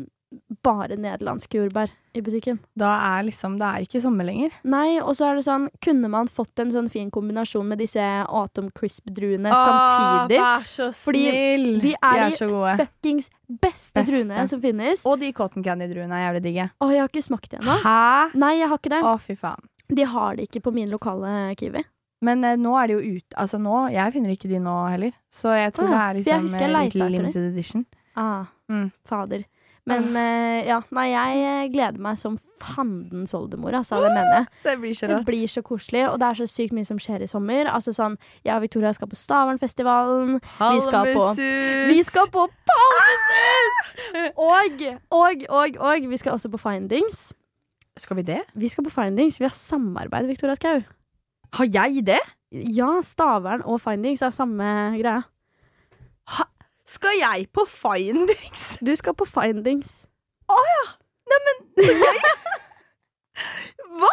bare 0.63 0.97
nederlandske 1.01 1.59
jordbær 1.59 1.91
i 2.15 2.21
butikken. 2.23 2.59
Da 2.79 2.91
er 3.19 3.25
liksom 3.27 3.57
Det 3.59 3.67
er 3.67 3.85
ikke 3.87 4.01
sommer 4.03 4.27
lenger. 4.27 4.51
Nei, 4.67 4.99
og 5.01 5.13
så 5.19 5.29
er 5.31 5.39
det 5.39 5.45
sånn 5.47 5.69
Kunne 5.83 6.09
man 6.11 6.27
fått 6.31 6.59
en 6.63 6.71
sånn 6.75 6.89
fin 6.91 7.11
kombinasjon 7.15 7.67
med 7.67 7.79
disse 7.83 8.03
Autumn 8.29 8.71
Crisp-druene 8.75 9.51
samtidig? 9.55 10.39
vær 10.43 10.67
så 10.71 10.89
snill! 10.95 11.05
Fordi 11.05 11.81
de 11.85 11.95
er 11.95 12.25
de 12.25 12.37
så 12.39 12.49
gode. 12.51 12.77
Fuckings 12.83 13.31
beste, 13.49 14.01
Beste. 14.01 14.05
druene 14.11 14.47
som 14.51 14.61
finnes. 14.63 15.05
Og 15.07 15.19
de 15.23 15.33
cotton 15.33 15.63
candy-druene 15.67 16.15
er 16.19 16.27
jævlig 16.29 16.43
digge. 16.49 16.69
Å, 16.79 16.91
jeg 16.95 17.03
har 17.05 17.09
ikke 17.13 17.23
smakt 17.27 17.51
det 17.51 17.61
ennå. 17.63 17.79
Hæ? 17.83 18.35
Nei, 18.39 18.53
jeg 18.61 18.69
har 18.71 18.79
ikke 18.83 18.95
det. 18.95 19.03
Å, 19.07 19.15
fy 19.23 19.35
faen. 19.39 19.67
De 19.91 20.05
har 20.07 20.37
det 20.39 20.47
ikke 20.51 20.63
på 20.69 20.73
min 20.75 20.91
lokale 20.91 21.55
Kiwi. 21.59 21.83
Men 22.23 22.45
eh, 22.45 22.59
nå 22.61 22.75
er 22.77 22.91
de 22.91 22.99
jo 22.99 23.15
ute 23.17 23.33
Altså 23.41 23.57
nå, 23.57 23.89
Jeg 23.95 24.13
finner 24.13 24.35
ikke 24.35 24.49
de 24.51 24.59
nå 24.61 24.75
heller. 24.93 25.15
Så 25.33 25.55
jeg 25.57 25.73
tror 25.73 25.89
ah, 25.89 25.95
det 25.95 26.01
er 26.03 26.19
liksom 26.19 26.51
jeg 26.53 26.61
jeg 26.61 26.69
eh, 26.69 26.85
litt 26.85 26.95
limited 27.17 27.47
edition. 27.53 27.87
Ah, 28.15 28.45
Mm. 28.71 28.91
fader. 29.09 29.43
Men 29.91 30.07
uh, 30.17 30.61
ja, 30.67 30.79
nei, 30.97 31.07
jeg 31.11 31.41
eh, 31.51 31.69
gleder 31.73 31.99
meg 32.03 32.19
som 32.21 32.39
fandens 32.61 33.33
oldemor, 33.35 33.73
altså. 33.79 33.99
Det 34.05 34.11
mener 34.15 34.35
jeg. 34.37 34.47
Det 34.65 34.75
blir 34.83 34.95
så 34.99 35.09
Det 35.11 35.19
blir 35.27 35.49
så 35.49 35.63
koselig, 35.65 36.03
og 36.11 36.19
det 36.21 36.29
er 36.29 36.39
så 36.41 36.47
sykt 36.51 36.75
mye 36.77 36.87
som 36.89 36.99
skjer 37.01 37.25
i 37.25 37.29
sommer. 37.31 37.67
Altså 37.73 37.95
sånn, 37.97 38.17
Jeg 38.45 38.55
og 38.57 38.63
Victoria 38.67 38.93
skal 38.97 39.09
på 39.09 39.17
Stavernfestivalen. 39.21 40.39
Vi 40.41 40.81
skal 40.87 41.13
på- 41.17 41.35
Vi 41.91 42.03
skal 42.07 42.27
på 42.35 42.47
Palmesus! 42.73 43.77
Og, 44.41 44.81
og, 45.13 45.43
og, 45.51 45.77
og 45.79 46.07
vi 46.11 46.17
skal 46.17 46.33
også 46.33 46.49
på 46.51 46.59
Findings. 46.59 47.33
Skal 48.01 48.17
vi 48.17 48.23
det? 48.23 48.41
Vi 48.55 48.69
skal 48.69 48.85
på 48.87 48.91
Findings. 48.91 49.39
Vi 49.41 49.45
har 49.45 49.53
samarbeid, 49.55 50.27
Victoria 50.27 50.55
Skau. 50.57 50.81
Har 51.53 51.67
jeg 51.67 52.05
det? 52.07 52.21
Ja, 52.53 53.01
Stavern 53.03 53.63
og 53.65 53.81
Findings 53.85 54.23
er 54.23 54.31
samme 54.35 54.65
greia. 54.99 55.23
Skal 56.91 57.21
jeg 57.21 57.47
på 57.55 57.63
Findings? 57.71 58.65
Du 58.83 58.91
skal 58.99 59.15
på 59.15 59.27
Findings. 59.29 60.07
Hva? 63.91 64.11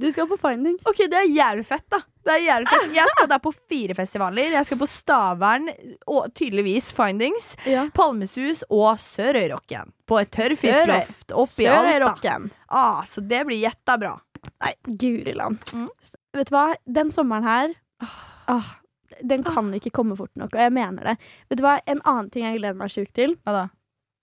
Du 0.00 0.06
skal 0.12 0.26
på 0.30 0.36
Findings. 0.40 0.86
Ok, 0.88 1.04
det 1.10 1.18
er 1.18 1.28
jævlig 1.30 1.64
fett, 1.66 1.84
da. 1.92 2.00
Det 2.26 2.34
er 2.34 2.42
jævlig 2.44 2.68
fett. 2.70 2.86
Jeg 2.94 3.12
skal 3.14 3.28
da 3.30 3.38
på 3.42 3.52
fire 3.70 3.94
festivaler. 3.96 4.54
Jeg 4.56 4.68
skal 4.68 4.78
på 4.80 4.88
Stavern, 4.90 5.70
og 6.10 6.28
tydeligvis 6.36 6.90
Findings, 6.96 7.52
Ja. 7.68 7.86
Palmesus 7.94 8.62
og 8.68 8.98
Sørøyrocken. 9.02 9.92
På 10.10 10.18
et 10.20 10.30
tørrfiskloft 10.34 11.32
oppi 11.32 11.66
alt, 11.66 11.76
da. 11.76 11.80
Sørøyrocken. 11.86 12.50
Ah, 12.68 13.02
så 13.08 13.22
det 13.24 13.44
blir 13.48 13.62
gjetta 13.64 13.98
bra. 14.00 14.16
Nei, 14.62 14.74
guriland. 14.86 15.58
Mm. 15.76 15.88
Vet 16.36 16.50
du 16.50 16.54
hva? 16.56 16.66
Den 16.86 17.10
sommeren 17.14 17.44
her 17.44 17.74
ah, 18.48 18.70
Den 19.22 19.42
kan 19.44 19.72
ikke 19.74 19.90
komme 19.90 20.16
fort 20.18 20.32
nok, 20.38 20.54
og 20.54 20.60
jeg 20.62 20.72
mener 20.72 21.10
det. 21.12 21.16
Vet 21.50 21.58
du 21.60 21.64
hva? 21.66 21.78
En 21.86 22.00
annen 22.04 22.30
ting 22.30 22.44
jeg 22.46 22.58
gleder 22.60 22.78
meg 22.78 22.92
sjukt 22.94 23.12
til 23.16 23.34
Hva 23.44 23.52
da? 23.56 23.64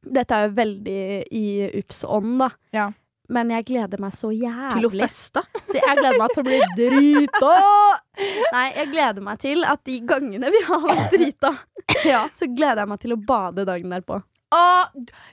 Dette 0.07 0.35
er 0.37 0.47
jo 0.47 0.53
veldig 0.55 1.01
i 1.35 1.45
Ups 1.81 2.03
ånd, 2.07 2.37
da. 2.39 2.47
Ja. 2.75 2.85
men 3.29 3.49
jeg 3.51 3.65
gleder 3.67 3.99
meg 3.99 4.13
så 4.15 4.29
jævlig. 4.31 4.77
Til 4.77 4.85
å 4.87 4.91
feste? 5.01 5.41
Så 5.67 5.75
jeg 5.75 5.97
gleder 5.99 6.19
meg 6.21 6.31
til 6.31 6.43
å 6.43 6.47
bli 6.47 6.59
drita! 6.77 7.55
Nei, 8.53 8.67
jeg 8.77 8.91
gleder 8.93 9.25
meg 9.25 9.41
til 9.43 9.65
at 9.67 9.81
de 9.89 9.97
gangene 10.07 10.51
vi 10.53 10.61
har 10.69 10.85
vært 10.85 11.11
drita, 11.11 11.51
så 12.37 12.47
gleder 12.47 12.85
jeg 12.85 12.91
meg 12.93 13.01
til 13.03 13.15
å 13.17 13.19
bade 13.27 13.65
dagen 13.67 13.91
derpå. 13.97 14.21
Ah, 14.51 14.87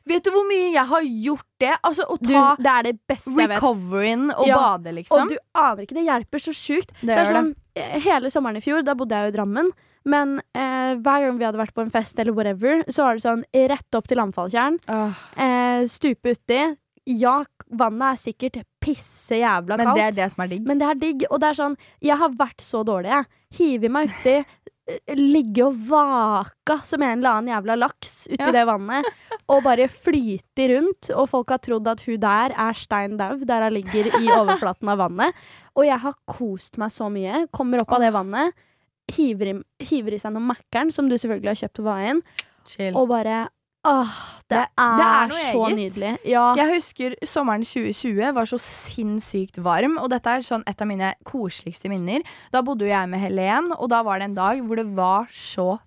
vet 0.06 0.24
du 0.24 0.30
hvor 0.34 0.42
mye 0.48 0.72
jeg 0.74 0.86
har 0.90 1.02
gjort 1.02 1.46
det? 1.62 1.72
Altså 1.86 2.02
Å 2.10 2.16
Du, 2.18 2.32
det 2.34 2.66
er 2.72 2.82
det 2.82 2.94
beste 3.06 3.30
jeg 3.30 3.48
vet. 3.48 3.56
recoveryen 3.60 4.30
og 4.34 4.46
Ja, 4.48 4.56
bade, 4.58 4.88
Og 4.90 4.94
liksom. 4.98 5.28
du 5.30 5.36
aner 5.54 5.82
ikke, 5.86 5.94
det 5.94 6.04
hjelper 6.08 6.38
så 6.42 6.52
sjukt. 6.52 6.90
det 7.00 7.06
Det 7.12 7.18
er 7.18 7.26
sånn, 7.30 7.54
eh, 7.76 8.00
Hele 8.00 8.30
sommeren 8.30 8.56
i 8.58 8.60
fjor, 8.64 8.82
da 8.84 8.94
bodde 8.94 9.10
jeg 9.14 9.30
jo 9.30 9.34
i 9.34 9.36
Drammen. 9.38 9.70
Men 10.04 10.40
eh, 10.54 10.96
hver 11.00 11.22
gang 11.24 11.38
vi 11.38 11.44
hadde 11.46 11.56
vært 11.62 11.72
på 11.74 11.80
en 11.86 11.90
fest 11.90 12.18
eller 12.18 12.32
whatever, 12.36 12.82
så 12.90 13.04
var 13.06 13.14
det 13.14 13.22
sånn 13.24 13.44
rett 13.54 13.94
opp 13.94 14.06
til 14.10 14.18
anfallstjern. 14.18 14.78
Åh, 14.88 15.22
Eh, 15.38 15.84
stupe 15.86 16.34
uti. 16.34 16.76
Ja, 17.06 17.44
vannet 17.70 18.14
er 18.14 18.32
sikkert 18.32 18.62
pisse 18.80 19.36
jævla 19.36 19.76
kaldt. 19.76 19.84
men 19.84 19.94
det 19.94 20.04
er 20.04 20.22
det 20.24 20.32
som 20.32 20.42
er 20.44 20.48
digg. 20.48 20.66
Men 20.66 20.78
det 20.78 20.86
er 20.88 20.94
digg. 20.94 21.24
Og 21.30 21.38
det 21.40 21.50
er 21.50 21.54
sånn, 21.62 21.76
jeg 22.00 22.16
har 22.16 22.30
vært 22.30 22.60
så 22.64 22.82
dårlig, 22.84 23.10
jeg. 23.12 23.26
Hiver 23.58 23.90
meg 23.90 24.08
uti. 24.10 24.44
Eh, 24.88 25.14
Ligge 25.16 25.64
og 25.66 25.78
vaka 25.88 26.78
som 26.84 27.02
en 27.02 27.18
eller 27.18 27.38
annen 27.38 27.52
jævla 27.54 27.76
laks 27.78 28.14
uti 28.30 28.40
Ja. 28.40 28.50
det 28.52 28.66
vannet. 28.68 29.04
Og 29.48 29.62
bare 29.64 29.88
flyte 29.88 30.68
rundt. 30.74 31.10
Og 31.14 31.28
folk 31.28 31.50
har 31.50 31.58
trodd 31.64 31.88
at 31.88 32.00
hun 32.06 32.20
der 32.20 32.54
er 32.56 32.72
stein 32.78 33.16
dau, 33.20 33.36
der 33.44 33.66
hun 33.68 33.72
ligger 33.78 34.06
i 34.20 34.28
overflaten 34.40 34.88
av 34.88 34.98
vannet. 34.98 35.34
Og 35.76 35.84
jeg 35.88 35.98
har 35.98 36.14
kost 36.26 36.78
meg 36.78 36.90
så 36.94 37.10
mye. 37.12 37.46
Kommer 37.52 37.82
opp 37.82 37.92
av 37.92 38.00
det 38.04 38.12
vannet, 38.14 38.54
hiver 39.12 39.50
i, 39.52 39.54
hiver 39.84 40.14
i 40.14 40.18
seg 40.22 40.32
noe 40.32 40.46
Mækkern, 40.48 40.90
som 40.94 41.08
du 41.10 41.16
selvfølgelig 41.18 41.50
har 41.50 41.60
kjøpt 41.66 41.80
på 41.80 41.84
veien, 41.88 42.22
Chill. 42.66 42.94
og 42.96 43.08
bare 43.10 43.48
Åh, 43.84 44.14
det, 44.48 44.58
Det- 44.58 44.68
er, 44.78 44.96
det 44.96 45.06
er 45.06 45.52
så 45.52 45.64
eget. 45.66 45.76
nydelig. 45.78 46.18
Ja. 46.24 46.54
Jeg 46.56 46.74
husker 46.74 47.14
sommeren 47.24 47.62
2020 47.64 48.32
var 48.34 48.44
så 48.44 48.58
sinnssykt 48.60 49.58
varm, 49.62 49.98
og 49.98 50.10
dette 50.10 50.26
er 50.30 50.40
sånn 50.44 50.62
et 50.66 50.80
av 50.80 50.86
mine 50.88 51.14
koseligste 51.24 51.88
minner. 51.88 52.22
Da 52.52 52.62
bodde 52.62 52.84
jo 52.86 52.92
jeg 52.92 53.08
med 53.08 53.20
Helen, 53.20 53.72
og 53.78 53.88
da 53.90 54.02
var 54.02 54.18
det 54.18 54.30
en 54.30 54.34
dag 54.34 54.60
hvor 54.64 54.76
det 54.76 54.86
var 54.96 55.26
så 55.32 55.78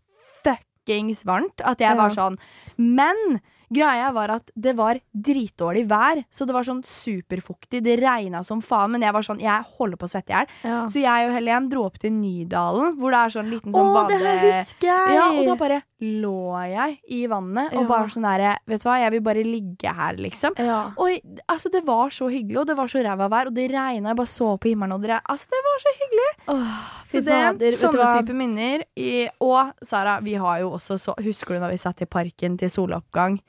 fuckings 0.43 1.23
varmt 1.27 1.61
at 1.65 1.79
jeg 1.83 1.97
var 1.97 2.09
sånn 2.15 2.37
Men 2.77 3.39
greia 3.73 4.11
var 4.15 4.29
at 4.37 4.51
det 4.55 4.75
var 4.77 4.99
dritdårlig 5.13 5.85
vær, 5.89 6.23
så 6.31 6.45
det 6.47 6.53
var 6.55 6.63
sånn 6.67 6.83
superfuktig. 6.85 7.81
Det 7.83 7.97
regna 7.99 8.43
som 8.47 8.61
faen, 8.61 8.91
men 8.95 9.01
jeg 9.05 9.13
var 9.13 9.25
sånn 9.25 9.39
Jeg 9.43 9.65
holder 9.77 9.97
på 9.99 10.07
å 10.07 10.11
svette 10.11 10.31
i 10.31 10.35
hjel. 10.37 10.47
ja. 10.63 10.79
Så 10.87 11.01
jeg 11.01 11.27
og 11.29 11.33
Helen 11.35 11.69
dro 11.69 11.83
opp 11.87 11.99
til 11.99 12.11
Nydalen, 12.15 12.95
hvor 12.99 13.11
det 13.11 13.19
er 13.25 13.33
sånn 13.35 13.49
liten 13.51 13.73
sånn 13.75 13.91
Å, 13.95 14.07
det 14.07 14.19
her 14.21 14.39
husker 14.45 14.87
jeg! 14.87 15.15
Ja, 15.17 15.25
og 15.33 15.45
da 15.45 15.55
bare 15.59 15.81
lå 15.99 16.53
jeg 16.69 16.99
i 17.09 17.23
vannet 17.27 17.73
og 17.73 17.81
Ja. 17.81 17.87
bare 17.89 18.07
sånn 18.13 18.21
derre 18.27 18.51
Vet 18.67 18.83
du 18.83 18.87
hva, 18.89 18.99
jeg 19.01 19.11
vil 19.15 19.21
bare 19.25 19.43
ligge 19.43 19.93
her, 19.93 20.13
liksom. 20.21 20.53
ja. 20.57 20.91
Og 20.97 21.09
altså, 21.49 21.71
det 21.73 21.83
var 21.85 22.09
så 22.13 22.29
hyggelig, 22.29 22.59
og 22.61 22.67
det 22.67 22.77
var 22.77 22.87
så 22.87 23.01
ræva 23.03 23.27
vær, 23.29 23.47
og 23.47 23.53
det 23.55 23.69
regna, 23.71 24.09
jeg 24.13 24.15
bare 24.17 24.27
så 24.27 24.57
på 24.59 24.69
himmelen, 24.69 24.93
og 24.93 25.01
dere 25.01 25.21
Altså, 25.27 25.47
det 25.49 25.61
var 25.65 25.79
så 25.83 25.93
hyggelig! 25.99 26.31
Åh, 26.47 27.03
Så 27.09 27.21
det, 27.23 27.25
fader, 27.25 27.57
vet 27.57 27.71
du 27.71 27.77
sånne 27.77 28.07
type 28.21 28.33
minner. 28.37 28.83
I, 28.97 29.29
og 29.41 29.73
Sara, 29.83 30.19
vi 30.21 30.35
har 30.35 30.59
jo 30.61 30.71
også 30.77 30.97
så 30.99 31.13
Husker 31.23 31.55
du 31.55 31.59
når 31.65 31.71
vi 31.71 31.77
satt 31.81 32.01
i 32.01 32.05
parken 32.05 32.57
til 32.57 32.69
soloppgang? 32.69 33.39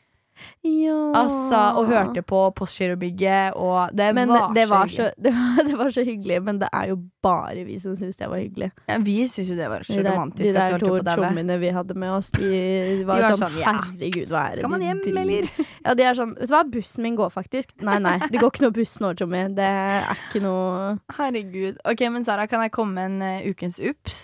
Ja. 0.66 0.96
Altså, 1.22 1.60
og 1.78 1.86
hørte 1.88 2.22
på 2.26 2.42
Postgirobygget, 2.58 3.54
og 3.56 3.94
det 3.96 4.10
Men 4.14 4.28
var, 4.28 4.52
det, 4.54 4.66
var 4.68 4.86
så 4.86 4.96
så, 4.98 5.10
det, 5.24 5.32
var, 5.32 5.64
det 5.66 5.78
var 5.78 5.90
så 5.94 6.04
hyggelig, 6.04 6.42
men 6.44 6.60
det 6.60 6.68
er 6.72 6.88
jo 6.92 6.98
bare 7.22 7.64
vi 7.64 7.78
som 7.80 7.96
syns 7.96 8.16
det 8.16 8.28
var 8.28 8.36
hyggelig. 8.38 8.48
hyggelig. 8.48 8.70
Ja, 8.88 8.98
vi 8.98 9.28
syns 9.28 9.48
jo 9.50 9.56
det 9.56 9.68
var 9.70 9.82
så 9.82 9.92
De 9.92 10.02
der, 10.02 10.12
romantisk. 10.12 10.48
de 10.48 10.54
der 10.54 10.78
to 10.78 10.98
tjommene 11.02 11.58
vi 11.60 11.68
hadde 11.68 11.94
med 11.94 12.12
oss, 12.12 12.30
de 12.30 12.48
var, 13.08 13.16
De 13.16 13.22
var 13.22 13.24
sånn, 13.30 13.42
sånn, 13.44 13.58
ja. 13.60 13.74
Herregud, 13.78 14.28
hva 14.28 14.44
er 14.46 14.50
det 14.56 14.62
Skal 14.62 14.70
man 14.74 14.86
hjem, 14.86 15.02
eller? 15.22 15.50
Ja, 15.86 15.94
de 15.94 16.08
er 16.08 16.18
sånn 16.18 16.34
Vet 16.38 16.50
du 16.50 16.54
hva, 16.54 16.64
bussen 16.68 17.06
min 17.06 17.16
går 17.18 17.30
faktisk. 17.34 17.74
Nei, 17.82 17.98
nei, 18.02 18.16
det 18.28 18.40
går 18.40 18.52
ikke 18.52 18.66
noe 18.66 18.76
buss 18.76 18.96
nå, 19.02 19.12
Tjommi. 19.18 19.44
Det 19.56 19.68
er 19.68 20.10
ikke 20.28 20.42
noe 20.44 20.96
Herregud. 21.18 21.80
Ok, 21.88 22.04
men 22.12 22.26
Sara, 22.26 22.46
kan 22.50 22.64
jeg 22.66 22.74
komme 22.74 22.98
med 22.98 23.22
en 23.24 23.44
uh, 23.44 23.48
ukens 23.50 23.80
ups? 23.80 24.22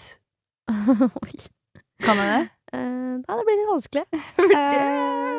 Oi. 0.71 1.39
Kan 2.05 2.21
jeg 2.21 2.29
det? 2.33 2.43
Uh, 2.75 3.23
Nei, 3.23 3.39
det 3.39 3.47
blir 3.47 3.61
litt 3.63 3.73
vanskelig. 3.73 5.33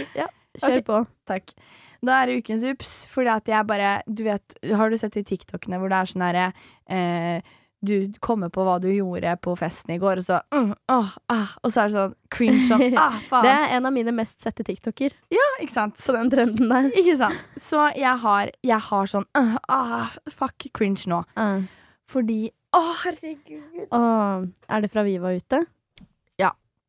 Ja, 0.22 0.28
kjør 0.58 0.78
okay. 0.78 0.84
på. 0.88 1.00
Takk. 1.30 1.54
Da 2.02 2.18
er 2.18 2.28
det 2.28 2.42
ukens 2.42 2.64
ups, 2.66 2.92
fordi 3.12 3.30
at 3.30 3.48
jeg 3.48 3.66
bare 3.66 3.96
Du 4.10 4.24
vet, 4.26 4.54
har 4.74 4.90
du 4.90 4.98
sett 4.98 5.14
de 5.14 5.22
TikTokene 5.26 5.78
hvor 5.78 5.92
det 5.92 5.98
er 5.98 6.08
sånn 6.10 6.24
herre 6.26 6.46
eh, 6.90 7.52
Du 7.82 8.10
kommer 8.22 8.50
på 8.50 8.64
hva 8.66 8.78
du 8.82 8.88
gjorde 8.90 9.36
på 9.42 9.54
festen 9.58 9.94
i 9.94 10.00
går, 10.02 10.22
og 10.22 10.26
så 10.26 10.40
mm, 10.50 10.72
åh, 10.94 11.12
ah, 11.30 11.52
Og 11.62 11.70
så 11.70 11.84
er 11.84 11.92
det 11.92 11.98
sånn 11.98 12.16
cringe 12.34 12.64
sånn 12.66 12.98
ah, 13.04 13.20
faen. 13.30 13.46
Det 13.46 13.52
er 13.54 13.76
en 13.76 13.86
av 13.86 13.94
mine 13.94 14.14
mest 14.16 14.42
sette 14.42 14.66
TikToker 14.66 15.14
Ikke 15.62 15.74
sant? 15.74 16.00
på 16.02 16.16
den 16.16 16.32
trenden 16.32 16.74
der. 16.74 16.90
Ikke 17.00 17.14
sant? 17.20 17.46
Så 17.70 17.86
jeg 17.98 18.16
har, 18.24 18.50
jeg 18.66 18.82
har 18.88 19.14
sånn 19.14 19.28
uh, 19.38 19.54
ah, 19.70 20.10
Fuck 20.34 20.72
cringe 20.74 21.06
nå. 21.10 21.22
Uh. 21.38 21.62
Fordi 22.10 22.48
Å, 22.72 22.80
herregud. 23.04 23.86
Åh, 23.94 24.48
er 24.72 24.82
det 24.82 24.90
fra 24.90 25.04
vi 25.06 25.18
var 25.22 25.38
ute? 25.38 25.62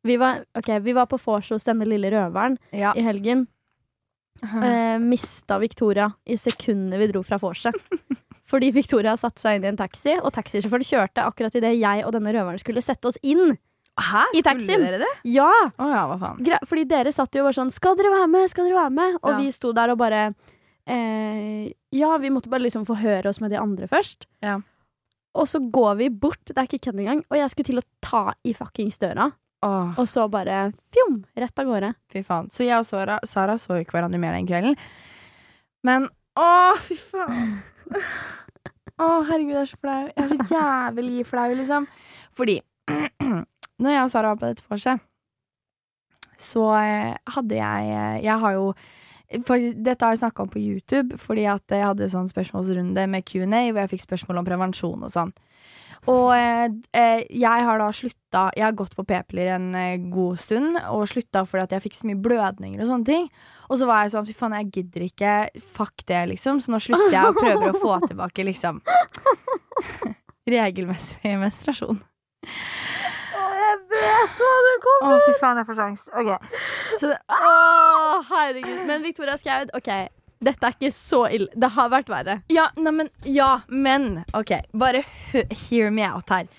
Vi 0.04 0.16
var, 0.20 0.44
okay, 0.54 0.78
vi 0.84 0.92
var 0.92 1.06
på 1.08 1.18
vors 1.24 1.48
hos 1.54 1.64
denne 1.64 1.86
lille 1.88 2.10
røveren 2.12 2.58
Ja. 2.72 2.92
i 2.96 3.02
helgen. 3.06 3.46
Eh, 4.42 4.98
mista 4.98 5.58
Victoria 5.62 6.10
i 6.26 6.36
sekundet 6.36 6.98
vi 7.00 7.06
dro 7.12 7.22
fra 7.22 7.38
vorset. 7.38 7.74
Fordi 8.50 8.68
Victoria 8.74 9.14
satte 9.16 9.40
seg 9.40 9.56
inn 9.56 9.64
i 9.64 9.70
en 9.72 9.78
taxi, 9.78 10.18
og 10.20 10.34
taxisjåføren 10.36 10.84
kjørte 10.84 11.22
akkurat 11.24 11.54
idet 11.56 11.78
jeg 11.80 12.04
og 12.04 12.12
denne 12.12 12.34
røveren 12.34 12.60
skulle 12.60 12.82
sette 12.84 13.08
oss 13.08 13.16
inn. 13.24 13.56
Hæ? 13.94 14.24
I 14.34 14.42
Skulle 14.42 14.66
dere 14.82 14.98
det? 14.98 15.10
Ja! 15.30 15.48
Oh, 15.78 15.88
ja, 15.88 16.02
hva 16.10 16.18
faen. 16.18 16.42
Fordi 16.66 16.84
dere 16.90 17.12
satt 17.14 17.32
jo 17.38 17.44
bare 17.46 17.54
sånn 17.54 17.70
'Skal 17.70 17.96
dere 17.96 18.10
være 18.10 18.28
med?' 18.28 18.50
skal 18.50 18.66
dere 18.66 18.74
være 18.82 18.90
med? 18.90 19.18
Og 19.22 19.30
Ja. 19.30 19.38
vi 19.38 19.50
sto 19.52 19.72
der 19.72 19.90
og 19.90 19.98
bare 19.98 20.34
eh, 20.86 21.72
Ja, 21.92 22.18
vi 22.18 22.28
måtte 22.28 22.50
bare 22.50 22.60
liksom 22.66 22.84
forhøre 22.84 23.26
oss 23.26 23.40
med 23.40 23.50
de 23.50 23.56
andre 23.56 23.86
først. 23.86 24.26
Ja. 24.42 24.58
Og 25.34 25.46
så 25.46 25.58
går 25.70 25.96
vi 25.96 26.08
bort, 26.10 26.44
det 26.44 26.58
er 26.58 26.66
ikke 26.66 26.90
kødd 26.90 27.00
engang, 27.00 27.24
og 27.30 27.36
jeg 27.38 27.50
skulle 27.50 27.66
til 27.66 27.78
å 27.78 27.82
ta 28.02 28.34
i 28.44 28.52
fuckings 28.52 28.98
døra. 28.98 29.32
Åh, 29.64 29.94
Og 29.98 30.08
så 30.10 30.26
bare 30.28 30.66
fjom, 30.92 31.22
rett 31.40 31.58
av 31.62 31.68
gårde. 31.70 31.92
fy 32.12 32.22
faen. 32.26 32.50
Så 32.52 32.66
jeg 32.66 32.76
og 32.78 32.84
Sara, 32.88 33.18
Sara 33.24 33.56
så 33.60 33.78
ikke 33.80 33.96
hverandre 33.96 34.20
mer 34.20 34.36
den 34.36 34.46
kvelden. 34.48 34.76
Men 35.84 36.08
å, 36.36 36.48
fy 36.84 36.96
faen. 37.00 37.62
Å, 38.94 39.06
herregud, 39.26 39.56
jeg 39.56 39.62
er 39.64 39.70
så 39.72 39.78
flau. 39.82 40.02
Jeg 40.06 40.24
er 40.24 40.28
så 40.30 40.54
jævlig 40.54 41.24
flau, 41.26 41.48
liksom. 41.58 41.86
Fordi 42.38 42.60
når 43.82 43.90
jeg 43.96 44.04
og 44.04 44.12
Sara 44.12 44.30
var 44.34 44.38
på 44.38 44.50
dette 44.52 44.66
vorset, 44.70 45.02
så 46.38 46.62
eh, 46.78 47.14
hadde 47.34 47.56
jeg 47.58 47.90
eh, 47.94 48.16
Jeg 48.26 48.38
har 48.42 48.54
jo 48.56 48.68
faktisk, 49.46 49.80
Dette 49.84 50.04
har 50.04 50.14
jeg 50.14 50.22
snakka 50.24 50.44
om 50.44 50.52
på 50.52 50.62
YouTube, 50.62 51.18
fordi 51.20 51.46
at 51.50 51.64
jeg 51.72 51.86
hadde 51.86 52.10
sånn 52.12 52.30
spørsmålsrunde 52.30 53.06
med 53.10 53.26
Q&A 53.28 53.66
hvor 53.70 53.82
jeg 53.84 53.94
fikk 53.96 54.06
spørsmål 54.06 54.42
om 54.42 54.48
prevensjon 54.48 55.06
og 55.06 55.12
sånn. 55.14 55.34
Og 56.10 56.34
eh, 56.36 56.66
eh, 56.92 57.22
jeg 57.32 57.64
har 57.64 57.78
da 57.80 57.86
slutta 57.96 58.42
Jeg 58.56 58.64
har 58.66 58.74
gått 58.76 58.92
på 58.96 59.06
p-piller 59.08 59.54
en 59.54 59.70
eh, 59.78 60.02
god 60.12 60.40
stund, 60.42 60.76
og 60.92 61.06
slutta 61.08 61.46
fordi 61.48 61.64
at 61.64 61.76
jeg 61.76 61.84
fikk 61.86 61.96
så 61.96 62.08
mye 62.10 62.20
blødninger 62.26 62.82
og 62.82 62.90
sånne 62.90 63.08
ting. 63.08 63.28
Og 63.70 63.80
så 63.80 63.88
var 63.88 64.04
jeg 64.04 64.12
sånn 64.12 64.28
fy 64.28 64.36
faen, 64.36 64.56
jeg 64.60 64.72
gidder 64.74 65.06
ikke. 65.06 65.34
Fuck 65.78 66.04
det, 66.10 66.20
liksom. 66.34 66.60
Så 66.60 66.74
nå 66.74 66.80
slutter 66.82 67.14
jeg 67.14 67.30
og 67.30 67.40
prøver 67.40 67.70
å 67.70 67.80
få 67.80 67.96
tilbake 68.10 68.44
liksom 68.50 68.82
regelmessig 70.54 71.38
menstruasjon. 71.40 72.02
Vet 73.94 74.40
hva 74.40 74.52
det 74.66 74.74
kommer! 74.84 75.14
Å, 75.14 75.22
fy 75.28 75.36
faen, 75.40 75.60
jeg 75.60 75.68
får 75.70 75.78
sjans. 75.80 76.04
Ok. 76.20 76.30
Så 77.00 77.12
Å, 77.14 77.54
herregud. 78.30 78.84
Men 78.88 79.04
Victoria 79.06 79.36
Skaud, 79.40 79.72
OK. 79.76 79.90
Dette 80.44 80.68
er 80.68 80.74
ikke 80.76 80.90
så 80.92 81.22
ille. 81.32 81.48
Det 81.56 81.70
har 81.76 81.92
vært 81.92 82.10
verre. 82.12 82.38
Ja, 82.52 82.66
neimen 82.76 83.08
Ja, 83.24 83.62
men 83.68 84.24
OK, 84.36 84.52
bare 84.76 85.04
hear 85.68 85.92
me 85.94 86.04
out 86.04 86.28
her. 86.34 86.50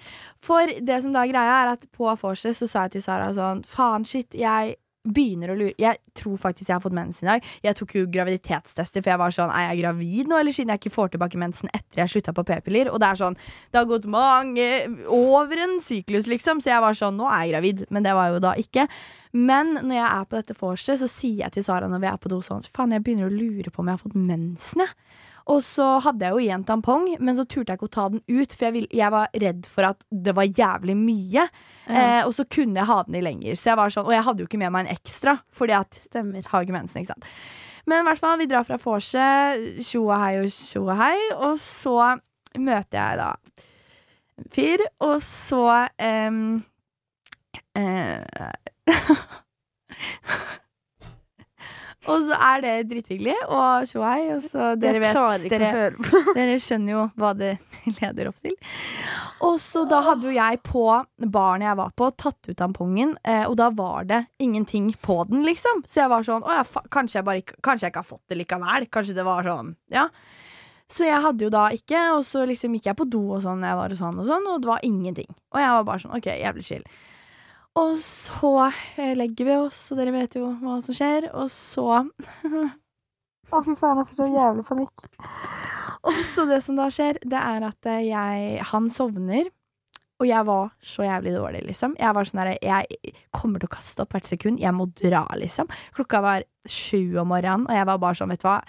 For 0.45 0.69
det 0.87 1.01
som 1.03 1.13
da 1.13 1.23
er 1.25 1.33
greia, 1.33 1.59
er 1.63 1.73
at 1.75 1.85
på 1.93 2.09
vorset 2.21 2.57
så 2.57 2.67
sa 2.69 2.85
jeg 2.85 2.97
til 2.97 3.05
Sara 3.05 3.31
sånn 3.33 3.63
Faen, 3.69 4.05
shit, 4.05 4.29
jeg 4.37 4.75
begynner 5.05 5.51
å 5.53 5.57
lure 5.59 5.75
Jeg 5.81 5.99
tror 6.17 6.37
faktisk 6.41 6.69
jeg 6.69 6.75
har 6.75 6.83
fått 6.83 6.95
mensen 6.97 7.27
i 7.27 7.31
dag. 7.33 7.49
Jeg 7.65 7.77
tok 7.79 7.95
jo 7.97 8.05
graviditetstester, 8.11 9.03
for 9.03 9.13
jeg 9.13 9.21
var 9.21 9.35
sånn 9.35 9.53
Er 9.53 9.69
jeg 9.69 9.83
gravid 9.83 10.31
nå, 10.31 10.39
eller 10.39 10.55
siden 10.55 10.73
jeg 10.73 10.83
ikke 10.83 10.95
får 10.95 11.13
tilbake 11.15 11.41
mensen 11.41 11.71
etter 11.73 12.01
jeg 12.03 12.13
slutta 12.15 12.35
på 12.35 12.45
p-piller? 12.47 12.91
Og 12.93 13.01
det 13.01 13.11
er 13.11 13.21
sånn 13.21 13.37
Det 13.71 13.81
har 13.81 13.89
gått 13.89 14.07
mange 14.09 14.67
over 15.13 15.61
en 15.65 15.77
syklus, 15.83 16.29
liksom, 16.31 16.63
så 16.63 16.73
jeg 16.73 16.85
var 16.85 16.97
sånn 16.97 17.19
Nå 17.19 17.29
er 17.29 17.45
jeg 17.45 17.55
gravid. 17.55 17.85
Men 17.93 18.07
det 18.07 18.15
var 18.17 18.29
jeg 18.29 18.37
jo 18.37 18.45
da 18.47 18.55
ikke. 18.61 18.87
Men 19.35 19.75
når 19.81 19.97
jeg 19.97 20.07
er 20.07 20.27
på 20.29 20.39
dette 20.39 20.57
vorset, 20.59 21.01
så 21.01 21.11
sier 21.11 21.43
jeg 21.43 21.57
til 21.57 21.65
Sara 21.67 21.89
når 21.91 22.03
vi 22.03 22.11
er 22.11 22.19
på 22.21 22.31
do 22.31 22.39
sånn 22.45 22.65
Faen, 22.75 22.93
jeg 22.95 23.03
begynner 23.05 23.29
å 23.29 23.35
lure 23.35 23.71
på 23.71 23.83
om 23.83 23.91
jeg 23.91 23.97
har 23.97 24.03
fått 24.05 24.17
mensen, 24.19 24.85
jeg. 24.85 25.14
Og 25.51 25.59
så 25.61 25.85
hadde 26.01 26.25
jeg 26.25 26.33
jo 26.33 26.41
i 26.41 26.49
en 26.55 26.63
tampong, 26.65 27.03
men 27.21 27.37
så 27.37 27.45
turte 27.45 27.69
jeg 27.69 27.77
ikke 27.77 27.89
å 27.91 27.93
ta 27.93 28.05
den 28.09 28.23
ut, 28.25 28.55
for 28.55 28.65
jeg, 28.65 28.73
vil, 28.73 28.87
jeg 28.89 29.13
var 29.13 29.35
redd 29.43 29.67
for 29.69 29.89
at 29.91 30.01
det 30.09 30.33
var 30.37 30.49
jævlig 30.49 30.95
mye. 30.97 31.45
Eh, 31.85 32.21
og 32.25 32.33
så 32.33 32.47
kunne 32.49 32.81
jeg 32.81 32.89
ha 32.89 32.97
den 33.05 33.19
i 33.19 33.21
lenger. 33.21 33.59
Så 33.59 33.69
jeg 33.69 33.77
var 33.77 33.93
sånn, 33.93 34.07
og 34.09 34.15
jeg 34.15 34.25
hadde 34.25 34.41
jo 34.41 34.49
ikke 34.49 34.61
med 34.63 34.73
meg 34.73 34.87
en 34.87 34.97
ekstra, 34.97 35.37
fordi 35.53 35.77
at 35.77 36.01
Stemmer. 36.01 36.49
har 36.49 36.65
ikke 36.65 36.77
mensen, 36.77 37.03
ikke 37.03 37.13
sant. 37.13 37.29
Men 37.85 38.01
i 38.01 38.07
hvert 38.09 38.23
fall, 38.23 38.39
vi 38.41 38.49
drar 38.49 38.65
fra 38.65 38.79
vorset, 38.81 39.83
tjoa 39.85 40.17
hei 40.23 40.33
og 40.41 40.49
tjoa 40.49 40.97
hei, 40.97 41.17
og 41.35 41.59
så 41.61 42.15
møter 42.57 42.97
jeg 42.97 43.19
da 43.21 43.29
en 44.41 44.49
fyr, 44.55 44.81
og 45.05 45.19
så 45.23 45.65
um, 46.01 46.63
eh, 47.77 48.49
Og 52.11 52.25
så 52.27 52.37
er 52.37 52.61
det 52.63 52.73
drithyggelig, 52.91 53.35
og 53.49 53.87
tjohei. 53.89 54.19
Og 54.35 54.43
så 54.45 54.73
dere 54.79 55.01
vet 55.01 55.49
dere, 55.49 55.81
dere 56.35 56.57
skjønner 56.61 56.93
jo 56.93 57.03
hva 57.19 57.31
det 57.37 57.55
leder 57.99 58.29
opp 58.29 58.39
til. 58.43 58.55
Og 59.45 59.57
så 59.61 59.83
da 59.89 60.01
hadde 60.05 60.29
jo 60.29 60.35
jeg 60.35 60.61
på 60.65 60.85
baren 61.33 61.65
jeg 61.65 61.79
var 61.79 61.91
på, 61.97 62.09
tatt 62.17 62.49
ut 62.49 62.57
tampongen, 62.59 63.15
eh, 63.25 63.43
og 63.49 63.57
da 63.59 63.71
var 63.75 64.07
det 64.09 64.23
ingenting 64.41 64.91
på 65.01 65.19
den, 65.29 65.43
liksom. 65.47 65.83
Så 65.89 66.03
jeg 66.03 66.11
var 66.13 66.25
sånn 66.25 66.45
Å 66.45 66.59
ja, 66.61 66.65
kanskje, 66.93 67.19
jeg 67.19 67.27
bare, 67.27 67.59
kanskje 67.65 67.87
jeg 67.87 67.95
ikke 67.95 68.03
har 68.05 68.13
fått 68.13 68.31
det 68.31 68.39
likevel. 68.39 68.89
Kanskje 68.93 69.17
det 69.17 69.27
var 69.27 69.47
sånn, 69.47 69.75
ja. 69.93 70.09
Så 70.91 71.07
jeg 71.07 71.17
hadde 71.23 71.47
jo 71.47 71.49
da 71.49 71.65
ikke, 71.73 71.97
og 72.13 72.21
så 72.27 72.43
liksom 72.45 72.75
gikk 72.77 72.91
jeg 72.91 72.97
på 72.99 73.07
do 73.09 73.23
og 73.33 73.41
sånn, 73.41 73.63
jeg 73.65 73.77
var 73.79 73.93
og 73.93 73.97
sånn 73.97 74.21
og 74.21 74.27
sånn, 74.29 74.45
og 74.51 74.61
det 74.61 74.69
var 74.69 74.85
ingenting. 74.85 75.31
Og 75.55 75.61
jeg 75.63 75.73
var 75.73 75.87
bare 75.87 76.03
sånn, 76.03 76.13
ok, 76.19 76.29
jævlig 76.29 76.65
chill. 76.67 76.85
Og 77.75 77.97
så 77.99 78.51
eh, 78.95 79.11
legger 79.17 79.49
vi 79.49 79.55
oss, 79.59 79.81
og 79.91 79.99
dere 79.99 80.13
vet 80.15 80.37
jo 80.39 80.47
hva 80.61 80.77
som 80.83 80.95
skjer, 80.95 81.27
og 81.35 81.49
så 81.51 81.87
Å, 83.53 83.59
fy 83.61 83.75
faen, 83.77 83.99
jeg 83.99 84.07
får 84.09 84.17
så 84.17 84.27
jævlig 84.31 84.63
panikk. 84.65 85.03
Og 86.05 86.21
så 86.27 86.45
det 86.49 86.61
som 86.65 86.79
da 86.79 86.87
skjer, 86.93 87.19
det 87.21 87.37
er 87.37 87.65
at 87.67 87.89
eh, 87.91 88.07
jeg 88.07 88.63
Han 88.71 88.89
sovner. 88.93 89.51
Og 90.15 90.29
jeg 90.29 90.47
var 90.47 90.69
så 90.79 91.03
jævlig 91.03 91.33
dårlig, 91.35 91.61
liksom. 91.67 91.97
Jeg 91.99 92.15
var 92.15 92.27
sånn 92.27 92.39
der, 92.39 92.53
jeg 92.63 93.15
kommer 93.35 93.59
til 93.59 93.67
å 93.67 93.73
kaste 93.75 94.05
opp 94.05 94.15
hvert 94.15 94.29
sekund. 94.29 94.61
Jeg 94.63 94.71
må 94.71 94.87
dra, 94.95 95.25
liksom. 95.35 95.67
Klokka 95.97 96.21
var 96.23 96.45
sju 96.71 97.19
om 97.19 97.33
morgenen, 97.33 97.67
og 97.67 97.75
jeg 97.75 97.89
var 97.91 97.99
bare 97.99 98.17
sånn, 98.21 98.31
vet 98.31 98.45
du 98.45 98.47
hva. 98.47 98.61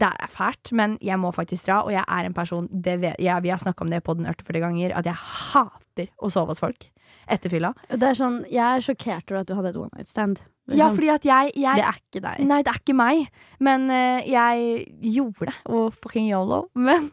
Det 0.00 0.06
er 0.06 0.30
fælt, 0.30 0.70
men 0.78 0.94
jeg 1.02 1.18
må 1.18 1.34
faktisk 1.34 1.66
dra, 1.66 1.80
og 1.82 1.90
jeg 1.92 2.06
er 2.06 2.28
en 2.28 2.36
person 2.36 2.70
det 2.70 3.00
vet, 3.02 3.18
jeg, 3.18 3.42
Vi 3.42 3.50
har 3.50 3.58
snakka 3.60 3.82
om 3.84 3.90
det 3.90 4.04
på 4.06 4.14
den 4.14 4.30
40 4.30 4.62
ganger, 4.62 4.94
at 4.94 5.10
jeg 5.10 5.18
hater 5.18 6.12
å 6.22 6.30
sove 6.30 6.54
hos 6.54 6.62
folk 6.62 6.86
etter 7.30 7.50
fylla. 7.52 7.72
Det 7.88 8.02
er 8.02 8.14
sånn, 8.18 8.40
jeg 8.50 8.64
er 8.64 8.80
sjokkert 8.84 9.30
over 9.30 9.40
at 9.40 9.46
du 9.50 9.54
hadde 9.58 9.68
et 9.74 9.76
one 9.76 9.90
night 9.96 10.08
stand. 10.08 10.40
Ja, 10.70 10.86
Liksom. 10.86 10.94
fordi 11.00 11.08
at 11.10 11.24
jeg, 11.26 11.52
jeg 11.58 11.74
det 11.80 11.82
er 11.82 11.96
ikke 11.98 12.20
deg. 12.22 12.42
Nei, 12.46 12.58
det 12.62 12.70
er 12.70 12.76
ikke 12.78 12.94
meg, 12.94 13.24
men 13.58 13.88
uh, 13.90 14.20
jeg 14.22 14.84
gjorde 15.02 15.48
det. 15.48 15.54
Og 15.66 15.96
fucking 15.98 16.28
yolo. 16.30 16.60
Men 16.78 17.08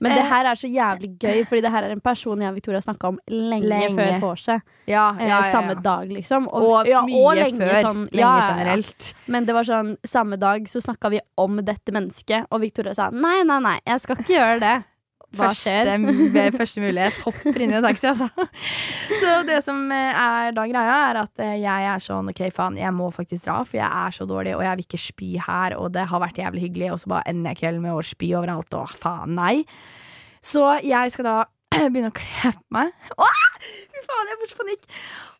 Men 0.00 0.12
det 0.14 0.22
Eh. 0.24 0.28
her 0.30 0.46
er 0.50 0.54
så 0.58 0.66
jævlig 0.70 1.10
gøy, 1.18 1.44
Fordi 1.46 1.60
det 1.62 1.70
her 1.70 1.82
er 1.84 1.90
en 1.92 2.00
person 2.00 2.38
jeg 2.42 2.48
og 2.48 2.54
Victoria 2.54 2.80
snakka 2.80 3.08
om 3.08 3.18
lenge, 3.28 3.66
Lenge. 3.68 3.94
før 3.94 4.20
vorset. 4.20 4.62
ja, 4.86 5.10
Eh, 5.18 5.42
samme 5.52 5.74
dag, 5.82 6.08
liksom. 6.08 6.48
Og, 6.50 6.86
ja, 6.86 7.02
mye 7.06 7.22
og 7.22 7.36
lenge 7.36 7.58
før. 7.58 7.82
sånn 7.82 8.02
lenge 8.10 8.18
ja, 8.18 8.34
ja, 8.38 8.48
ja. 8.48 8.54
generelt. 8.56 9.14
Men 9.28 9.44
det 9.46 9.54
var 9.54 9.62
sånn, 9.64 9.96
samme 10.04 10.36
dag 10.38 10.66
så 10.68 10.80
snakka 10.82 11.10
vi 11.10 11.20
om 11.36 11.56
dette 11.62 11.92
mennesket, 11.92 12.46
og 12.50 12.60
Victoria 12.60 12.94
sa 12.94 13.10
nei, 13.10 13.42
nei, 13.44 13.58
nei, 13.60 13.78
jeg 13.86 14.00
skal 14.00 14.16
ikke 14.16 14.34
gjøre 14.38 14.60
det. 14.60 14.84
Hva 15.36 15.50
Første, 15.50 15.96
ved 16.32 16.54
første 16.60 16.80
mulighet 16.80 17.18
hopper 17.20 17.60
inn 17.60 17.74
i 17.74 17.76
en 17.76 17.84
taxi, 17.84 18.06
altså. 18.08 18.28
Så 19.20 19.34
det 19.48 19.58
som 19.66 19.82
eh, 19.92 20.20
er 20.22 20.54
da 20.56 20.64
greia, 20.70 20.94
er 21.10 21.20
at 21.20 21.42
eh, 21.44 21.58
jeg 21.60 21.88
er 21.90 22.00
sånn 22.00 22.30
OK, 22.32 22.40
faen, 22.56 22.78
jeg 22.80 22.94
må 22.96 23.10
faktisk 23.12 23.44
dra, 23.44 23.58
for 23.68 23.76
jeg 23.76 23.88
er 23.88 24.16
så 24.16 24.24
dårlig, 24.30 24.54
og 24.56 24.64
jeg 24.64 24.78
vil 24.80 24.88
ikke 24.88 25.02
spy 25.02 25.30
her, 25.44 25.76
og 25.76 25.92
det 25.98 26.06
har 26.08 26.24
vært 26.24 26.40
jævlig 26.40 26.64
hyggelig, 26.64 26.90
og 26.94 27.02
så 27.02 27.12
bare 27.12 27.28
ender 27.28 27.52
jeg 27.52 27.60
kvelden 27.60 27.84
med 27.84 27.98
å 27.98 28.06
spy 28.08 28.32
overalt, 28.40 28.78
og 28.80 28.96
faen, 28.96 29.36
nei. 29.36 29.54
Så 30.44 30.64
jeg 30.86 31.12
skal 31.12 31.28
da 31.28 31.36
begynne 31.92 32.12
å 32.12 32.16
kle 32.16 32.54
på 32.56 32.78
meg. 32.78 32.92
Åh, 33.20 33.40
fy 33.68 34.04
faen, 34.08 34.32
jeg 34.32 34.40
får 34.40 34.54
så 34.54 34.62
panikk. 34.62 34.92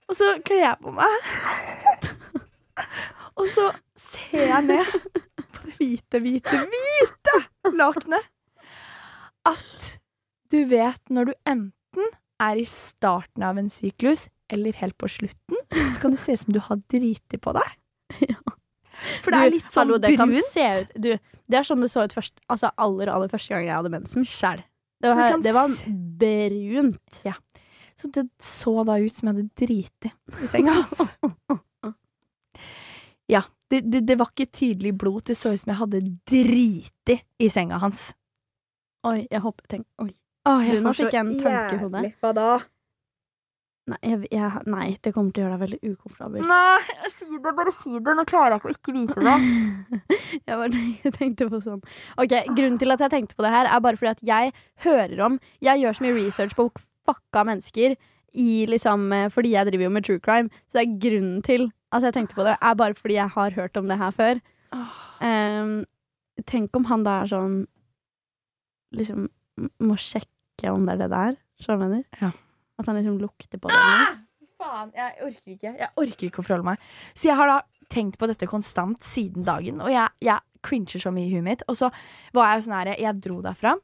Og 0.09 0.17
så 0.21 0.33
kler 0.45 0.65
jeg 0.67 0.81
på 0.85 0.97
meg. 0.97 2.09
Og 3.39 3.47
så 3.53 3.71
ser 3.99 4.51
jeg 4.51 4.67
ned 4.67 4.97
på 5.55 5.65
det 5.65 5.77
hvite, 5.79 6.21
hvite, 6.25 6.65
hvite 6.73 7.41
lakenet. 7.79 8.27
At 9.49 9.91
du 10.53 10.63
vet 10.69 11.13
når 11.13 11.31
du 11.31 11.35
enten 11.49 12.13
er 12.43 12.61
i 12.61 12.67
starten 12.71 13.45
av 13.45 13.59
en 13.59 13.71
syklus 13.73 14.29
eller 14.53 14.77
helt 14.81 14.97
på 15.01 15.11
slutten, 15.11 15.59
så 15.75 15.99
kan 16.01 16.15
det 16.15 16.21
se 16.23 16.37
ut 16.37 16.45
som 16.45 16.55
du 16.55 16.61
har 16.65 16.81
driti 16.89 17.41
på 17.41 17.53
deg. 17.57 17.75
For 19.23 19.31
det 19.31 19.41
er 19.41 19.53
litt 19.55 19.69
sånn 19.71 19.85
hallo, 19.87 19.99
det 20.03 20.15
brunt. 20.17 20.39
se 20.49 20.65
ut 20.81 20.97
du, 20.99 21.13
Det 21.47 21.59
er 21.61 21.67
sånn 21.67 21.85
det 21.85 21.91
så 21.93 22.03
ut 22.09 22.15
først, 22.17 22.41
altså 22.51 22.73
aller, 22.81 23.11
aller 23.13 23.31
første 23.31 23.55
gang 23.55 23.69
jeg 23.69 23.77
hadde 23.77 23.93
mensen. 23.93 24.27
Sjæl. 24.27 24.65
Det 24.99 25.13
det 25.45 25.55
var 25.55 25.71
brunt. 25.71 26.19
brunt. 26.19 27.21
Så 27.99 28.11
det 28.15 28.29
så 28.43 28.83
da 28.87 28.99
ut 28.99 29.15
som 29.15 29.29
jeg 29.29 29.37
hadde 29.37 29.51
driti 29.59 30.13
i 30.43 30.51
senga 30.51 30.81
hans. 30.81 31.07
Ja. 33.29 33.43
Det, 33.69 33.83
det, 33.93 34.07
det 34.09 34.15
var 34.17 34.31
ikke 34.33 34.49
tydelig 34.49 34.95
blod. 34.97 35.27
Det 35.29 35.35
så 35.37 35.51
ut 35.53 35.61
som 35.61 35.69
jeg 35.69 35.77
hadde 35.77 35.99
driti 36.31 37.19
i 37.37 37.49
senga 37.53 37.77
hans. 37.83 38.15
Oi, 39.07 39.27
jeg 39.31 39.41
håper 39.45 39.69
tenk, 39.71 39.87
Oi. 40.03 40.11
Åh, 40.49 40.65
Du, 40.73 40.81
nå 40.83 40.93
fikk 40.97 41.13
jeg 41.13 41.21
en 41.21 41.39
tanke 41.39 41.77
i 41.77 41.81
hodet. 41.83 42.03
Hva 42.23 42.33
da? 42.35 42.49
Nei, 43.89 43.99
jeg, 44.05 44.29
jeg, 44.35 44.63
nei, 44.69 44.87
det 45.01 45.13
kommer 45.15 45.33
til 45.33 45.43
å 45.43 45.47
gjøre 45.47 45.55
deg 45.57 45.63
veldig 45.63 45.93
ukomfortabel. 45.95 46.43
Nei, 46.45 47.09
si 47.13 47.29
det. 47.31 47.53
Bare 47.57 47.73
si 47.73 47.95
det. 47.95 48.15
Nå 48.19 48.25
klarer 48.29 48.57
jeg 48.57 48.61
ikke 48.61 48.69
å 48.69 48.75
ikke 48.75 48.95
vite 48.97 49.25
det. 49.25 49.37
Jeg, 50.49 50.57
bare, 50.61 50.81
jeg 51.05 51.13
tenkte 51.17 51.47
på 51.49 51.59
sånn 51.65 51.81
Ok, 52.21 52.33
Grunnen 52.57 52.77
til 52.81 52.93
at 52.93 53.01
jeg 53.01 53.11
tenkte 53.13 53.37
på 53.37 53.45
det 53.45 53.51
her, 53.53 53.69
er 53.69 53.81
bare 53.85 53.97
fordi 53.99 54.11
at 54.11 54.21
jeg 54.25 54.53
hører 54.85 55.23
om 55.25 55.39
Jeg 55.65 55.81
gjør 55.83 55.97
så 55.97 56.05
mye 56.05 56.15
research 56.17 56.55
på 56.57 56.67
fucka 57.09 57.43
mennesker 57.49 57.97
i 58.39 58.47
liksom 58.69 59.07
eh, 59.17 59.27
Fordi 59.33 59.55
jeg 59.55 59.69
driver 59.71 59.87
jo 59.89 59.95
med 59.97 60.07
true 60.07 60.21
crime. 60.25 60.53
Så 60.69 60.79
det 60.79 60.85
er 60.85 60.99
grunnen 61.07 61.41
til 61.45 61.67
at 61.97 62.05
jeg 62.05 62.15
tenkte 62.19 62.37
på 62.37 62.45
det, 62.45 62.55
er 62.61 62.77
bare 62.77 62.97
fordi 62.97 63.17
jeg 63.17 63.33
har 63.35 63.57
hørt 63.57 63.81
om 63.81 63.89
det 63.89 63.97
her 63.97 64.13
før. 64.13 64.41
Um, 65.25 65.71
tenk 66.45 66.77
om 66.77 66.85
han 66.91 67.07
da 67.07 67.23
er 67.25 67.31
sånn 67.33 67.55
Liksom 68.97 69.29
må 69.83 69.97
sjekke 69.99 70.73
om 70.73 70.87
det 70.87 70.97
er 70.97 71.03
det 71.05 71.11
der. 71.13 71.39
Skjønner 71.59 71.79
du 71.79 71.83
hva 71.83 71.89
jeg 71.89 71.93
mener? 71.93 72.23
Ja. 72.23 72.31
At 72.79 72.89
han 72.89 72.99
liksom 73.01 73.21
lukter 73.23 73.61
på 73.61 73.71
det. 73.73 73.79
Ah! 73.79 74.17
Faen, 74.59 74.91
jeg 74.97 75.15
orker 75.23 75.55
ikke. 75.55 75.73
Jeg 75.79 75.91
orker 76.03 76.29
ikke 76.29 76.43
å 76.43 76.47
forholde 76.47 76.67
meg. 76.73 76.89
Så 77.15 77.31
jeg 77.31 77.39
har 77.39 77.51
da 77.51 77.59
tenkt 77.93 78.19
på 78.19 78.27
dette 78.31 78.49
konstant 78.51 79.07
siden 79.07 79.47
dagen, 79.47 79.79
og 79.81 79.91
jeg, 79.93 80.11
jeg 80.25 80.63
cringer 80.67 81.03
så 81.03 81.13
mye 81.15 81.29
i 81.29 81.33
huet 81.33 81.47
mitt. 81.47 81.65
Og 81.71 81.79
så 81.79 81.91
var 82.37 82.51
jeg 82.51 82.61
jo 82.61 82.67
sånn 82.67 82.77
her, 82.81 82.91
jeg 82.99 83.23
dro 83.25 83.39
derfra 83.45 83.77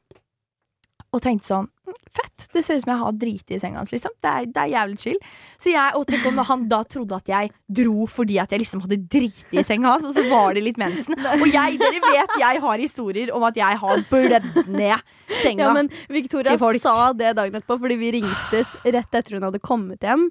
og 1.15 1.23
tenkte 1.23 1.49
sånn 1.49 1.69
«Mm, 1.85 1.97
Fett! 2.15 2.45
Det 2.55 2.61
ser 2.63 2.77
ut 2.77 2.85
som 2.85 2.91
jeg 2.93 3.01
har 3.01 3.15
driti 3.19 3.55
i 3.57 3.59
senga 3.59 3.81
hans, 3.81 3.91
liksom. 3.91 4.13
Det 4.23 4.31
er, 4.31 4.45
det 4.47 4.61
er 4.61 4.71
jævlig 4.71 4.99
chill. 5.01 5.17
Så 5.59 5.73
jeg, 5.73 5.95
og 5.99 6.05
tenk 6.07 6.23
om 6.29 6.39
han 6.47 6.63
da 6.71 6.79
trodde 6.87 7.17
at 7.19 7.27
jeg 7.29 7.51
dro 7.79 8.05
fordi 8.09 8.37
at 8.41 8.55
jeg 8.55 8.63
liksom 8.63 8.83
hadde 8.85 9.01
driti 9.11 9.59
i 9.59 9.65
senga 9.67 9.91
hans, 9.95 10.07
og 10.07 10.15
så 10.15 10.23
var 10.29 10.55
det 10.55 10.63
litt 10.65 10.79
mensen. 10.81 11.17
Og 11.41 11.45
jeg, 11.49 11.75
dere 11.81 11.99
vet 11.99 12.37
jeg 12.39 12.63
har 12.63 12.81
historier 12.81 13.33
om 13.35 13.43
at 13.47 13.59
jeg 13.59 13.81
har 13.81 14.05
blødd 14.09 14.47
ned 14.71 15.03
senga. 15.41 15.67
Ja, 15.67 15.73
men 15.75 15.91
Victoria 16.11 16.55
sa 16.79 17.11
det 17.17 17.35
dagen 17.37 17.59
etterpå, 17.59 17.79
fordi 17.83 17.99
vi 17.99 18.15
ringtes 18.19 18.75
rett 18.85 19.19
etter 19.19 19.37
hun 19.37 19.47
hadde 19.49 19.63
kommet 19.63 20.05
hjem. 20.05 20.29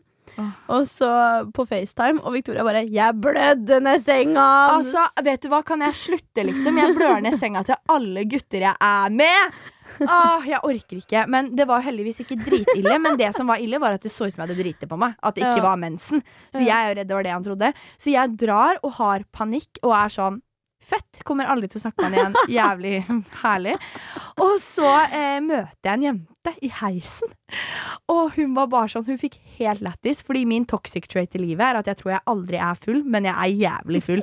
Og 0.72 0.88
så 0.88 1.10
på 1.54 1.66
FaceTime, 1.68 2.22
og 2.24 2.32
Victoria 2.34 2.64
bare 2.66 2.84
'Jeg 2.88 3.20
blødde 3.20 3.80
ned 3.80 4.00
senga! 4.02 4.46
Altså, 4.74 5.04
vet 5.22 5.42
du 5.42 5.48
hva, 5.48 5.62
kan 5.62 5.80
jeg 5.84 5.94
slutte, 5.94 6.42
liksom? 6.48 6.78
Jeg 6.78 6.96
blør 6.96 7.20
ned 7.22 7.38
senga 7.38 7.62
til 7.62 7.76
alle 7.88 8.24
gutter 8.24 8.66
jeg 8.66 8.74
er 8.80 9.10
med! 9.10 9.54
Åh, 10.04 10.46
jeg 10.48 10.60
orker 10.64 11.00
ikke. 11.02 11.26
Men 11.30 11.52
det 11.56 11.66
var 11.70 11.84
heldigvis 11.84 12.22
ikke 12.24 12.38
dritille. 12.40 12.96
Men 13.02 13.18
det 13.20 13.32
som 13.36 13.50
var 13.50 13.62
ille, 13.62 13.80
var 13.82 13.98
at 13.98 14.04
det 14.04 14.12
så 14.12 14.28
ut 14.28 14.34
som 14.34 14.42
jeg 14.42 14.48
hadde 14.48 14.60
driti 14.62 14.88
på 14.90 14.98
meg. 15.00 15.14
At 15.22 15.36
det 15.36 15.46
ikke 15.46 15.66
var 15.66 15.80
mensen. 15.80 16.24
Så 16.54 16.64
jeg 16.64 16.74
er 16.74 16.90
jo 16.90 16.96
redd 17.00 17.10
det 17.12 17.18
var 17.18 17.28
det 17.28 17.36
han 17.36 17.46
trodde. 17.46 17.72
Så 18.00 18.14
jeg 18.14 18.36
drar 18.40 18.80
og 18.82 18.98
har 18.98 19.28
panikk 19.34 19.82
og 19.84 19.96
er 19.98 20.12
sånn 20.18 20.42
Fett! 20.84 21.22
Kommer 21.24 21.48
aldri 21.48 21.70
til 21.72 21.78
å 21.80 21.84
snakke 21.86 22.10
med 22.12 22.18
han 22.20 22.34
igjen. 22.34 22.50
Jævlig 22.58 22.98
herlig. 23.40 23.74
Og 24.44 24.58
så 24.60 24.90
eh, 25.06 25.38
møter 25.40 25.88
jeg 25.88 25.94
en 25.96 26.04
jente 26.04 26.52
i 26.60 26.68
heisen. 26.82 27.30
Og 28.12 28.34
hun 28.36 28.52
var 28.56 28.68
bare 28.72 28.90
sånn 28.92 29.06
Hun 29.06 29.16
fikk 29.20 29.38
helt 29.56 29.80
lættis, 29.84 30.20
fordi 30.26 30.42
min 30.50 30.66
toxic 30.68 31.08
trait 31.08 31.32
i 31.38 31.40
livet 31.40 31.64
er 31.70 31.80
at 31.80 31.88
jeg 31.88 32.02
tror 32.02 32.12
jeg 32.16 32.24
aldri 32.34 32.60
er 32.60 32.76
full, 32.84 33.00
men 33.08 33.30
jeg 33.30 33.32
er 33.32 33.56
jævlig 33.62 34.02
full. 34.04 34.22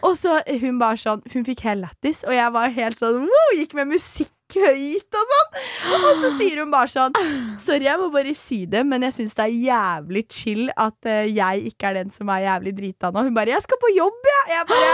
Og 0.00 0.18
så 0.18 0.40
hun 0.64 0.82
bare 0.82 0.98
sånn 0.98 1.22
Hun 1.30 1.46
fikk 1.46 1.62
helt 1.68 1.84
lættis, 1.86 2.24
og 2.26 2.34
jeg 2.34 2.56
var 2.58 2.74
helt 2.80 2.98
sånn 2.98 3.22
wow, 3.30 3.54
Gikk 3.60 3.78
med 3.78 3.92
musikk 3.94 4.34
høyt 4.58 5.18
og 5.20 5.32
sånn. 5.32 5.58
Og 6.00 6.22
så 6.22 6.30
sier 6.38 6.62
hun 6.62 6.72
bare 6.72 6.90
sånn 6.90 7.16
Sorry, 7.60 7.86
jeg 7.86 8.00
må 8.00 8.08
bare 8.14 8.34
si 8.38 8.62
det, 8.70 8.82
men 8.88 9.06
jeg 9.06 9.16
syns 9.16 9.36
det 9.38 9.46
er 9.46 9.56
jævlig 9.68 10.24
chill 10.32 10.70
at 10.74 10.96
uh, 11.08 11.22
jeg 11.28 11.72
ikke 11.72 11.90
er 11.90 12.00
den 12.00 12.14
som 12.14 12.30
er 12.32 12.46
jævlig 12.48 12.74
drita 12.78 13.12
nå. 13.12 13.26
Hun 13.28 13.36
bare 13.36 13.54
'Jeg 13.54 13.66
skal 13.66 13.80
på 13.82 13.92
jobb, 13.96 14.30
jeg'. 14.32 14.52
Jeg 14.54 14.66
bare 14.70 14.90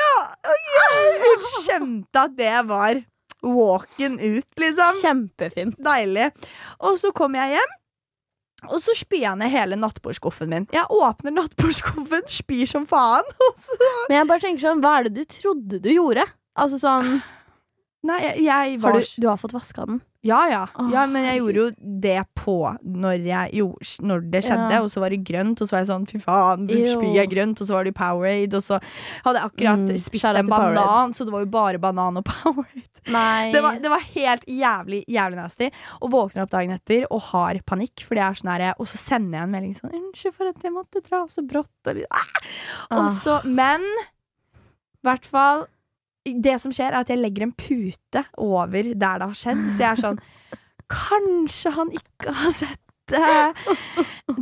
Ja, 0.00 0.14
ok. 0.54 0.78
Hun 1.24 1.48
skjønte 1.56 2.24
at 2.24 2.36
det 2.38 2.56
var 2.68 3.02
walken 3.42 4.18
ut, 4.20 4.48
liksom. 4.60 5.00
Kjempefint. 5.00 5.76
Deilig. 5.80 6.30
Og 6.80 6.98
så 7.00 7.12
kom 7.16 7.34
jeg 7.34 7.56
hjem. 7.56 7.76
Og 8.68 8.80
så 8.84 8.92
spyr 8.98 9.24
jeg 9.24 9.40
ned 9.40 9.52
hele 9.52 9.78
nattbordskuffen 9.80 10.50
min. 10.52 10.66
Jeg 10.74 10.84
åpner 10.92 11.32
nattbordskuffen, 11.32 12.26
spyr 12.28 12.68
som 12.68 12.84
faen. 12.88 13.24
Men 14.10 14.18
jeg 14.18 14.28
bare 14.28 14.44
tenker 14.44 14.66
sånn, 14.66 14.82
hva 14.84 14.98
er 14.98 15.08
det 15.08 15.22
du 15.22 15.38
trodde 15.38 15.80
du 15.80 15.88
gjorde? 15.94 16.26
Altså 16.60 16.80
sånn 16.82 17.20
Nei, 18.02 18.20
jeg, 18.24 18.44
jeg 18.46 18.78
var 18.80 18.94
Har 18.96 19.00
du, 19.04 19.20
du 19.20 19.26
har 19.28 19.36
fått 19.36 19.52
vaska 19.52 19.84
den? 19.86 19.98
Ja, 20.24 20.38
ja. 20.48 20.66
Ja 20.92 21.02
men 21.08 21.24
jeg 21.24 21.38
gjorde 21.40 21.60
jo 21.62 21.68
det 22.00 22.18
på 22.36 22.54
når, 22.84 23.22
jeg, 23.24 23.52
jo, 23.56 23.66
når 24.04 24.24
det 24.32 24.42
skjedde, 24.44 24.72
Ja. 24.72 24.80
og 24.84 24.90
så 24.92 25.00
var 25.00 25.12
det 25.14 25.18
grønt, 25.24 25.60
og 25.60 25.68
så 25.68 25.72
var 25.76 25.80
jeg 25.80 25.88
sånn 25.88 26.06
fy 26.08 26.18
faen, 26.20 26.66
Jo. 26.68 27.00
er 27.16 27.28
grønt, 27.28 27.60
og 27.60 27.68
så 27.68 27.72
var 27.76 27.84
det 27.88 27.94
Powerade, 27.96 28.52
og 28.56 28.64
så 28.64 28.78
hadde 29.24 29.40
jeg 29.40 29.48
akkurat 29.50 29.78
Mm, 29.86 29.98
spist 29.98 30.24
en 30.28 30.46
banan, 30.48 30.76
Powerade. 30.76 31.16
så 31.16 31.24
det 31.24 31.32
var 31.32 31.40
jo 31.40 31.50
bare 31.56 31.78
banan 31.80 32.20
og 32.20 32.24
Powerade. 32.30 32.84
Det 33.52 33.62
var, 33.64 33.78
det 33.80 33.88
var 33.90 34.00
helt 34.12 34.44
jævlig 34.46 35.04
jævlig 35.08 35.36
nasty. 35.40 35.70
Og 36.02 36.10
våkner 36.12 36.42
opp 36.44 36.50
dagen 36.52 36.72
etter 36.76 37.06
og 37.10 37.20
har 37.32 37.56
panikk. 37.64 38.04
Fordi 38.04 38.20
jeg 38.20 38.28
er 38.28 38.40
sånn 38.42 38.50
her, 38.52 38.74
Og 38.78 38.86
så 38.92 38.98
sender 39.00 39.38
jeg 39.38 39.42
en 39.48 39.50
melding 39.54 39.72
sånn 39.74 39.92
'Unnskyld 39.96 40.34
for 40.36 40.48
at 40.52 40.62
jeg 40.62 40.72
måtte 40.72 41.00
dra 41.08 41.24
så 41.26 41.40
brått'. 41.40 41.88
Og, 41.88 42.04
ah! 42.10 42.28
og 42.92 43.04
Ah. 43.04 43.08
så, 43.08 43.40
men 43.44 43.80
i 43.80 45.02
hvert 45.08 45.24
fall 45.24 45.66
Det 46.38 46.56
som 46.62 46.72
skjer, 46.74 46.92
er 46.92 47.00
at 47.02 47.10
jeg 47.10 47.20
legger 47.20 47.46
en 47.46 47.56
pute 47.56 48.24
over 48.38 48.82
der 48.94 48.94
det 48.94 49.28
har 49.30 49.34
skjedd. 49.38 49.64
Så 49.74 49.84
jeg 49.84 49.90
er 49.90 50.00
sånn 50.04 50.20
Kanskje 50.90 51.70
han 51.76 51.92
ikke 51.94 52.32
har 52.34 52.50
sett 52.50 52.80
det. 53.10 53.54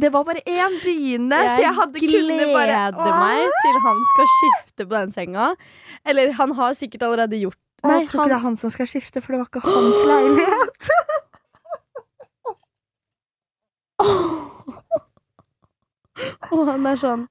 Var 0.09 0.25
bare 0.25 0.41
én 0.49 0.79
dyne, 0.85 1.39
så 1.45 1.61
jeg 1.61 1.75
hadde 1.77 2.01
kunnet 2.01 2.53
bare 2.55 2.93
gleder 2.93 3.19
meg 3.21 3.57
til 3.65 3.81
han 3.85 4.03
skal 4.13 4.29
skifte 4.35 4.87
på 4.87 4.95
den 4.95 5.13
senga. 5.13 5.47
Eller 6.09 6.33
han 6.41 6.53
har 6.57 6.77
sikkert 6.79 7.05
allerede 7.09 7.37
gjort 7.41 7.59
det. 7.59 7.65
Nei, 7.85 8.01
jeg 8.01 8.09
tror 8.11 8.21
han, 8.21 8.27
ikke 8.27 8.33
det 8.33 8.39
er 8.39 8.45
han 8.49 8.57
som 8.59 8.71
skal 8.75 8.89
skifte, 8.91 9.21
for 9.23 9.33
det 9.33 9.39
var 9.39 9.49
ikke 9.53 9.65
hans 9.69 9.99
leilighet. 10.09 10.83
Og 16.55 16.65
han 16.69 16.87
er 16.91 16.97
sånn 17.01 17.27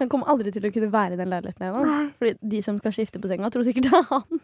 Han 0.00 0.08
kommer 0.12 0.30
aldri 0.32 0.52
til 0.54 0.64
å 0.68 0.70
kunne 0.74 0.90
være 0.92 1.16
i 1.16 1.20
den 1.20 1.30
leiligheten 1.32 1.68
ennå. 1.68 1.96
Fordi 2.18 2.34
de 2.54 2.62
som 2.64 2.78
skal 2.80 2.94
skifte 2.96 3.20
på 3.22 3.28
senga, 3.30 3.50
tror 3.52 3.66
sikkert 3.66 3.88
det 3.90 3.98
er 3.98 4.06
han. 4.10 4.42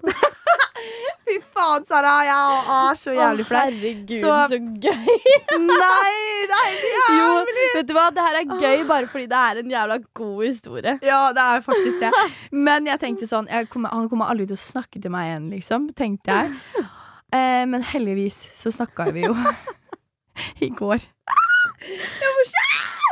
Fy 1.29 1.35
faen, 1.53 1.83
Sara. 1.85 2.13
Jeg 2.25 2.61
er 2.73 2.99
så 3.01 3.13
jævlig 3.13 3.45
flau. 3.49 3.59
herregud, 3.61 4.13
Så- 4.23 4.37
så, 4.53 4.59
gøy! 4.81 5.17
Nei, 5.83 6.13
det 6.49 6.61
er 6.61 6.77
Jo, 7.13 7.17
jævlig. 7.19 7.67
vet 7.75 7.89
du 7.91 7.93
hva? 7.99 8.05
Det 8.17 8.25
her 8.25 8.39
er 8.39 8.55
gøy 8.63 8.85
bare 8.89 9.11
fordi 9.13 9.27
det 9.29 9.41
er 9.51 9.61
en 9.63 9.73
jævla 9.75 9.99
god 10.21 10.45
historie. 10.47 10.95
Ja, 11.05 11.21
det 11.37 11.45
er 11.45 11.65
faktisk 11.67 12.01
det. 12.07 12.13
Men 12.53 12.89
jeg 12.89 13.03
tenkte 13.03 13.29
sånn 13.29 13.51
jeg 13.53 13.69
kommer, 13.73 13.93
Han 13.93 14.09
kommer 14.09 14.31
aldri 14.33 14.47
til 14.49 14.57
å 14.57 14.63
snakke 14.63 15.03
til 15.05 15.13
meg 15.13 15.29
igjen, 15.33 15.51
liksom, 15.53 15.91
tenkte 15.99 16.33
jeg. 16.39 16.87
Eh, 17.35 17.65
men 17.69 17.83
heldigvis 17.85 18.39
så 18.57 18.73
snakka 18.73 19.11
vi 19.13 19.27
jo 19.27 19.35
i 20.65 20.71
går. 20.73 21.03
Jeg 21.89 22.33
var 22.39 22.49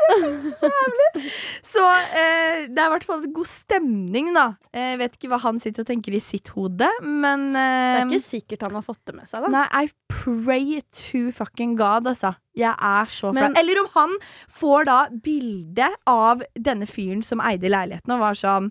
så 0.07 0.61
så 0.61 0.71
jævlig! 0.71 1.23
Så 1.67 1.85
eh, 1.93 2.61
det 2.71 2.79
er 2.83 2.87
i 2.87 2.93
hvert 2.95 3.05
fall 3.09 3.25
god 3.35 3.49
stemning, 3.51 4.29
da. 4.37 4.45
Eh, 4.73 4.93
Jeg 4.95 4.99
vet 5.03 5.17
ikke 5.19 5.31
hva 5.33 5.39
han 5.43 5.59
sitter 5.63 5.83
og 5.85 5.89
tenker 5.91 6.15
i 6.17 6.21
sitt 6.23 6.49
hode, 6.55 6.89
men 7.03 7.47
Det 7.57 7.63
eh, 7.63 8.01
er 8.01 8.07
ikke 8.07 8.23
sikkert 8.25 8.65
han 8.69 8.77
har 8.79 8.85
fått 8.87 9.03
det 9.11 9.17
med 9.19 9.29
seg, 9.31 9.47
da. 9.47 9.53
Nei, 9.57 9.85
I 9.87 9.91
pray 10.13 10.81
to 11.03 11.25
fucking 11.37 11.75
God, 11.81 12.07
altså. 12.13 12.35
Jeg 12.57 12.73
er 12.73 13.11
så 13.13 13.33
flau. 13.37 13.51
Eller 13.61 13.83
om 13.83 13.91
han 13.97 14.15
får 14.61 14.87
da 14.89 14.99
bilde 15.27 15.91
av 16.09 16.45
denne 16.57 16.87
fyren 16.89 17.23
som 17.27 17.43
eide 17.45 17.69
leiligheten, 17.73 18.15
og 18.17 18.23
var 18.25 18.39
sånn 18.39 18.71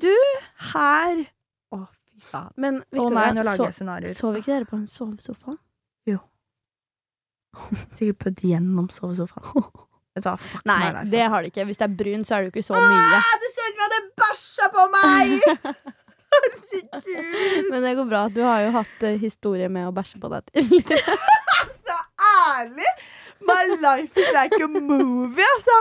Du, 0.00 0.10
her 0.74 1.24
Å, 1.74 1.80
fy 2.10 2.20
faen. 2.32 2.52
Men 2.60 2.82
nei, 2.90 2.98
nå 3.00 3.42
lager 3.46 3.66
jeg 3.70 3.78
scenarioer. 3.80 4.14
sov 4.16 4.36
ikke 4.40 4.52
dere 4.56 4.68
på 4.68 4.76
en 4.80 4.86
sovesofa? 4.90 5.56
Jo. 6.08 6.18
Sikkert 7.98 8.18
prøvd 8.24 8.44
gjennom 8.52 8.90
sovesofaen. 8.94 9.70
Nei, 10.66 10.90
my 10.92 11.04
det 11.10 11.22
har 11.30 11.42
det 11.42 11.52
ikke. 11.52 11.64
Hvis 11.68 11.78
det 11.78 11.86
er 11.86 11.94
brun, 12.00 12.24
så 12.26 12.34
er 12.34 12.38
det 12.42 12.50
jo 12.50 12.52
ikke 12.56 12.66
så 12.66 12.74
mye. 12.74 12.98
Ah, 13.20 13.32
det 13.40 13.50
ser 13.54 13.62
ut 13.62 13.70
som 13.70 13.80
jeg 13.80 13.86
hadde 13.86 14.00
bæsja 14.22 14.66
på 14.74 14.82
meg! 14.94 15.26
Herregud. 16.30 17.70
Men 17.70 17.82
det 17.82 17.94
går 17.98 18.06
bra. 18.10 18.24
Du 18.34 18.42
har 18.46 18.60
jo 18.64 18.70
hatt 18.74 19.06
uh, 19.06 19.14
historie 19.22 19.68
med 19.72 19.88
å 19.88 19.94
bæsje 19.94 20.20
på 20.22 20.30
deg 20.32 20.42
til. 20.50 20.64
Så 21.86 21.96
ærlig! 22.26 22.90
My 23.40 23.64
life 23.80 24.20
is 24.20 24.28
like 24.36 24.58
a 24.60 24.68
movie, 24.68 25.46
altså. 25.56 25.76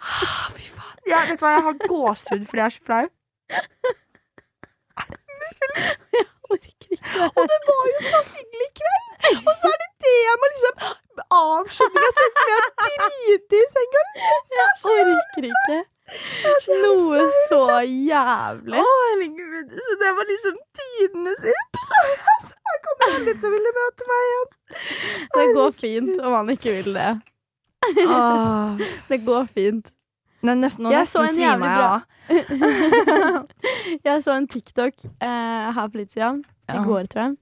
Ah, 0.00 0.46
Fy 0.54 0.68
faen. 0.70 1.00
Jeg, 1.06 1.28
vet 1.32 1.40
du 1.40 1.44
hva, 1.44 1.50
jeg 1.56 1.64
har 1.66 1.74
gåsehud 1.82 2.44
fordi 2.46 2.60
jeg 2.62 2.66
er 2.66 2.74
så 2.76 2.82
flau. 2.86 3.06
Orker 6.46 6.70
ikke 6.70 6.94
det. 6.94 7.00
Og 7.26 7.42
det 7.50 7.58
var 7.66 7.88
jo 7.90 8.00
så 8.06 8.20
hyggelig 8.30 8.68
kveld! 8.78 9.10
Og 9.42 9.52
så 9.60 9.70
er 9.72 9.78
det 9.82 9.90
det 10.06 10.14
jeg 10.22 10.38
må 10.42 10.48
liksom 10.54 10.74
avslutte 11.40 11.98
med 11.98 12.06
å 12.06 12.14
sette 12.20 12.46
meg 12.52 12.60
drite 12.80 13.60
i 13.60 13.66
senga. 13.74 14.02
Jeg 14.56 14.70
orker 14.94 15.48
ikke. 15.50 15.78
Noe 16.84 17.24
så 17.50 17.60
jævlig. 17.82 18.78
Å, 18.78 18.90
herregud. 19.06 19.72
Så 19.88 19.96
det 20.02 20.12
var 20.18 20.28
liksom 20.30 20.60
tidenes 20.78 21.48
ups. 21.52 21.88
Jeg 22.66 22.82
kommer 22.84 23.16
aldri 23.16 23.34
til 23.34 23.48
å 23.48 23.54
ville 23.56 23.72
møte 23.80 24.10
meg 24.12 24.28
igjen. 24.28 24.52
Det 25.34 25.48
går 25.56 25.74
fint 25.82 26.22
om 26.22 26.36
han 26.38 26.54
ikke 26.54 26.76
vil 26.78 26.94
det. 27.00 27.10
Åh. 28.06 28.86
Det 29.10 29.18
går 29.26 29.50
fint. 29.54 29.90
Nå 30.46 30.54
nesten, 30.60 30.86
nå 30.86 30.92
Jeg 30.94 31.06
nesten 31.06 31.26
en 31.26 31.38
sier 31.38 31.58
meg 31.60 31.74
bra- 31.74 31.88
ja. 31.96 32.04
Jeg 34.06 34.22
så 34.24 34.34
en 34.36 34.48
TikTok 34.50 35.04
eh, 35.06 35.66
her 35.76 35.82
for 35.82 35.98
litt 36.00 36.14
siden. 36.14 36.42
Ja. 36.66 36.80
I 36.80 36.86
går, 36.86 37.06
tror 37.12 37.22
jeg. 37.24 37.36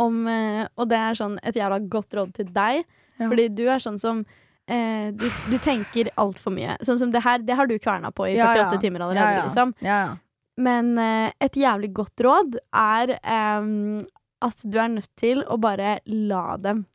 Om, 0.00 0.18
eh, 0.30 0.64
og 0.76 0.90
det 0.90 0.98
er 0.98 1.18
sånn 1.18 1.38
et 1.46 1.56
jævla 1.56 1.78
godt 1.92 2.16
råd 2.18 2.34
til 2.38 2.50
deg. 2.54 2.82
Ja. 3.16 3.28
Fordi 3.28 3.46
du 3.56 3.64
er 3.68 3.82
sånn 3.82 3.98
som 4.00 4.24
eh, 4.68 5.12
du, 5.14 5.26
du 5.50 5.56
tenker 5.62 6.10
altfor 6.20 6.54
mye. 6.56 6.76
Sånn 6.86 7.00
som 7.00 7.14
det 7.14 7.22
her, 7.24 7.42
det 7.46 7.56
har 7.58 7.70
du 7.70 7.76
kverna 7.78 8.12
på 8.14 8.28
i 8.28 8.36
48 8.38 8.76
ja. 8.76 8.80
timer 8.82 9.06
allerede, 9.06 9.46
liksom. 9.48 9.74
Ja, 9.84 10.00
ja. 10.04 10.14
Men 10.56 10.94
eh, 11.00 11.30
et 11.44 11.56
jævlig 11.60 11.92
godt 11.96 12.22
råd 12.24 12.56
er 12.72 13.18
ehm, 13.20 13.98
at 14.44 14.62
du 14.64 14.78
er 14.80 14.92
nødt 14.94 15.10
til 15.20 15.42
å 15.44 15.58
bare 15.60 15.98
la 16.08 16.56
dem. 16.60 16.86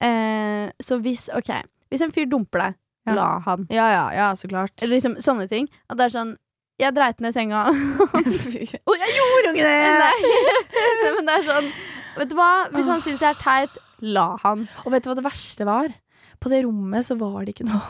Eh, 0.00 0.72
så 0.80 0.98
hvis 1.04 1.28
OK, 1.36 1.52
hvis 1.92 2.04
en 2.04 2.14
fyr 2.14 2.28
dumper 2.30 2.64
deg, 2.64 2.78
Ja. 3.06 3.14
la 3.14 3.26
han. 3.46 3.66
ja, 3.70 3.86
ja, 3.92 4.06
ja, 4.14 4.28
så 4.34 4.48
klart. 4.50 4.74
Eller 4.82 4.96
liksom 4.98 5.16
sånne 5.22 5.46
ting. 5.50 5.68
At 5.90 5.98
det 6.00 6.08
er 6.08 6.14
sånn 6.16 6.36
Jeg 6.78 6.92
dreit 6.92 7.20
ned 7.24 7.32
senga. 7.32 7.64
Og 8.88 8.94
jeg 9.00 9.12
gjorde 9.16 9.46
jo 9.46 9.52
ikke 9.52 9.64
det! 9.64 9.92
Nei. 10.02 10.32
Nei, 11.02 11.12
men 11.16 11.28
det 11.30 11.36
er 11.38 11.46
sånn 11.46 11.68
Vet 12.16 12.30
du 12.32 12.34
hva? 12.38 12.50
Hvis 12.72 12.88
han 12.88 13.00
syns 13.04 13.20
jeg 13.22 13.28
er 13.34 13.38
teit, 13.42 13.78
la 14.00 14.26
han. 14.42 14.66
Og 14.84 14.92
vet 14.92 15.04
du 15.04 15.10
hva 15.10 15.16
det 15.18 15.24
verste 15.26 15.66
var? 15.68 15.90
På 16.40 16.48
det 16.52 16.62
rommet 16.64 17.04
så 17.06 17.16
var 17.20 17.44
det 17.44 17.54
ikke 17.54 17.66
noe 17.68 17.82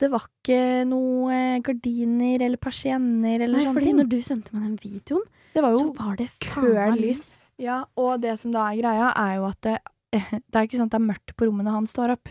Det 0.00 0.08
var 0.10 0.24
ikke 0.28 0.58
noe 0.88 1.30
eh, 1.34 1.60
gardiner 1.66 2.42
eller 2.46 2.60
persienner 2.62 3.42
eller 3.44 3.58
Nei, 3.58 3.64
sånne 3.66 3.82
ting. 3.84 3.96
når 3.98 4.08
du 4.10 4.18
sendte 4.24 4.54
meg 4.56 4.64
den 4.68 4.78
videoen, 4.80 5.24
Det 5.54 5.62
var 5.64 5.74
så 5.76 5.88
var 5.98 6.14
det 6.18 6.28
køl 6.42 6.94
lyst. 6.98 7.34
Ja, 7.60 7.82
og 8.00 8.22
det 8.22 8.38
som 8.40 8.54
da 8.54 8.68
er 8.70 8.78
greia, 8.80 9.10
er 9.12 9.34
jo 9.36 9.48
at 9.50 9.58
det, 9.66 9.74
det 10.14 10.56
er 10.56 10.64
ikke 10.68 10.78
sånn 10.80 10.88
at 10.88 10.94
det 10.94 11.00
er 11.02 11.08
mørkt 11.10 11.34
på 11.36 11.50
rommet 11.50 11.66
når 11.68 11.76
han 11.76 11.88
står 11.90 12.14
opp. 12.14 12.30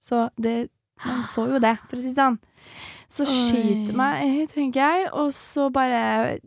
Så 0.00 0.22
det 0.40 0.54
Man 1.06 1.24
så 1.34 1.48
jo 1.50 1.58
det, 1.62 1.76
for 1.88 1.98
å 1.98 2.02
si 2.02 2.12
det 2.12 2.18
sånn. 2.20 2.38
Så 3.12 3.26
skyt 3.28 3.90
meg, 3.92 4.46
tenker 4.48 4.80
jeg, 4.80 5.08
og 5.20 5.34
så 5.36 5.66
bare 5.68 6.38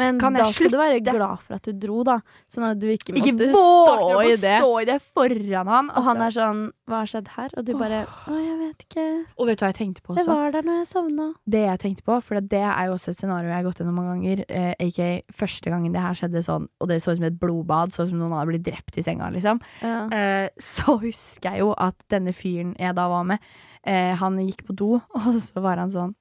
Men 0.00 0.16
Kan 0.16 0.32
da 0.32 0.46
skal 0.46 0.70
slutte? 0.70 0.72
du 0.72 0.78
være 0.80 1.00
glad 1.04 1.42
for 1.44 1.58
at 1.58 1.66
du 1.68 1.74
dro, 1.76 1.98
da. 2.08 2.14
Sånn 2.48 2.64
at 2.70 2.78
du 2.80 2.86
ikke 2.88 3.12
måtte 3.12 3.34
Ikke 3.34 3.50
stå 3.52 4.22
i 4.24 4.30
det. 4.40 4.54
stå 4.62 4.70
i 4.80 4.86
det 4.88 4.96
foran 5.02 5.68
han. 5.68 5.90
Og 5.92 6.06
han 6.08 6.22
altså. 6.24 6.24
er 6.24 6.36
sånn 6.38 6.62
Hva 6.88 7.02
har 7.02 7.10
skjedd 7.12 7.28
her? 7.34 7.52
Og 7.60 7.66
du 7.68 7.74
bare 7.76 7.98
Å, 8.08 8.38
jeg 8.40 8.56
vet 8.62 8.86
ikke. 8.86 9.04
Og 9.36 9.50
vet 9.50 9.60
du 9.60 9.66
hva 9.66 9.70
jeg 9.74 9.78
tenkte 9.82 10.06
på 10.06 10.16
Det 10.16 10.24
også? 10.24 10.38
var 10.40 10.56
der 10.56 10.66
når 10.70 10.80
jeg 10.80 10.88
sovna. 10.94 11.28
Det 11.44 11.62
jeg 11.66 11.82
tenkte 11.84 12.08
på, 12.08 12.18
for 12.30 12.48
det 12.56 12.64
er 12.64 12.88
jo 12.88 12.96
også 12.96 13.12
et 13.12 13.20
scenario 13.20 13.52
jeg 13.52 13.58
har 13.58 13.68
gått 13.68 13.84
gjennom 13.84 14.00
mange 14.00 14.16
ganger. 14.16 14.44
Eh, 14.48 14.72
aka 14.88 15.10
første 15.44 15.74
gangen 15.76 15.92
det 15.92 16.00
her 16.06 16.16
skjedde 16.16 16.46
sånn, 16.48 16.64
og 16.80 16.88
det 16.88 17.02
så 17.04 17.12
ut 17.12 17.20
som 17.20 17.28
et 17.28 17.40
blodbad, 17.44 17.92
sånn 17.92 18.08
som 18.14 18.24
noen 18.24 18.32
hadde 18.38 18.54
blitt 18.54 18.64
drept 18.70 18.96
i 18.96 19.04
senga, 19.04 19.28
liksom. 19.36 19.60
Ja. 19.84 20.06
Eh, 20.08 20.48
så 20.64 20.96
husker 21.04 21.50
jeg 21.52 21.66
jo 21.66 21.74
at 21.76 21.98
denne 22.08 22.32
fyren 22.32 22.72
jeg 22.80 22.96
da 22.96 23.04
var 23.12 23.28
med, 23.28 23.44
eh, 23.86 24.12
han 24.18 24.38
gikk 24.42 24.66
på 24.66 24.76
do, 24.76 24.96
og 25.22 25.40
så 25.42 25.62
var 25.64 25.82
han 25.82 25.92
sånn 25.92 26.14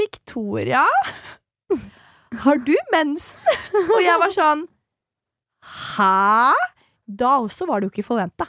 Victoria, 0.00 0.82
har 2.42 2.62
du 2.66 2.74
mensen? 2.92 3.40
og 3.94 4.00
jeg 4.02 4.20
var 4.20 4.32
sånn 4.34 4.64
Hæ? 5.64 6.52
Da 7.04 7.36
også 7.44 7.66
var 7.68 7.80
det 7.80 7.88
jo 7.88 7.92
ikke 7.94 8.06
forventa. 8.06 8.48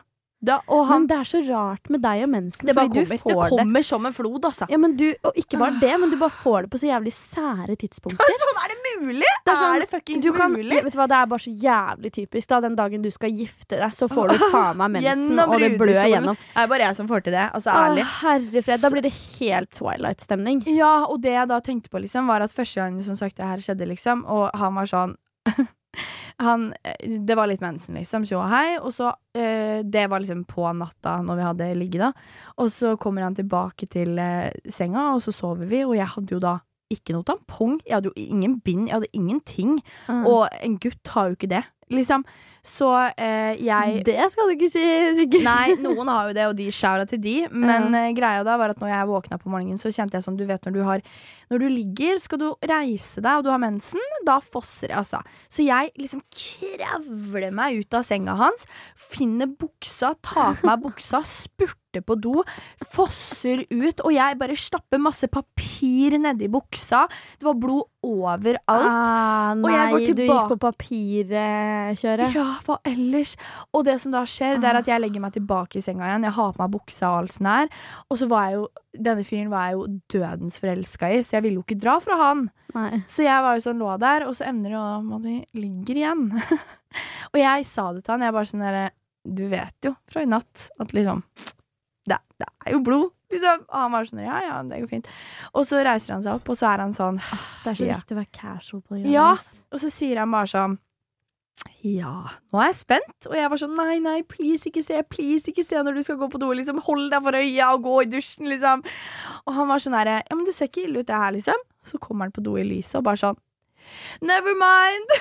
Og 0.68 0.86
han 0.88 1.06
Men 1.06 1.08
det 1.08 1.18
er 1.18 1.28
så 1.30 1.40
rart 1.48 1.90
med 1.90 2.02
deg 2.02 2.24
og 2.26 2.30
mensen. 2.30 2.66
Det 2.68 2.76
kommer. 2.76 3.06
du 3.06 3.18
får 3.18 3.34
Det 3.36 3.50
kommer 3.50 3.84
som 3.84 4.06
en 4.06 4.14
flod, 4.14 4.46
altså. 4.46 4.68
Ja, 4.70 4.78
men 4.78 4.96
du, 4.98 5.06
og 5.24 5.34
ikke 5.36 5.58
bare 5.58 5.80
det, 5.82 5.94
men 6.00 6.10
du 6.14 6.18
bare 6.22 6.34
får 6.44 6.66
det 6.66 6.72
på 6.72 6.82
så 6.82 6.90
jævlig 6.90 7.14
sære 7.16 7.76
tidspunkter. 7.82 8.36
Sånn 8.46 8.62
er 8.66 8.74
det 8.74 8.80
mulig! 9.02 9.32
Det 9.46 9.52
er 9.54 9.60
sånn, 9.60 9.76
er 9.76 9.84
det 9.84 9.90
fuckings 9.92 10.24
Du 10.24 10.32
kan, 10.34 10.54
mulig? 10.54 10.80
vet 10.86 10.94
du 10.94 11.00
hva, 11.00 11.08
Det 11.12 11.18
er 11.18 11.26
bare 11.34 11.44
så 11.46 11.52
jævlig 11.66 12.12
typisk. 12.16 12.48
da 12.50 12.60
Den 12.66 12.76
dagen 12.78 13.02
du 13.02 13.10
skal 13.12 13.34
gifte 13.36 13.80
deg, 13.82 13.94
så 13.98 14.08
får 14.12 14.34
du 14.34 14.46
faen 14.52 14.78
meg 14.80 14.96
mensen, 15.00 15.40
og 15.46 15.60
det 15.60 15.72
blør 15.80 16.02
gjennom. 16.10 16.40
Det 16.40 16.64
er 16.64 16.72
bare 16.72 16.88
jeg 16.90 16.96
som 17.02 17.10
får 17.10 17.26
til 17.28 17.36
det. 17.38 17.46
Altså, 17.54 17.74
Å, 17.74 17.86
ærlig. 17.90 18.06
herre 18.22 18.62
fred, 18.66 18.82
da 18.82 18.90
blir 18.94 19.06
det 19.06 19.14
helt 19.40 19.72
Twilight-stemning. 19.76 20.64
Ja, 20.76 20.94
og 21.10 21.22
det 21.22 21.36
jeg 21.36 21.48
da 21.52 21.60
tenkte 21.66 21.90
på, 21.94 22.02
liksom, 22.04 22.28
var 22.32 22.42
at 22.46 22.54
første 22.56 22.82
gang 22.82 23.02
som 23.06 23.16
sagt 23.20 23.38
det 23.38 23.46
her 23.46 23.58
skjedde, 23.64 23.88
liksom, 23.92 24.26
og 24.26 24.50
han 24.58 24.76
var 24.78 24.90
sånn 24.90 25.16
han, 26.42 26.70
Det 27.28 27.38
var 27.38 27.50
litt 27.52 27.64
mensen, 27.64 27.98
liksom. 28.00 28.26
Tjo 28.28 28.42
og 28.42 28.50
hei. 28.52 28.78
Og 28.82 28.94
så 28.96 29.12
eh, 29.38 29.82
Det 29.84 30.08
var 30.12 30.24
liksom 30.24 30.46
på 30.50 30.68
natta 30.78 31.18
når 31.26 31.40
vi 31.42 31.50
hadde 31.50 31.72
ligget, 31.80 32.08
da. 32.08 32.12
Og 32.62 32.72
så 32.74 32.96
kommer 33.02 33.28
han 33.28 33.36
tilbake 33.38 33.90
til 33.92 34.18
eh, 34.20 34.52
senga, 34.70 35.14
og 35.16 35.24
så 35.26 35.34
sover 35.36 35.70
vi, 35.70 35.84
og 35.86 35.96
jeg 35.98 36.12
hadde 36.16 36.36
jo 36.38 36.42
da 36.44 36.58
ikke 36.94 37.16
noe 37.16 37.26
tampong. 37.26 37.80
Jeg 37.86 37.98
hadde 37.98 38.12
jo 38.12 38.28
ingen 38.30 38.60
bind, 38.62 38.90
jeg 38.90 39.00
hadde 39.00 39.14
ingenting. 39.18 39.80
Mm. 40.10 40.26
Og 40.30 40.44
en 40.62 40.76
gutt 40.82 41.16
har 41.16 41.32
jo 41.32 41.40
ikke 41.40 41.50
det. 41.56 41.64
liksom. 41.94 42.26
Så 42.66 42.88
eh, 43.18 43.54
jeg 43.62 44.02
Det 44.06 44.18
skal 44.34 44.50
du 44.50 44.56
ikke 44.56 44.72
si, 44.74 44.84
sikkert. 45.20 45.46
Nei, 45.46 45.76
noen 45.82 46.10
har 46.10 46.30
jo 46.30 46.34
det, 46.38 46.46
og 46.50 46.56
de 46.58 46.66
skjæra 46.74 47.06
til 47.10 47.22
de. 47.22 47.36
Men 47.66 47.94
eh, 47.94 48.14
greia 48.18 48.46
da 48.46 48.58
var 48.58 48.74
at 48.74 48.82
når 48.82 48.90
jeg 48.90 49.10
våkna 49.12 49.38
på 49.42 49.52
morgenen, 49.54 49.78
så 49.82 49.94
kjente 49.94 50.18
jeg 50.18 50.26
sånn 50.26 50.40
Du 50.40 50.46
vet 50.50 50.66
når 50.66 50.74
du 50.74 50.82
har 50.86 51.04
Når 51.52 51.62
du 51.62 51.68
ligger, 51.70 52.20
skal 52.24 52.42
du 52.42 52.48
reise 52.68 53.22
deg, 53.22 53.38
og 53.40 53.46
du 53.46 53.52
har 53.54 53.62
mensen, 53.62 54.02
da 54.26 54.40
fosser 54.42 54.90
det, 54.90 54.98
altså. 55.04 55.20
Så 55.52 55.66
jeg 55.66 55.92
liksom 56.02 56.24
kravler 56.34 57.52
meg 57.56 57.82
ut 57.84 57.94
av 58.00 58.06
senga 58.08 58.36
hans, 58.40 58.66
finner 58.98 59.48
buksa, 59.52 60.16
tar 60.26 60.56
på 60.60 60.68
meg 60.72 60.82
buksa, 60.88 61.22
spurter 61.26 62.02
på 62.06 62.18
do, 62.20 62.42
fosser 62.92 63.62
ut, 63.72 64.02
og 64.04 64.12
jeg 64.12 64.36
bare 64.42 64.58
stapper 64.60 65.00
masse 65.00 65.30
papir 65.32 66.18
nedi 66.20 66.50
buksa. 66.52 67.06
Det 67.40 67.48
var 67.48 67.56
blod 67.62 67.86
overalt. 68.06 68.66
Ah, 68.68 69.54
Og 69.56 69.64
nei, 69.64 69.72
jeg 69.78 69.94
går 69.94 70.04
du 70.20 70.24
gikk 70.26 70.50
på 70.52 70.58
papirkjøret. 70.66 72.36
Ja, 72.36 72.48
hva 72.66 72.78
ellers? 72.88 73.36
Og 73.74 73.86
det 73.88 73.98
som 74.04 74.14
da 74.16 74.24
skjer, 74.30 74.60
det 74.62 74.70
er 74.70 74.80
at 74.82 74.90
jeg 74.92 75.02
legger 75.04 75.24
meg 75.24 75.36
tilbake 75.38 75.80
i 75.80 75.86
senga 75.86 76.10
igjen. 76.10 76.28
Jeg 76.28 76.36
har 76.38 76.54
på 76.56 76.64
meg 76.66 76.74
buksa 76.76 77.12
og 77.14 77.22
alt 77.24 77.38
sånt 77.38 77.52
her. 77.52 77.72
Og 78.10 78.20
så 78.22 78.30
var 78.32 78.50
jeg 78.50 78.60
jo 78.60 78.68
Denne 79.00 79.24
fyren 79.28 79.50
var 79.52 79.68
jeg 79.70 79.78
jo 79.78 79.86
dødens 80.16 80.60
forelska 80.62 81.10
i, 81.14 81.22
så 81.26 81.38
jeg 81.38 81.44
ville 81.46 81.60
jo 81.60 81.64
ikke 81.66 81.80
dra 81.82 81.98
fra 82.04 82.16
han. 82.20 82.46
Nei. 82.76 83.02
Så 83.10 83.24
jeg 83.26 83.44
var 83.46 83.56
jo 83.58 83.64
sånn 83.66 83.80
lå 83.82 83.90
der, 84.02 84.26
og 84.28 84.36
så 84.38 84.48
ender 84.50 84.72
det 84.72 84.78
jo 84.78 84.86
med 85.08 85.18
at 85.18 85.26
vi 85.26 85.64
ligger 85.66 86.00
igjen. 86.02 86.24
og 87.34 87.40
jeg 87.40 87.66
sa 87.70 87.90
det 87.94 88.04
til 88.06 88.16
han. 88.16 88.26
Jeg 88.28 88.36
bare 88.38 88.52
sånn 88.52 88.66
derre 88.66 88.86
Du 89.26 89.48
vet 89.50 89.88
jo 89.88 89.96
fra 90.12 90.22
i 90.22 90.28
natt 90.30 90.68
at 90.80 90.92
liksom 90.94 91.24
Det, 92.06 92.18
det 92.38 92.46
er 92.68 92.76
jo 92.76 92.82
blod. 92.86 93.12
Liksom. 93.34 93.64
Og 93.66 93.80
han 93.82 93.92
var 93.96 94.06
sånn 94.06 94.22
Ja, 94.22 94.38
ja, 94.46 94.58
det 94.70 94.78
går 94.84 94.92
fint. 94.92 95.08
Og 95.58 95.66
så 95.66 95.80
reiser 95.84 96.14
han 96.14 96.22
seg 96.24 96.38
opp, 96.38 96.50
og 96.54 96.60
så 96.60 96.68
er 96.70 96.84
han 96.84 96.94
sånn 96.94 97.18
Det 97.64 97.72
er 97.72 97.80
så 97.80 97.88
Ja. 97.90 97.96
viktig 97.98 98.16
å 98.16 98.20
være 98.22 98.32
casual 98.38 98.82
på 98.86 99.00
det. 99.02 99.10
Ja. 99.12 99.32
Og 99.74 99.82
så 99.82 99.90
sier 99.92 100.22
han 100.22 100.32
bare 100.32 100.52
sånn 100.52 100.78
Ja, 101.86 102.32
nå 102.52 102.62
er 102.62 102.72
jeg 102.72 102.78
spent. 102.80 103.28
Og 103.30 103.36
jeg 103.38 103.50
var 103.52 103.62
sånn 103.62 103.76
nei, 103.78 103.98
nei, 104.04 104.20
please 104.28 104.70
ikke 104.70 104.84
se, 104.86 104.98
please 105.10 105.52
ikke 105.52 105.66
se 105.66 105.82
når 105.86 106.00
du 106.00 106.06
skal 106.06 106.18
gå 106.20 106.30
på 106.34 106.42
do. 106.42 106.50
Liksom, 106.58 106.82
Hold 106.88 107.12
deg 107.14 107.26
for 107.26 107.38
øya 107.38 107.72
og 107.76 107.86
gå 107.86 107.96
i 108.04 108.10
dusjen, 108.10 108.50
liksom. 108.50 108.82
Og 109.46 109.58
han 109.58 109.70
var 109.70 109.84
sånn 109.84 109.98
herre 109.98 110.20
Ja, 110.24 110.38
men 110.38 110.48
det 110.48 110.56
ser 110.58 110.72
ikke 110.72 110.88
ille 110.88 111.04
ut, 111.04 111.10
det 111.10 111.20
her, 111.22 111.36
liksom. 111.36 111.62
Så 111.86 112.02
kommer 112.02 112.26
han 112.26 112.34
på 112.36 112.44
do 112.46 112.56
i 112.58 112.66
lyset 112.66 113.00
og 113.00 113.06
bare 113.08 113.22
sånn 113.22 113.38
Never 114.26 114.58
mind. 114.58 115.14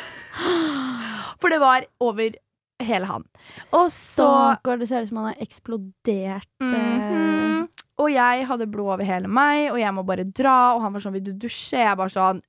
For 1.42 1.52
det 1.52 1.60
var 1.60 1.84
over 2.00 2.38
hele 2.84 3.10
han. 3.10 3.26
Og 3.76 3.90
så 3.92 4.24
Stakkar, 4.24 4.80
det 4.80 4.88
ser 4.88 5.04
ut 5.04 5.10
som 5.10 5.20
han 5.20 5.34
har 5.34 5.44
eksplodert. 5.44 6.48
Mm 6.62 6.72
-hmm. 6.72 7.68
Og 8.00 8.10
jeg 8.10 8.46
hadde 8.48 8.66
blod 8.66 8.94
over 8.96 9.04
hele 9.04 9.28
meg, 9.28 9.70
og 9.70 9.78
jeg 9.78 9.94
må 9.94 10.02
bare 10.02 10.24
dra. 10.24 10.74
Og 10.74 10.82
han 10.82 10.92
var 10.92 11.00
sånn 11.00 11.12
'vil 11.12 11.24
du 11.24 11.32
dusje?' 11.32 11.78
Jeg 11.78 11.96
bare 11.96 12.08
sånn 12.08 12.42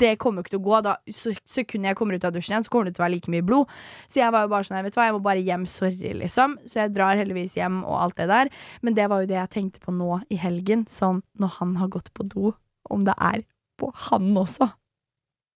det 0.00 0.14
kommer 0.18 0.40
jo 0.40 0.46
ikke 0.46 0.54
til 0.56 0.60
å 0.62 0.66
gå. 0.66 0.82
da 0.86 0.96
Så 1.12 1.34
Sekundet 1.44 1.90
jeg 1.92 1.96
kommer 1.98 2.16
ut 2.16 2.24
av 2.24 2.32
dusjen 2.32 2.54
igjen, 2.54 2.64
så 2.64 2.72
kommer 2.72 2.88
det 2.88 2.94
til 2.96 3.02
å 3.02 3.06
være 3.06 3.14
like 3.16 3.30
mye 3.34 3.44
blod. 3.44 3.68
Så 4.08 4.20
jeg 4.22 4.32
var 4.32 4.46
jo 4.46 4.52
bare 4.54 4.64
sånn 4.64 4.82
Vet 4.82 4.94
du 4.94 5.00
hva, 5.00 5.06
jeg 5.10 5.16
må 5.18 5.22
bare 5.26 5.42
hjem. 5.44 5.66
Sorry, 5.68 6.12
liksom. 6.22 6.56
Så 6.66 6.80
jeg 6.80 6.94
drar 6.96 7.16
heldigvis 7.20 7.54
hjem 7.58 7.82
og 7.84 7.98
alt 8.06 8.16
det 8.16 8.28
der. 8.32 8.48
Men 8.82 8.94
det 8.96 9.08
var 9.12 9.20
jo 9.22 9.30
det 9.30 9.36
jeg 9.40 9.50
tenkte 9.58 9.80
på 9.84 9.92
nå 9.92 10.22
i 10.32 10.36
helgen. 10.40 10.86
Sånn 10.88 11.22
når 11.38 11.56
han 11.60 11.76
har 11.76 11.88
gått 11.92 12.12
på 12.16 12.26
do, 12.28 12.54
om 12.90 13.04
det 13.04 13.14
er 13.20 13.42
på 13.78 13.92
han 14.08 14.32
også. 14.36 14.70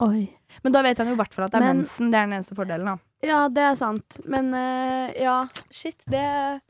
Oi. 0.05 0.31
Men 0.65 0.73
da 0.73 0.81
vet 0.83 0.99
han 0.99 1.09
jo 1.09 1.13
i 1.13 1.21
hvert 1.21 1.33
fall 1.35 1.45
at 1.45 1.53
det 1.53 1.61
er 1.61 1.67
Men- 1.67 1.83
mensen. 1.83 2.11
Det 2.11 2.19
er 2.21 2.27
den 2.27 2.37
eneste 2.39 2.57
fordelen, 2.57 2.87
da. 2.87 2.97
Ja, 3.23 3.49
det 3.49 3.63
er 3.63 3.75
sant. 3.77 4.21
Men 4.25 4.53
uh, 4.55 5.13
ja, 5.21 5.47
shit, 5.71 5.99
det 6.09 6.61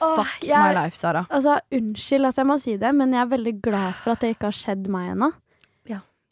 Åh, 0.00 0.14
Fuck 0.22 0.44
jeg- 0.46 0.62
my 0.62 0.74
life, 0.84 0.94
Sara. 0.96 1.24
Altså, 1.28 1.56
unnskyld 1.74 2.28
at 2.28 2.36
jeg 2.36 2.46
må 2.46 2.56
si 2.62 2.76
det, 2.78 2.92
men 2.94 3.10
jeg 3.12 3.20
er 3.24 3.32
veldig 3.36 3.54
glad 3.60 3.94
for 3.98 4.12
at 4.12 4.20
det 4.20 4.36
ikke 4.36 4.46
har 4.52 4.54
skjedd 4.54 4.86
meg 4.94 5.10
ennå. 5.16 5.32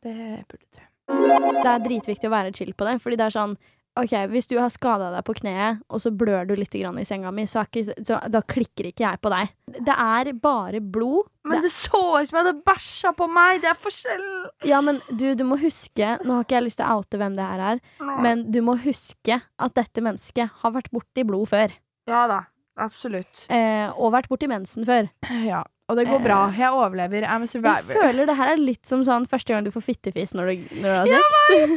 Det 0.05 0.45
burde 0.51 0.67
du. 0.75 0.85
Det 1.07 1.71
er 1.71 1.83
dritviktig 1.85 2.29
å 2.29 2.35
være 2.35 2.53
chill 2.57 2.75
på 2.75 2.87
det, 2.89 2.99
fordi 3.03 3.19
det 3.21 3.29
er 3.29 3.35
sånn 3.39 3.57
Ok, 3.97 4.13
Hvis 4.29 4.45
du 4.45 4.59
har 4.61 4.69
skada 4.69 5.07
deg 5.15 5.25
på 5.25 5.33
kneet, 5.39 5.79
og 5.89 6.03
så 6.03 6.11
blør 6.13 6.45
du 6.45 6.51
litt 6.59 6.75
grann 6.77 6.99
i 7.01 7.05
senga 7.09 7.31
mi, 7.33 7.47
så, 7.49 7.63
ikke, 7.65 7.95
så 8.05 8.19
da 8.29 8.43
klikker 8.45 8.91
ikke 8.91 9.07
jeg 9.07 9.21
på 9.25 9.31
deg. 9.33 9.55
Det 9.87 9.95
er 9.95 10.29
bare 10.37 10.83
blod. 10.85 11.31
Men 11.49 11.63
det 11.65 11.71
så 11.73 11.97
ut 11.97 12.29
som 12.29 12.37
jeg 12.37 12.43
hadde 12.43 12.61
bæsja 12.67 13.15
på 13.17 13.25
meg! 13.33 13.63
Det 13.63 13.71
er 13.71 13.79
forskjell! 13.81 14.27
Ja, 14.69 14.83
men 14.85 15.01
du, 15.09 15.31
du 15.39 15.47
må 15.49 15.57
huske 15.63 16.11
Nå 16.27 16.37
har 16.37 16.45
ikke 16.45 16.59
jeg 16.59 16.67
lyst 16.67 16.81
til 16.83 16.91
å 16.91 16.99
oute 17.01 17.23
hvem 17.23 17.39
det 17.39 17.47
her 17.49 17.63
er, 17.71 17.81
men 18.21 18.45
du 18.53 18.61
må 18.67 18.77
huske 18.85 19.41
at 19.41 19.79
dette 19.81 20.05
mennesket 20.05 20.61
har 20.61 20.77
vært 20.77 20.93
borti 20.93 21.25
blod 21.25 21.49
før. 21.55 21.73
Ja 22.11 22.27
da. 22.29 22.43
Absolutt. 22.77 23.47
Eh, 23.49 23.89
og 23.97 24.13
vært 24.13 24.29
borti 24.29 24.51
mensen 24.51 24.85
før. 24.85 25.09
Ja. 25.47 25.65
Og 25.87 25.95
det 25.97 26.05
går 26.09 26.19
Eh, 26.19 26.23
bra. 26.25 26.39
Jeg 26.51 26.71
overlever. 26.75 27.23
I'm 27.23 27.43
a 27.43 27.47
Jeg 27.47 27.85
føler 27.85 28.27
det 28.27 28.37
her 28.37 28.49
er 28.53 28.57
litt 28.57 28.87
som 28.87 29.05
sånn 29.05 29.27
første 29.31 29.55
gang 29.55 29.63
du 29.63 29.71
får 29.71 29.85
fittefis 29.87 30.35
når 30.35 30.47
du, 30.51 30.81
når 30.83 30.83
du 30.83 30.97
har 30.97 31.07
sex. 31.07 31.69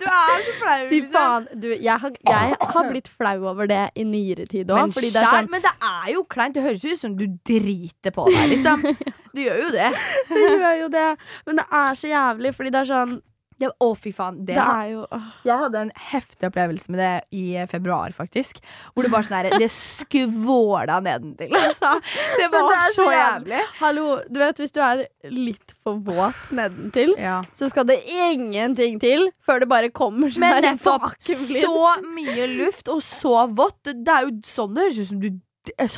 du 0.00 0.04
er 0.04 0.42
så 0.44 0.52
flau. 0.60 0.82
Fy 0.90 1.00
liksom. 1.00 1.12
faen. 1.12 1.46
Du, 1.54 1.68
jeg, 1.72 1.98
har, 2.02 2.12
jeg 2.28 2.58
har 2.60 2.90
blitt 2.90 3.08
flau 3.08 3.48
over 3.48 3.66
det 3.66 3.90
i 3.96 4.04
nyere 4.04 4.44
tid 4.44 4.68
òg. 4.68 4.92
Men, 4.92 4.92
det 4.92 5.24
sånn 5.24 5.48
men 5.48 5.64
det 5.64 5.72
er 5.80 6.12
jo 6.12 6.26
kleint. 6.28 6.58
Det 6.58 6.66
høres 6.66 6.84
ut 6.84 7.00
som 7.00 7.16
du 7.16 7.24
driter 7.48 8.12
på 8.12 8.28
deg, 8.28 8.44
liksom. 8.52 8.84
Du 9.38 9.42
gjør 9.44 9.58
jo 9.60 9.72
det. 9.72 9.88
Det 10.28 10.44
gjør 10.58 10.76
jo 10.82 10.86
det. 10.92 11.08
Men 11.46 11.60
det 11.60 11.66
er 11.80 11.98
så 12.00 12.08
jævlig, 12.10 12.54
fordi 12.56 12.70
det 12.74 12.80
er 12.80 12.88
sånn 12.90 13.18
det 13.58 13.70
å, 13.82 13.88
fy 13.98 14.12
faen. 14.14 14.40
Det, 14.46 14.54
Det 14.56 14.64
er 14.64 14.90
jo 14.92 15.04
åh. 15.14 15.28
Jeg 15.46 15.62
hadde 15.62 15.80
en 15.86 15.92
heftig 16.12 16.48
opplevelse 16.48 16.92
med 16.94 17.00
det 17.02 17.12
i 17.34 17.44
februar, 17.70 18.14
faktisk. 18.16 18.60
Hvor 18.94 19.06
det 19.06 19.12
bare 19.12 19.26
sånn 19.26 19.38
her 19.38 19.58
Det 19.58 19.70
skvåla 19.72 21.00
nedentil, 21.04 21.54
altså. 21.58 21.94
Det 22.38 22.48
var 22.52 22.68
det 22.70 22.78
så 22.94 22.94
så 22.98 23.08
jævlig. 23.08 23.18
jævlig. 23.18 23.64
Hallo, 23.80 24.06
du 24.28 24.38
vet 24.42 24.62
hvis 24.62 24.74
du 24.74 24.80
er 24.84 25.04
litt 25.34 25.74
for 25.82 25.98
våt 26.06 26.52
nedentil, 26.54 27.14
Ja. 27.18 27.40
så 27.54 27.68
skal 27.70 27.88
det 27.88 28.00
ingenting 28.06 28.98
til 29.02 29.28
før 29.46 29.60
det 29.64 29.68
bare 29.68 29.90
kommer 29.90 30.30
sånn 30.30 30.40
Men 30.46 30.62
nettopp 30.62 31.18
så 31.22 31.96
mye 32.06 32.48
luft 32.58 32.88
og 32.88 33.02
så 33.02 33.46
vått. 33.50 33.82
Det 33.84 34.08
er 34.08 34.28
jo 34.28 34.34
sånn 34.46 34.74
det 34.74 34.88
høres 34.88 34.98
ut 35.02 35.12
som 35.12 35.20
du 35.20 35.30
har 35.78 35.88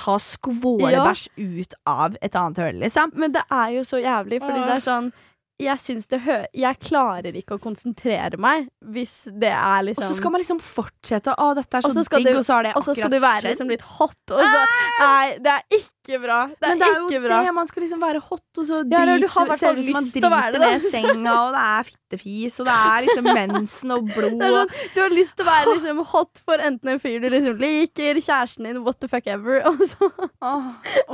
har 0.81 0.91
ja. 0.91 1.15
ut 1.37 1.75
av 1.87 2.17
et 2.21 2.35
annet 2.35 2.59
høl, 2.59 2.81
liksom. 2.83 3.13
Men 3.15 3.33
det 3.33 3.43
er 3.51 3.77
jo 3.77 3.85
så 3.87 4.01
jævlig, 4.03 4.41
fordi 4.43 4.65
det 4.67 4.77
er 4.79 4.83
sånn 4.85 5.13
jeg 5.61 5.81
syns 5.83 6.07
det 6.11 6.19
hø 6.25 6.37
Jeg 6.57 6.79
klarer 6.83 7.37
ikke 7.37 7.57
å 7.59 7.61
konsentrere 7.63 8.39
meg 8.41 8.69
hvis 8.81 9.15
det 9.31 9.51
er 9.53 9.85
liksom 9.87 10.03
Og 10.03 10.09
liksom 10.09 10.15
så 10.15 10.19
skal 10.21 10.33
man 10.35 10.41
liksom 10.43 10.61
fortsette. 10.65 11.35
Å, 11.37 11.49
dette 11.59 11.77
er 11.79 11.85
så, 11.85 12.05
digg, 12.17 12.35
og 12.41 12.45
så 12.47 12.59
er 12.59 12.69
det 12.71 12.75
Og 12.81 12.85
så 12.87 12.95
skal 12.97 13.13
du 13.13 13.19
være 13.23 13.51
liksom 13.53 13.71
litt 13.73 13.85
hot, 13.99 14.17
og 14.33 14.41
så 14.41 14.63
Nei, 15.01 15.39
det 15.45 15.53
er 15.59 15.81
ikke 15.81 16.19
bra. 16.23 16.39
Det 16.51 16.65
er, 16.65 16.71
Men 16.73 16.81
det 16.81 16.87
er 16.89 16.97
ikke 16.97 17.15
jo 17.15 17.23
bra. 17.27 17.39
det, 17.45 17.53
man 17.55 17.69
skal 17.71 17.85
liksom 17.85 18.01
være 18.03 18.21
hot, 18.25 18.45
og 18.59 18.65
så 18.67 18.79
Ja, 18.81 18.85
du 18.85 18.95
driter- 18.97 19.33
har 19.35 19.47
hvert 19.51 19.61
fall 19.63 19.77
lyst 19.81 20.13
til 20.17 20.27
å 20.27 20.31
være 20.33 20.53
driter 20.55 20.65
det, 20.65 20.71
ned 20.73 20.95
senga, 20.95 21.35
og 21.45 21.53
det 21.55 21.65
er 21.71 21.91
fittefis, 21.91 22.57
og 22.61 22.67
det 22.71 22.77
er 22.81 23.05
liksom 23.07 23.29
mensen 23.41 23.95
og 23.97 24.09
blod. 24.11 24.43
Sånn, 24.43 24.75
du 24.97 24.99
har 25.05 25.15
lyst 25.15 25.37
til 25.39 25.47
å 25.47 25.51
være 25.51 25.75
liksom 25.77 26.03
hot 26.15 26.43
for 26.49 26.65
enten 26.71 26.95
en 26.95 27.03
fyr 27.05 27.21
du 27.23 27.29
liksom 27.37 27.61
liker, 27.63 28.21
kjæresten 28.25 28.67
din, 28.71 28.81
what 28.87 28.99
the 29.05 29.09
fuck 29.13 29.29
ever, 29.31 29.61
og 29.71 29.85
så, 29.93 30.11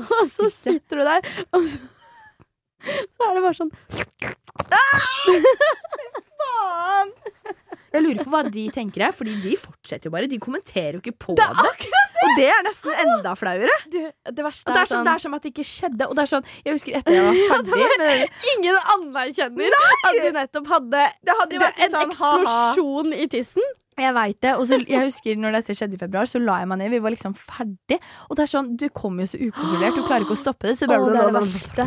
og 0.00 0.16
så 0.32 0.48
sitter 0.54 1.02
du 1.02 1.04
der, 1.10 1.30
og 1.52 1.68
så, 1.70 1.82
så 2.84 3.28
er 3.28 3.34
det 3.36 3.42
bare 3.46 3.58
sånn 3.58 3.72
faen! 6.40 7.14
Jeg 7.96 8.02
lurer 8.04 8.26
på 8.26 8.32
hva 8.32 8.42
de 8.52 8.64
tenker 8.74 9.06
her, 9.06 9.12
Fordi 9.16 9.36
de 9.40 9.54
fortsetter 9.56 10.10
jo 10.10 10.12
bare. 10.12 10.28
De 10.28 10.38
kommenterer 10.42 10.98
jo 10.98 11.00
ikke 11.00 11.14
på 11.26 11.36
Det 11.38 11.46
det. 11.46 12.02
Og 12.26 12.34
det 12.36 12.48
er 12.52 12.60
nesten 12.66 12.92
enda 13.04 13.32
flauere. 13.38 13.76
du, 13.92 13.98
Det 14.32 14.44
verste 14.44 14.72
det, 14.72 14.82
er, 14.82 14.90
sånn, 14.90 14.98
sånn 15.00 15.08
det 15.08 15.14
er 15.14 15.22
som 15.24 15.36
at 15.38 15.46
det 15.46 15.52
ikke 15.54 15.66
skjedde. 15.70 16.08
Og 16.10 16.18
det 16.18 16.26
er 16.26 16.30
sånn, 16.34 16.46
Jeg 16.66 16.76
husker 16.76 16.98
etter 17.00 17.16
jeg 17.16 17.24
var 17.24 17.40
ferdig 17.54 17.88
det, 18.02 18.12
Ingen 18.56 18.78
anerkjenner 18.96 19.78
at 19.80 20.20
du 20.20 20.28
nettopp 20.36 20.70
hadde 20.74 21.08
det 21.24 21.38
hadde 21.40 21.72
en 21.72 21.96
sånn 21.96 22.10
eksplosjon 22.10 23.16
i 23.16 23.28
tissen. 23.32 23.74
Jeg 23.96 24.12
veit 24.12 24.38
det. 24.44 24.52
Og 24.60 24.66
så 24.68 24.76
jeg 24.84 25.06
husker 25.08 25.38
når 25.40 25.54
dette 25.56 25.74
skjedde 25.76 25.96
i 25.96 26.00
februar, 26.00 26.28
så 26.28 26.40
la 26.42 26.58
jeg 26.60 26.68
meg 26.68 26.78
ned. 26.82 26.90
Vi 26.92 26.98
var 27.00 27.14
liksom 27.14 27.32
ferdig. 27.38 27.96
Og 28.28 28.36
det 28.36 28.44
er 28.44 28.50
sånn, 28.52 28.72
du 28.76 28.86
kommer 28.92 29.24
jo 29.24 29.30
så 29.32 29.38
ukontrollert. 29.40 29.96
Du 29.96 30.02
klarer 30.04 30.26
ikke 30.26 30.36
å 30.36 30.40
stoppe 30.40 30.68
det. 30.68 30.74
Så 30.76 30.84
Å, 30.88 30.98
oh, 30.98 31.06
det 31.08 31.22
er 31.22 31.30
det 31.32 31.40
verste. 31.40 31.86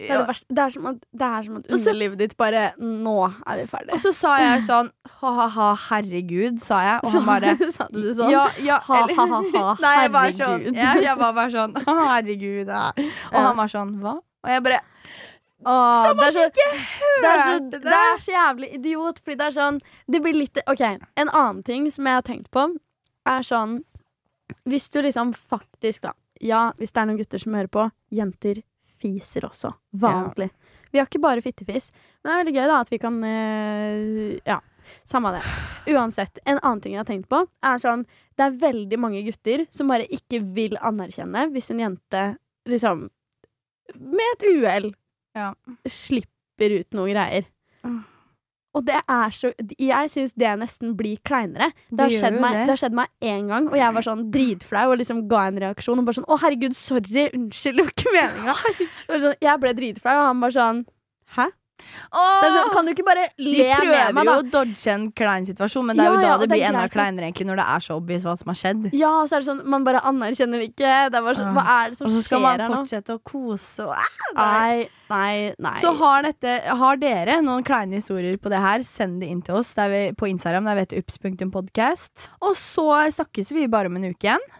Det 0.00 0.08
er, 0.08 0.20
det 0.20 0.26
verste. 0.28 0.46
Det 0.56 0.62
er 0.66 0.74
som 0.76 0.86
at, 0.90 1.00
det 1.22 1.30
er 1.30 1.46
som 1.48 1.56
at 1.60 1.70
underlivet 1.76 2.20
ditt 2.22 2.36
bare 2.40 2.62
Nå 2.80 3.16
er 3.28 3.58
vi 3.62 3.66
ferdige. 3.72 3.96
Og 3.96 4.00
så 4.04 4.12
sa 4.16 4.34
jeg 4.40 4.62
sånn 4.68 4.92
ha-ha-ha, 5.20 5.70
herregud, 5.88 6.60
sa 6.64 6.82
jeg. 6.86 7.00
Og 7.04 7.16
han 7.16 7.28
bare 7.28 7.56
Sa 7.76 7.88
du 7.92 8.00
det 8.04 8.14
sånn? 8.20 8.32
Ja, 8.32 8.44
ja, 8.64 8.78
Ha, 8.86 9.02
eller- 9.02 9.16
ha, 9.16 9.26
ha, 9.26 9.40
herregud. 9.40 9.82
Nei, 9.86 9.94
jeg 10.04 10.14
var 10.16 10.36
sånn, 10.42 10.68
jeg, 10.76 11.04
jeg 11.08 11.18
var 11.24 11.36
bare 11.40 11.52
sånn 11.56 11.76
«Å, 11.80 11.96
Herregud. 12.14 12.68
Ja. 12.72 12.86
Og 12.96 13.36
Ja. 13.40 13.44
han 13.48 13.56
var 13.64 13.72
sånn 13.72 13.96
Hva? 14.04 14.16
Og 14.40 14.48
jeg 14.54 14.62
bare 14.64 14.80
Åh, 15.66 16.06
Som 16.06 16.20
er 16.24 16.32
så, 16.32 16.46
ikke 16.48 16.66
hørte 16.72 17.20
det 17.20 17.30
er 17.30 17.40
så, 17.44 17.58
det 17.74 17.80
det! 17.84 17.96
er 17.98 18.20
så 18.24 18.32
jævlig 18.32 18.68
idiot, 18.78 19.18
fordi 19.20 19.36
det 19.36 19.46
er 19.50 19.56
sånn 19.58 19.80
Det 20.08 20.20
blir 20.24 20.38
litt 20.38 20.60
OK, 20.64 20.80
en 21.20 21.28
annen 21.28 21.62
ting 21.66 21.90
som 21.92 22.08
jeg 22.08 22.16
har 22.16 22.24
tenkt 22.24 22.48
på, 22.54 22.62
er 23.28 23.44
sånn 23.44 23.74
Hvis 24.64 24.88
du 24.90 25.02
liksom 25.04 25.34
faktisk, 25.36 26.06
da 26.08 26.14
Ja, 26.40 26.70
hvis 26.80 26.92
det 26.96 27.02
er 27.02 27.10
noen 27.10 27.20
gutter 27.20 27.42
som 27.42 27.54
hører 27.58 27.68
på, 27.68 27.84
jenter 28.16 28.62
fiser 29.00 29.44
også. 29.48 29.70
Vanlig. 29.96 30.50
Vi 30.92 30.98
har 31.00 31.06
ikke 31.08 31.20
bare 31.22 31.40
fittefis. 31.40 31.86
Men 32.20 32.28
det 32.28 32.32
er 32.32 32.40
veldig 32.42 32.54
gøy 32.56 32.66
da 32.68 32.80
at 32.82 32.90
vi 32.92 32.98
kan 33.00 33.14
øh, 33.24 34.38
Ja, 34.48 34.58
samme 35.08 35.30
det. 35.36 35.40
Uansett, 35.92 36.40
en 36.44 36.58
annen 36.62 36.80
ting 36.84 36.96
jeg 36.96 37.00
har 37.00 37.08
tenkt 37.08 37.28
på, 37.32 37.42
er 37.64 37.80
sånn 37.80 38.06
Det 38.36 38.44
er 38.48 38.56
veldig 38.64 38.98
mange 39.00 39.22
gutter 39.28 39.66
som 39.72 39.92
bare 39.92 40.08
ikke 40.08 40.40
vil 40.56 40.76
anerkjenne 40.80 41.46
hvis 41.54 41.70
en 41.72 41.80
jente 41.84 42.24
liksom 42.68 43.06
Med 44.00 44.26
et 44.34 44.48
uhell 44.54 44.90
Ja. 45.36 45.52
slipper 45.86 46.78
ut 46.80 46.96
noe 46.96 47.10
greier. 47.12 47.46
Mm. 47.86 48.00
Og 48.70 48.84
det 48.86 49.00
er 49.00 49.32
så 49.34 49.50
Jeg 49.78 50.10
syns 50.12 50.34
det 50.38 50.50
nesten 50.60 50.92
blir 50.98 51.18
kleinere. 51.26 51.72
Det 51.90 52.04
har, 52.04 52.12
skjedd 52.14 52.38
meg, 52.38 52.58
det. 52.68 52.76
det 52.78 52.92
meg 52.94 53.08
én 53.22 53.48
gang, 53.50 53.66
og 53.66 53.76
jeg 53.78 53.94
var 53.96 54.06
sånn 54.06 54.28
dritflau 54.30 54.92
og 54.92 55.00
liksom 55.00 55.24
ga 55.30 55.46
en 55.48 55.58
reaksjon. 55.64 55.98
Og 55.98 56.06
bare 56.06 56.20
sånn 56.20 56.28
'Å, 56.28 56.38
herregud, 56.44 56.76
sorry. 56.78 57.26
Unnskyld, 57.34 57.80
det 57.80 57.86
var 57.86 57.94
ikke 57.96 58.14
meninga'. 58.14 59.34
Jeg 59.48 59.60
ble 59.60 59.74
dritflau, 59.74 60.16
og 60.20 60.28
han 60.30 60.40
bare 60.44 60.58
sånn 60.58 60.84
'Hæ?' 61.34 61.50
Er 62.10 62.54
sånn, 62.54 62.70
kan 62.74 62.86
du 62.88 62.92
ikke 62.92 63.04
bare 63.06 63.28
le 63.38 63.52
med 63.52 63.68
meg, 63.70 63.86
da? 63.86 64.10
De 64.10 64.14
prøver 64.14 64.30
jo 64.30 64.36
å 64.40 64.46
dodge 64.54 64.92
en 64.94 65.06
klein 65.16 65.46
situasjon, 65.48 65.86
men 65.86 65.98
det 65.98 66.04
er 66.04 66.10
jo 66.10 66.14
Ja, 66.16 66.20
da 66.20 66.28
ja, 66.28 66.36
det 66.38 66.48
det 66.48 66.56
blir 66.56 66.66
enda 66.68 66.86
kleinere 66.92 67.28
egentlig 67.28 67.46
når 67.50 67.60
det 67.62 67.66
er 67.74 67.84
så 67.86 67.96
obvious 68.00 68.26
hva 68.26 68.36
som 68.40 68.52
har 68.52 68.58
skjedd. 68.60 68.88
Ja, 68.98 69.12
så 69.26 69.36
er 69.36 69.44
det 69.44 69.48
sånn, 69.50 69.62
man 69.76 69.86
bare 69.86 70.02
anerkjenner 70.10 70.62
det 70.62 70.70
ikke. 70.72 70.94
Det 71.10 71.20
er 71.20 71.40
sånn, 71.40 71.52
Hva 71.56 71.66
er 71.76 71.92
det 71.92 72.00
som 72.00 72.08
Og 72.08 72.16
så 72.16 72.22
skal 72.26 72.44
man 72.44 72.60
her 72.60 72.68
nå? 72.68 72.80
fortsette 72.80 73.16
å 73.16 73.22
kose 73.30 73.86
og 73.86 73.94
Nei, 74.36 74.88
nei, 75.10 75.34
nei. 75.58 75.74
Så 75.82 75.92
har, 75.98 76.22
dette, 76.26 76.56
har 76.82 77.00
dere 77.00 77.40
noen 77.42 77.64
kleine 77.66 77.98
historier 77.98 78.36
på 78.40 78.52
det 78.52 78.60
her, 78.62 78.84
send 78.86 79.20
det 79.22 79.30
inn 79.30 79.42
til 79.42 79.58
oss 79.60 79.74
vi, 79.74 80.02
på 80.14 80.30
Instagram. 80.30 80.68
Der 80.70 80.78
vet 80.82 80.96
ups.podcast. 80.98 82.30
Og 82.40 82.56
så 82.58 82.88
snakkes 83.18 83.52
vi 83.56 83.66
bare 83.70 83.90
om 83.90 83.96
en 83.98 84.10
uke 84.12 84.28
igjen. 84.28 84.50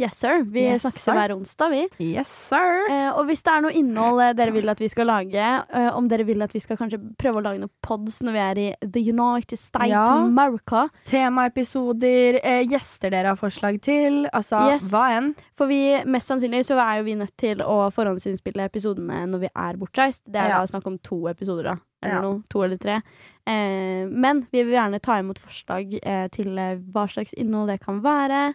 Yes, 0.00 0.16
sir. 0.16 0.42
Vi 0.48 0.62
Yes, 0.64 0.82
snakkes 0.82 1.06
jo 1.06 1.12
hver 1.12 1.32
onsdag, 1.36 1.70
vi. 1.74 1.82
Yes, 2.14 2.28
sir. 2.48 2.86
Eh, 2.88 3.10
og 3.12 3.26
hvis 3.28 3.42
det 3.44 3.52
er 3.52 3.60
noe 3.66 3.72
innhold 3.76 4.22
eh, 4.24 4.32
dere 4.38 4.54
vil 4.54 4.68
at 4.72 4.80
vi 4.80 4.88
skal 4.88 5.06
lage, 5.10 5.36
eh, 5.76 5.90
om 5.96 6.08
dere 6.08 6.24
vil 6.24 6.40
at 6.42 6.54
vi 6.56 6.62
skal 6.64 6.78
kanskje 6.80 6.98
prøve 7.20 7.42
å 7.42 7.44
lage 7.44 7.60
noen 7.60 7.72
pods 7.84 8.22
når 8.24 8.32
vi 8.32 8.40
er 8.46 8.60
i 8.62 8.68
The 8.96 9.02
United 9.12 9.58
States 9.60 9.90
Ja. 9.92 10.06
of 10.08 10.24
America 10.30 10.86
Temaepisoder, 11.04 12.40
eh, 12.42 12.62
gjester 12.66 13.10
dere 13.10 13.26
har 13.34 13.36
forslag 13.36 13.80
til. 13.82 14.26
Altså 14.32 14.60
Yes. 14.72 14.90
hva 14.90 15.04
enn. 15.18 15.34
For 15.56 15.66
vi, 15.66 16.02
mest 16.06 16.28
sannsynlig 16.30 16.64
så 16.64 16.78
er 16.78 16.98
jo 16.98 17.04
vi 17.04 17.14
nødt 17.14 17.36
til 17.36 17.58
å 17.58 17.90
forhåndsinnspille 17.92 18.64
episodene 18.70 19.26
når 19.28 19.40
vi 19.40 19.48
er 19.54 19.76
bortreist. 19.76 20.20
Det 20.26 20.36
er 20.40 20.48
Ja. 20.48 20.58
da 20.60 20.66
snakk 20.66 20.86
om 20.86 20.98
to 20.98 21.26
episoder, 21.28 21.62
da. 21.64 21.76
Eller 22.02 22.14
Ja. 22.14 22.20
noe. 22.22 22.42
To 22.48 22.62
eller 22.62 22.78
tre. 22.78 23.02
Eh, 23.46 24.06
men 24.08 24.46
vi 24.52 24.62
vil 24.62 24.72
gjerne 24.74 25.00
ta 25.02 25.18
imot 25.20 25.38
forslag 25.38 25.98
eh, 26.02 26.28
til 26.28 26.46
hva 26.46 27.06
slags 27.08 27.34
innhold 27.36 27.68
det 27.68 27.80
kan 27.80 28.00
være. 28.00 28.54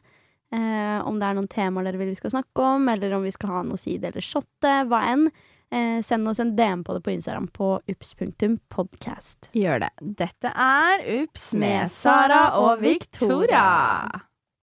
Eh, 0.53 0.99
om 1.07 1.17
det 1.19 1.27
er 1.27 1.37
noen 1.37 1.49
temaer 1.51 1.89
dere 1.89 2.01
vil 2.01 2.11
vi 2.13 2.19
skal 2.19 2.35
snakke 2.37 2.69
om, 2.75 2.87
eller 2.91 3.15
om 3.17 3.25
vi 3.25 3.33
skal 3.33 3.53
ha 3.53 3.63
noe 3.67 3.81
side 3.81 4.11
eller 4.11 4.25
shotte. 4.25 4.75
Hva 4.89 5.01
enn. 5.11 5.27
Eh, 5.73 5.97
send 6.05 6.29
oss 6.29 6.39
en 6.39 6.53
DM 6.55 6.83
på 6.85 6.93
det 6.93 7.01
på 7.03 7.15
Instagram 7.15 7.47
på 7.55 7.71
ups.podcast. 7.89 9.49
Gjør 9.57 9.87
det. 9.87 9.91
Dette 10.21 10.53
er 10.53 11.03
Ups 11.23 11.49
med 11.57 11.91
Sara 11.91 12.47
og 12.61 12.85
Victoria. 12.85 13.65